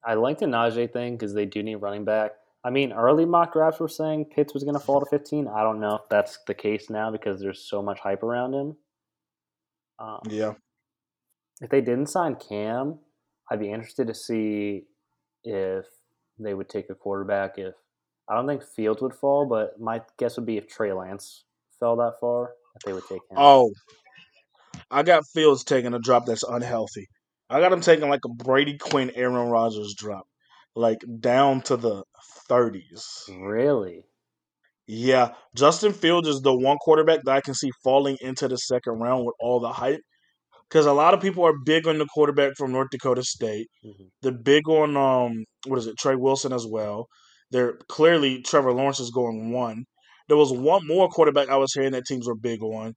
[0.04, 2.32] I like the Najee thing because they do need running back.
[2.66, 5.46] I mean, early mock drafts were saying Pitts was going to fall to 15.
[5.46, 8.76] I don't know if that's the case now because there's so much hype around him.
[10.00, 10.54] Um, Yeah.
[11.60, 12.98] if they didn't sign Cam,
[13.48, 14.82] I'd be interested to see
[15.44, 15.86] if
[16.40, 17.56] they would take a quarterback.
[17.56, 17.74] If
[18.28, 21.44] I don't think Fields would fall, but my guess would be if Trey Lance
[21.78, 23.36] fell that far, that they would take him.
[23.36, 23.70] Oh,
[24.90, 27.08] I got Fields taking a drop that's unhealthy.
[27.48, 30.26] I got him taking like a Brady Quinn, Aaron Rodgers drop,
[30.76, 32.04] like down to the
[32.48, 33.02] 30s.
[33.40, 34.02] really?
[34.86, 39.00] Yeah, Justin Fields is the one quarterback that I can see falling into the second
[39.00, 39.98] round with all the hype.
[40.68, 43.68] Because a lot of people are big on the quarterback from North Dakota State.
[43.84, 44.08] Mhm.
[44.22, 47.06] They're big on um, what is it, Trey Wilson as well.
[47.50, 49.84] They're clearly Trevor Lawrence is going one.
[50.28, 52.94] There was one more quarterback I was hearing that teams were big on,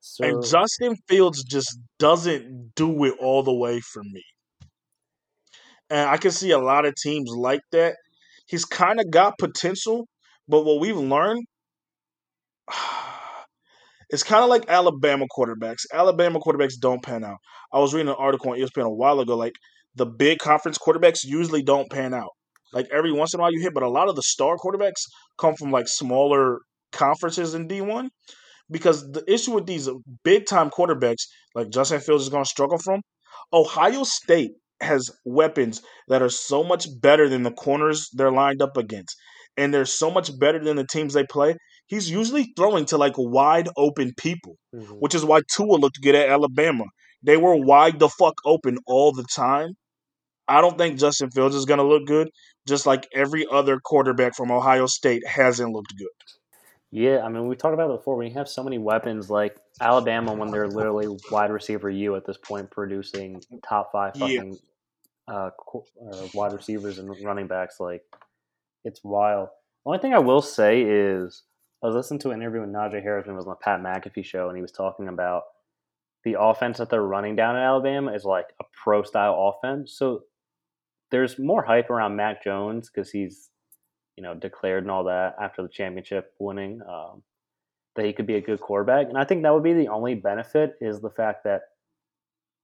[0.00, 4.22] So and Justin Fields just doesn't do it all the way for me.
[5.90, 7.96] And I can see a lot of teams like that.
[8.46, 10.06] He's kind of got potential,
[10.46, 11.44] but what we've learned,
[14.10, 15.82] it's kind of like Alabama quarterbacks.
[15.92, 17.38] Alabama quarterbacks don't pan out.
[17.72, 19.36] I was reading an article on ESPN a while ago.
[19.36, 19.54] Like
[19.94, 22.30] the big conference quarterbacks usually don't pan out.
[22.72, 25.02] Like every once in a while you hit, but a lot of the star quarterbacks
[25.38, 26.58] come from like smaller
[26.92, 28.10] conferences in D one.
[28.70, 29.88] Because the issue with these
[30.24, 31.22] big time quarterbacks,
[31.54, 33.00] like Justin Fields is going to struggle from,
[33.50, 38.76] Ohio State has weapons that are so much better than the corners they're lined up
[38.76, 39.16] against.
[39.56, 41.56] And they're so much better than the teams they play.
[41.88, 45.00] He's usually throwing to like wide open people, Mhm.
[45.00, 46.84] which is why Tua looked good at Alabama.
[47.22, 49.74] They were wide the fuck open all the time.
[50.46, 52.30] I don't think Justin Fields is going to look good,
[52.66, 56.08] just like every other quarterback from Ohio State hasn't looked good.
[56.90, 58.16] Yeah, I mean, we talked about it before.
[58.16, 62.24] When you have so many weapons like Alabama, when they're literally wide receiver you at
[62.24, 64.26] this point, producing top five Yeah.
[64.26, 64.58] fucking
[65.26, 65.50] uh,
[66.10, 68.02] uh, wide receivers and running backs, like
[68.84, 69.48] it's wild.
[69.84, 71.42] The only thing I will say is
[71.82, 73.80] I was listening to an interview with Najee Harris when it was on the Pat
[73.80, 75.42] McAfee show, and he was talking about
[76.24, 79.92] the offense that they're running down in Alabama is like a pro style offense.
[79.96, 80.22] So
[81.10, 83.50] there's more hype around Mac Jones because he's
[84.18, 87.22] you know declared and all that after the championship winning um,
[87.94, 90.16] that he could be a good quarterback, and I think that would be the only
[90.16, 91.62] benefit is the fact that,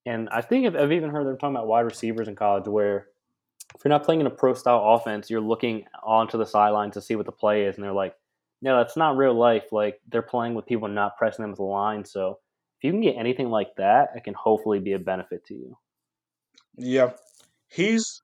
[0.04, 3.06] and I think I've, even heard them talking about wide receivers in college where
[3.72, 7.00] if you're not playing in a pro style offense, you're looking onto the sideline to
[7.00, 8.16] see what the play is, and they're like,
[8.60, 9.70] no, that's not real life.
[9.70, 12.40] Like they're playing with people not pressing them to the line, so
[12.78, 15.78] if you can get anything like that, it can hopefully be a benefit to you.
[16.76, 17.12] Yeah,
[17.68, 18.22] he's.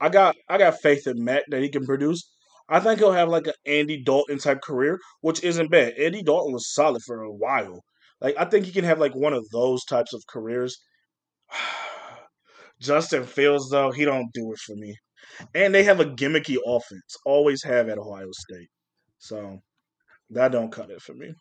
[0.00, 2.28] I got I got faith in Matt that he can produce.
[2.72, 5.92] I think he'll have like an Andy Dalton type career, which isn't bad.
[5.98, 7.84] Andy Dalton was solid for a while.
[8.22, 10.78] Like I think he can have like one of those types of careers.
[12.80, 14.96] Justin Fields though, he don't do it for me.
[15.54, 17.16] And they have a gimmicky offense.
[17.26, 18.68] Always have at Ohio State.
[19.18, 19.58] So
[20.30, 21.34] that don't cut it for me.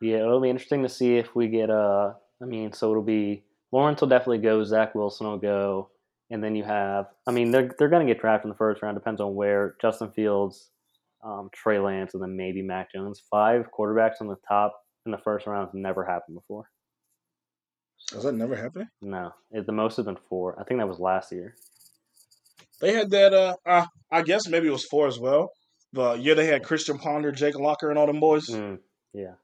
[0.00, 3.44] Yeah, it'll be interesting to see if we get uh I mean, so it'll be
[3.72, 5.90] Lawrence will definitely go, Zach Wilson will go,
[6.30, 8.96] and then you have I mean they're they're gonna get drafted in the first round,
[8.96, 10.70] depends on where Justin Fields
[11.24, 13.22] um, Trey Lance, and then maybe Mac Jones.
[13.30, 14.74] Five quarterbacks on the top
[15.06, 16.64] in the first round has never happened before.
[18.12, 18.86] Has that never happened?
[19.02, 20.58] No, it, the most has been four.
[20.58, 21.54] I think that was last year.
[22.80, 23.34] They had that.
[23.34, 25.52] Uh, uh, I guess maybe it was four as well.
[25.92, 28.46] The year they had Christian Ponder, Jake Locker, and all them boys.
[28.46, 28.78] Mm,
[29.12, 29.34] yeah,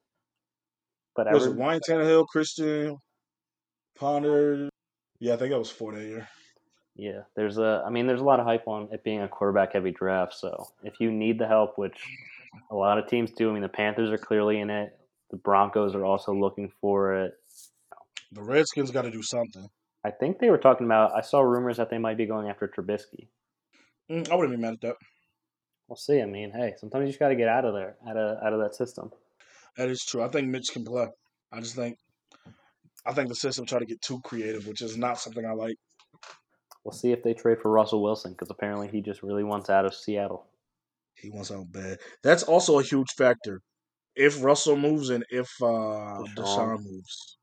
[1.15, 2.97] but was every, it Ryan Tannehill, Christian
[3.99, 4.69] Ponder?
[5.21, 6.29] Yeah, I think that was four that year.
[6.97, 7.83] Yeah, there's a.
[7.87, 10.35] I mean, there's a lot of hype on it being a quarterback heavy draft.
[10.35, 11.99] So if you need the help, which
[12.71, 14.97] a lot of teams do, I mean, the Panthers are clearly in it.
[15.31, 17.35] The Broncos are also looking for it.
[18.33, 19.69] The Redskins got to do something.
[20.05, 21.13] I think they were talking about.
[21.15, 23.29] I saw rumors that they might be going after Trubisky.
[24.11, 24.97] Mm, I wouldn't be mad at that.
[25.89, 26.21] We'll see.
[26.21, 28.53] I mean, hey, sometimes you just got to get out of there, out of out
[28.53, 29.11] of that system.
[29.77, 30.23] That is true.
[30.23, 31.09] I think Mitch can play.
[31.53, 31.99] I just think,
[33.05, 35.77] I think the system tried to get too creative, which is not something I like.
[36.87, 39.85] We'll see if they trade for Russell Wilson because apparently he just really wants out
[39.85, 40.47] of Seattle.
[41.17, 41.99] He wants out bad.
[42.23, 43.61] That's also a huge factor.
[44.15, 46.35] If Russell moves and if uh, Deshaun.
[46.37, 47.39] Deshaun moves.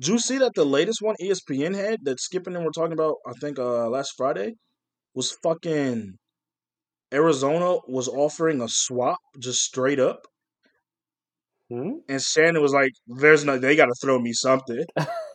[0.00, 3.18] Do you see that the latest one ESPN had that skipping and we're talking about,
[3.24, 4.54] I think uh, last Friday,
[5.14, 6.14] was fucking
[7.14, 10.26] Arizona was offering a swap just straight up.
[11.68, 11.98] Hmm?
[12.08, 14.84] And Shannon was like, "There's no, they got to throw me something."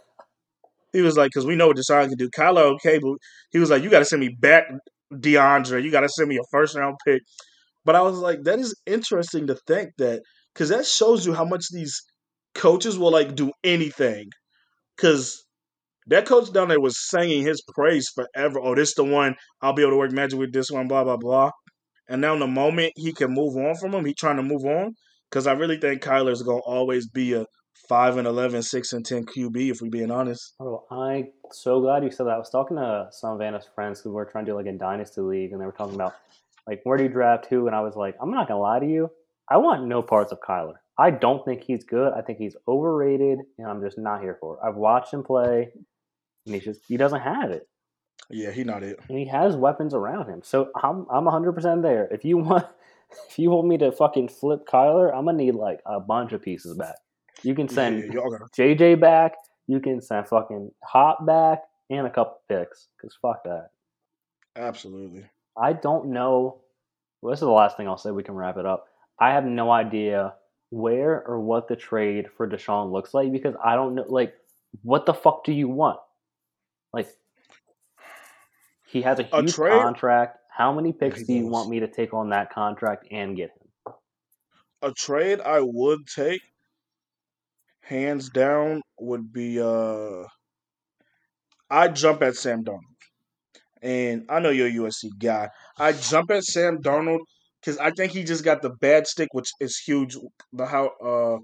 [0.96, 3.18] he was like, "Cause we know what Deshaun can do." Kyler, okay, but
[3.52, 4.66] he was like, "You got to send me back,
[5.14, 5.84] DeAndre.
[5.84, 7.22] You got to send me a first round pick."
[7.86, 10.22] But I was like, that is interesting to think that,
[10.54, 12.02] because that shows you how much these
[12.56, 14.30] coaches will like do anything.
[14.96, 15.46] Because
[16.08, 18.60] that coach down there was singing his praise forever.
[18.62, 19.36] Oh, this the one.
[19.62, 20.88] I'll be able to work magic with this one.
[20.88, 21.52] Blah blah blah.
[22.10, 24.66] And now, in the moment he can move on from him, he trying to move
[24.66, 24.94] on.
[25.30, 27.46] Because I really think Kyler's gonna always be a
[27.88, 29.72] five and 11, 6 and ten QB.
[29.72, 30.54] If we're being honest.
[30.60, 32.32] Oh, I'm so glad you said that.
[32.36, 34.66] I was talking to some of Anna's friends because we are trying to do like
[34.68, 36.14] a dynasty league, and they were talking about
[36.68, 38.88] like where do you draft who, and I was like, I'm not gonna lie to
[38.88, 39.10] you,
[39.50, 40.76] I want no parts of Kyler.
[40.98, 42.14] I don't think he's good.
[42.14, 44.60] I think he's overrated, and I'm just not here for it.
[44.66, 45.70] I've watched him play,
[46.46, 47.68] and he's just he doesn't have it,
[48.30, 48.98] Yeah, he not it.
[49.10, 50.42] and he has weapons around him.
[50.44, 52.08] So I'm I'm 100 percent there.
[52.12, 52.66] If you want,
[53.30, 56.42] if you want me to fucking flip Kyler, I'm gonna need like a bunch of
[56.42, 56.96] pieces back.
[57.46, 58.20] You can send yeah.
[58.58, 59.34] JJ back.
[59.68, 62.88] You can send fucking Hop back and a couple picks.
[63.02, 63.70] Cause fuck that.
[64.56, 65.26] Absolutely.
[65.58, 66.62] I don't know.
[67.22, 68.12] Well, this is the last thing I'll say.
[68.12, 68.88] We can wrap it up.
[69.20, 70.34] I have no idea
[70.70, 74.06] where or what the trade for Deshaun looks like because I don't know.
[74.08, 74.34] Like,
[74.84, 76.00] what the fuck do you want?
[76.94, 77.08] Like,
[78.88, 79.72] he has a A huge trade?
[79.72, 80.38] contract.
[80.50, 83.94] How many picks do you want me to take on that contract and get him?
[84.82, 86.42] a trade I would take,
[87.86, 90.26] hands down, would be uh
[91.70, 92.82] I'd jump at Sam Darnold.
[93.82, 95.50] And I know you're a USC guy.
[95.78, 97.20] I'd jump at Sam Darnold
[97.62, 100.18] because I think he just got the bad stick, which is huge.
[100.54, 101.38] The how uh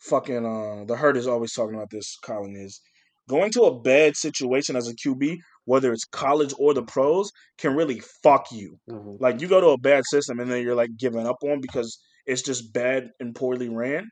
[0.00, 2.80] fucking uh the Herd is always talking about this, Colin is
[3.28, 7.74] going to a bad situation as a QB, whether it's college or the pros, can
[7.74, 8.78] really fuck you.
[8.88, 9.20] Mhm.
[9.20, 11.98] Like you go to a bad system and then you're like giving up on because
[12.26, 14.08] it's just bad and poorly ran.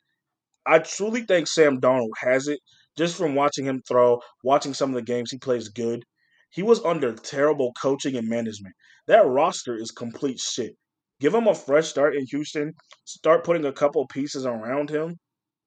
[0.66, 2.61] I truly think Sam Darnold has it
[2.97, 6.05] just from watching him throw, watching some of the games he plays good.
[6.51, 8.74] He was under terrible coaching and management.
[9.07, 10.77] That roster is complete shit.
[11.20, 12.73] Give him a fresh start in Houston.
[13.05, 15.16] Start putting a couple pieces around him.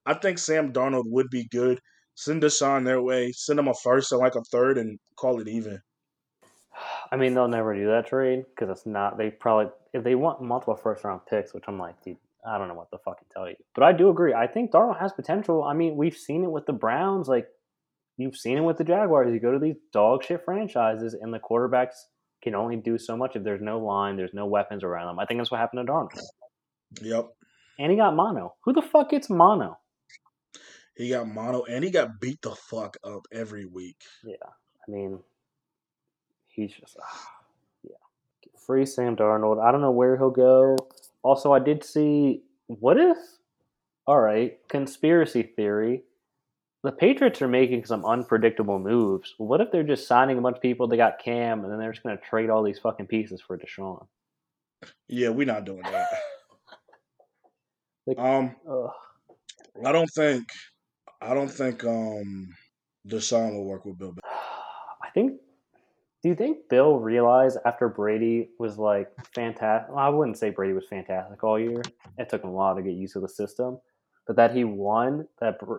[0.05, 1.79] I think Sam Darnold would be good.
[2.15, 3.31] Send Deshaun their way.
[3.33, 5.79] Send him a first and like a third and call it even.
[7.11, 9.17] I mean, they'll never do that trade because it's not.
[9.17, 12.17] They probably if they want multiple first round picks, which I'm like, dude,
[12.47, 13.55] I don't know what the fuck to tell you.
[13.75, 14.33] But I do agree.
[14.33, 15.63] I think Darnold has potential.
[15.63, 17.27] I mean, we've seen it with the Browns.
[17.27, 17.47] Like
[18.17, 19.31] you've seen it with the Jaguars.
[19.31, 21.95] You go to these dog shit franchises, and the quarterbacks
[22.43, 25.19] can only do so much if there's no line, there's no weapons around them.
[25.19, 26.19] I think that's what happened to Darnold.
[27.01, 27.29] Yep.
[27.79, 28.55] And he got mono.
[28.63, 29.77] Who the fuck gets mono?
[30.95, 34.01] He got mono and he got beat the fuck up every week.
[34.23, 34.35] Yeah.
[34.45, 35.19] I mean,
[36.47, 37.29] he's just ah,
[37.83, 38.49] yeah.
[38.65, 39.63] Free Sam Darnold.
[39.63, 40.75] I don't know where he'll go.
[41.27, 43.17] Also, I did see what if?
[44.05, 46.03] All right, conspiracy theory.
[46.83, 49.33] The Patriots are making some unpredictable moves.
[49.37, 50.87] What if they're just signing a bunch of people?
[50.87, 53.57] They got Cam, and then they're just going to trade all these fucking pieces for
[53.57, 54.07] Deshaun.
[55.09, 56.07] Yeah, we're not doing that.
[58.05, 58.89] Like- um, Ugh.
[59.85, 60.47] I don't think,
[61.21, 62.47] I don't think um,
[63.05, 64.15] Deshaun will work with Bill.
[66.27, 69.95] Do you think Bill realized after Brady was like fantastic?
[69.95, 71.81] Well, I wouldn't say Brady was fantastic all year.
[72.17, 73.79] It took him a while to get used to the system,
[74.25, 75.77] but that he won, that Br-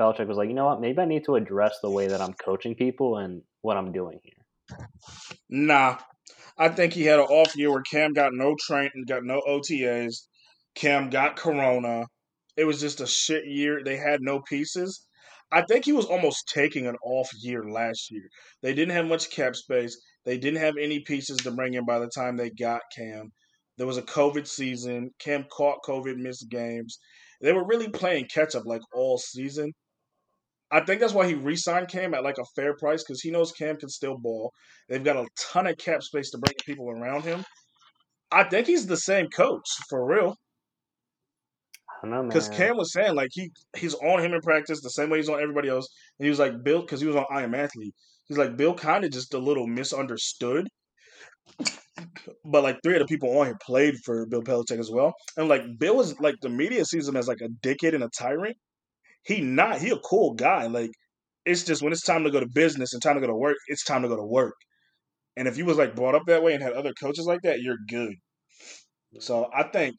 [0.00, 0.80] Belichick was like, you know what?
[0.80, 4.20] Maybe I need to address the way that I'm coaching people and what I'm doing
[4.22, 4.88] here.
[5.50, 5.98] Nah,
[6.56, 10.28] I think he had an off year where Cam got no train, got no OTAs.
[10.74, 12.06] Cam got Corona.
[12.56, 13.82] It was just a shit year.
[13.84, 15.06] They had no pieces.
[15.54, 18.28] I think he was almost taking an off year last year.
[18.60, 19.96] They didn't have much cap space.
[20.24, 23.30] They didn't have any pieces to bring in by the time they got Cam.
[23.78, 25.10] There was a COVID season.
[25.20, 26.98] Cam caught COVID, missed games.
[27.40, 29.72] They were really playing catch up like all season.
[30.72, 33.52] I think that's why he re-signed Cam at like a fair price because he knows
[33.52, 34.50] Cam can still ball.
[34.88, 37.44] They've got a ton of cap space to bring people around him.
[38.32, 40.34] I think he's the same coach for real.
[42.04, 42.28] I know, man.
[42.28, 45.28] Because Cam was saying like he he's on him in practice the same way he's
[45.28, 45.88] on everybody else.
[46.18, 47.94] And he was like Bill because he was on I Am Athlete.
[48.26, 50.68] He's like Bill kind of just a little misunderstood.
[52.44, 55.14] But like three of the people on here played for Bill Belichick as well.
[55.36, 58.10] And like Bill is like the media sees him as like a dickhead and a
[58.10, 58.56] tyrant.
[59.22, 60.66] He not he a cool guy.
[60.66, 60.90] Like
[61.46, 63.56] it's just when it's time to go to business and time to go to work,
[63.68, 64.54] it's time to go to work.
[65.36, 67.60] And if you was like brought up that way and had other coaches like that,
[67.60, 68.14] you're good.
[69.20, 69.94] So I think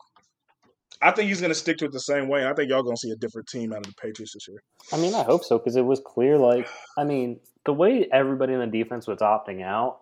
[1.01, 2.47] I think he's gonna stick to it the same way.
[2.47, 4.61] I think y'all gonna see a different team out of the Patriots this year.
[4.93, 6.37] I mean, I hope so because it was clear.
[6.37, 6.67] Like,
[6.97, 9.99] I mean, the way everybody in the defense was opting out,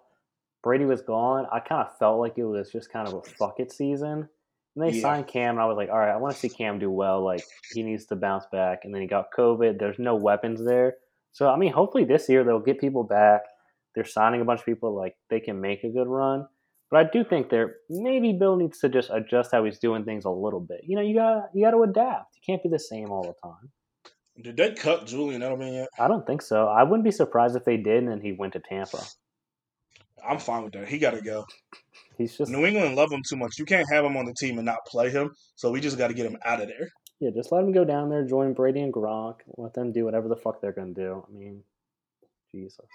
[0.64, 1.46] Brady was gone.
[1.52, 4.30] I kind of felt like it was just kind of a fuck it season.
[4.76, 5.02] And they Yeah.
[5.02, 7.22] signed Cam, and I was like, all right, I want to see Cam do well.
[7.24, 7.44] Like,
[7.74, 8.86] he needs to bounce back.
[8.86, 9.78] And then he got COVID.
[9.78, 10.98] There's no weapons there.
[11.32, 13.42] So, I mean, hopefully this year they'll get people back.
[13.96, 16.48] They're signing a bunch of people like they can make a good run.
[16.94, 20.26] But I do think there maybe Bill needs to just adjust how he's doing things
[20.26, 20.82] a little bit.
[20.84, 22.36] You know, you got you got to adapt.
[22.36, 23.72] You can't be the same all the time.
[24.40, 25.90] Did they cut Julian Edelman yet?
[25.98, 26.68] I don't think so.
[26.68, 29.04] I wouldn't be surprised if they did, and then he went to Tampa.
[30.24, 30.88] I'm fine with that.
[30.88, 31.48] He got to go.
[32.20, 33.58] He's just New England love him too much.
[33.58, 35.32] You can't have him on the team and not play him.
[35.56, 36.90] So we just got to get him out of there.
[37.20, 40.30] yeah, just let him go down there, join Brady and Gronk, let them do whatever
[40.30, 41.26] the fuck they're gonna do.
[41.28, 41.64] I mean,
[42.54, 42.86] Jesus.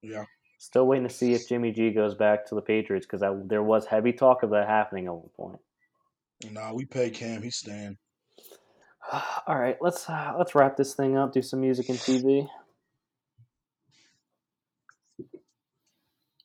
[0.00, 0.26] Yeah.
[0.60, 3.86] Still waiting to see if Jimmy G goes back to the Patriots because there was
[3.86, 5.58] heavy talk of that happening at one point.
[6.50, 7.42] Nah, we pay Cam.
[7.42, 7.96] He's staying.
[9.46, 11.32] All right, let's uh, let's wrap this thing up.
[11.32, 12.46] Do some music and TV.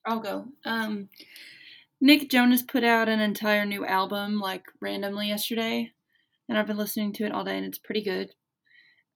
[0.06, 0.46] I'll go.
[0.64, 1.10] Um,
[2.00, 5.92] Nick Jonas put out an entire new album like randomly yesterday,
[6.48, 8.30] and I've been listening to it all day, and it's pretty good.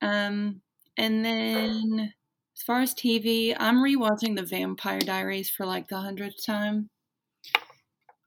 [0.01, 0.59] Um,
[0.97, 2.13] and then
[2.59, 6.89] as far as TV, I'm rewatching The Vampire Diaries for like the hundredth time.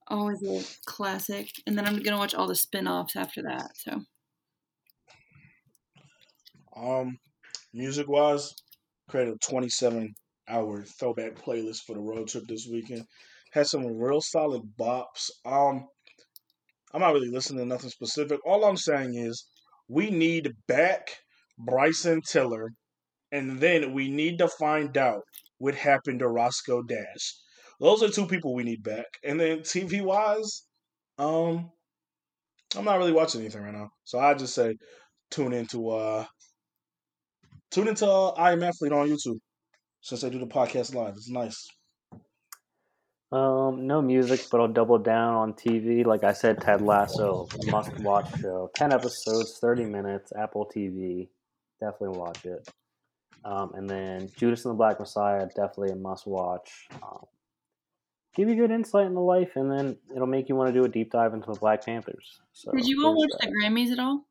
[0.09, 1.51] Always a classic.
[1.67, 3.77] And then I'm gonna watch all the spin-offs after that.
[3.77, 4.01] So
[6.75, 7.19] Um,
[7.75, 8.55] music wise,
[9.11, 10.15] created a 27
[10.49, 13.05] hour throwback playlist for the road trip this weekend.
[13.53, 15.31] Had some real solid bops.
[15.45, 15.87] Um,
[16.95, 18.41] I'm not really listening to nothing specific.
[18.47, 19.47] All I'm saying is
[19.89, 21.19] we need back
[21.59, 22.71] Bryson Tiller,
[23.33, 25.23] and then we need to find out
[25.59, 27.35] what happened to Roscoe Dash.
[27.81, 29.07] Those are two people we need back.
[29.25, 30.65] And then TV wise,
[31.19, 31.71] um,
[32.77, 33.89] I'm not really watching anything right now.
[34.05, 34.77] So I just say
[35.31, 36.27] tune into uh
[37.71, 39.39] tune into uh, I Am Athlete on YouTube
[40.03, 41.15] since they do the podcast live.
[41.15, 41.67] It's nice.
[43.33, 46.05] Um, no music, but I'll double down on TV.
[46.05, 48.71] Like I said, Ted Lasso, must watch show.
[48.75, 51.29] Ten episodes, thirty minutes, Apple TV.
[51.81, 52.69] Definitely watch it.
[53.45, 56.87] Um, and then Judas and the Black Messiah, definitely a must watch.
[57.03, 57.25] Um,
[58.35, 60.89] give you good insight into life, and then it'll make you want to do a
[60.89, 62.41] deep dive into the Black Panthers.
[62.53, 63.51] So did you all watch that.
[63.51, 64.27] the Grammys at all?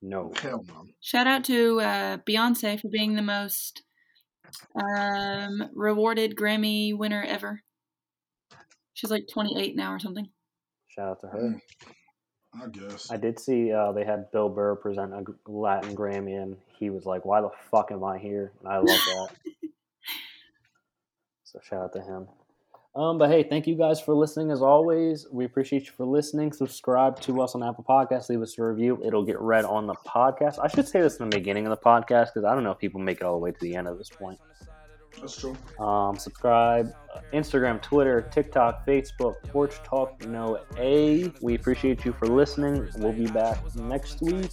[0.00, 0.32] No.
[0.40, 0.86] Hell no.
[1.00, 3.82] Shout out to uh, Beyonce for being the most
[4.74, 7.62] um, rewarded Grammy winner ever.
[8.94, 10.28] She's like 28 now or something.
[10.88, 11.62] Shout out to her.
[12.54, 13.10] I guess.
[13.10, 17.06] I did see uh, they had Bill Burr present a Latin Grammy, and he was
[17.06, 19.28] like, "Why the fuck am I here?" And I love that.
[21.44, 22.28] so shout out to him.
[22.94, 24.50] Um, but hey, thank you guys for listening.
[24.50, 26.52] As always, we appreciate you for listening.
[26.52, 28.28] Subscribe to us on Apple Podcasts.
[28.28, 29.00] Leave us a review.
[29.02, 30.58] It'll get read on the podcast.
[30.62, 32.78] I should say this in the beginning of the podcast because I don't know if
[32.78, 34.38] people make it all the way to the end of this point.
[35.20, 35.56] That's true.
[35.78, 41.32] Um, subscribe, uh, Instagram, Twitter, TikTok, Facebook, Porch Talk No A.
[41.40, 42.88] We appreciate you for listening.
[42.96, 44.50] We'll be back next week.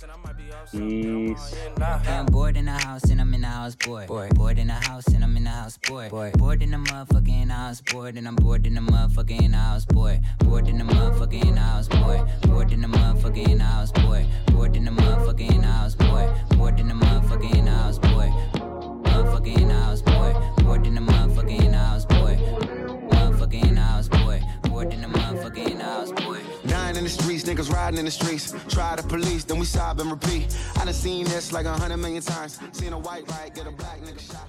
[0.72, 1.56] Peace.
[1.81, 4.07] I'm bored in the house and I'm in the house bored.
[4.07, 6.11] Bored, bored in the house and I'm in the house bored.
[6.11, 9.41] Bored, bored in the motherfucker in the house bored and I'm bored in the motherfucker
[9.41, 10.19] in the house bored.
[10.40, 12.27] Bored in the motherfucker in the house bored.
[12.41, 14.26] Bored in the motherfucker in the house bored.
[14.48, 16.30] Bored in the motherfucker in the house bored.
[16.57, 18.59] Bored in the motherfucker in the house bored.
[19.20, 20.36] Motherfucker in the house bored.
[20.64, 22.38] Bored in the motherfucker in the house bored.
[22.38, 24.41] Motherfucker in the house bored.
[24.64, 26.41] Bored in the motherfucker in the house bored.
[26.66, 28.56] Dying in the streets, niggas riding in the streets.
[28.70, 30.58] Try the police, then we sob and repeat.
[30.78, 32.60] I done seen this like a hundred million times.
[32.72, 34.48] Seen a white right, get a black nigga shot.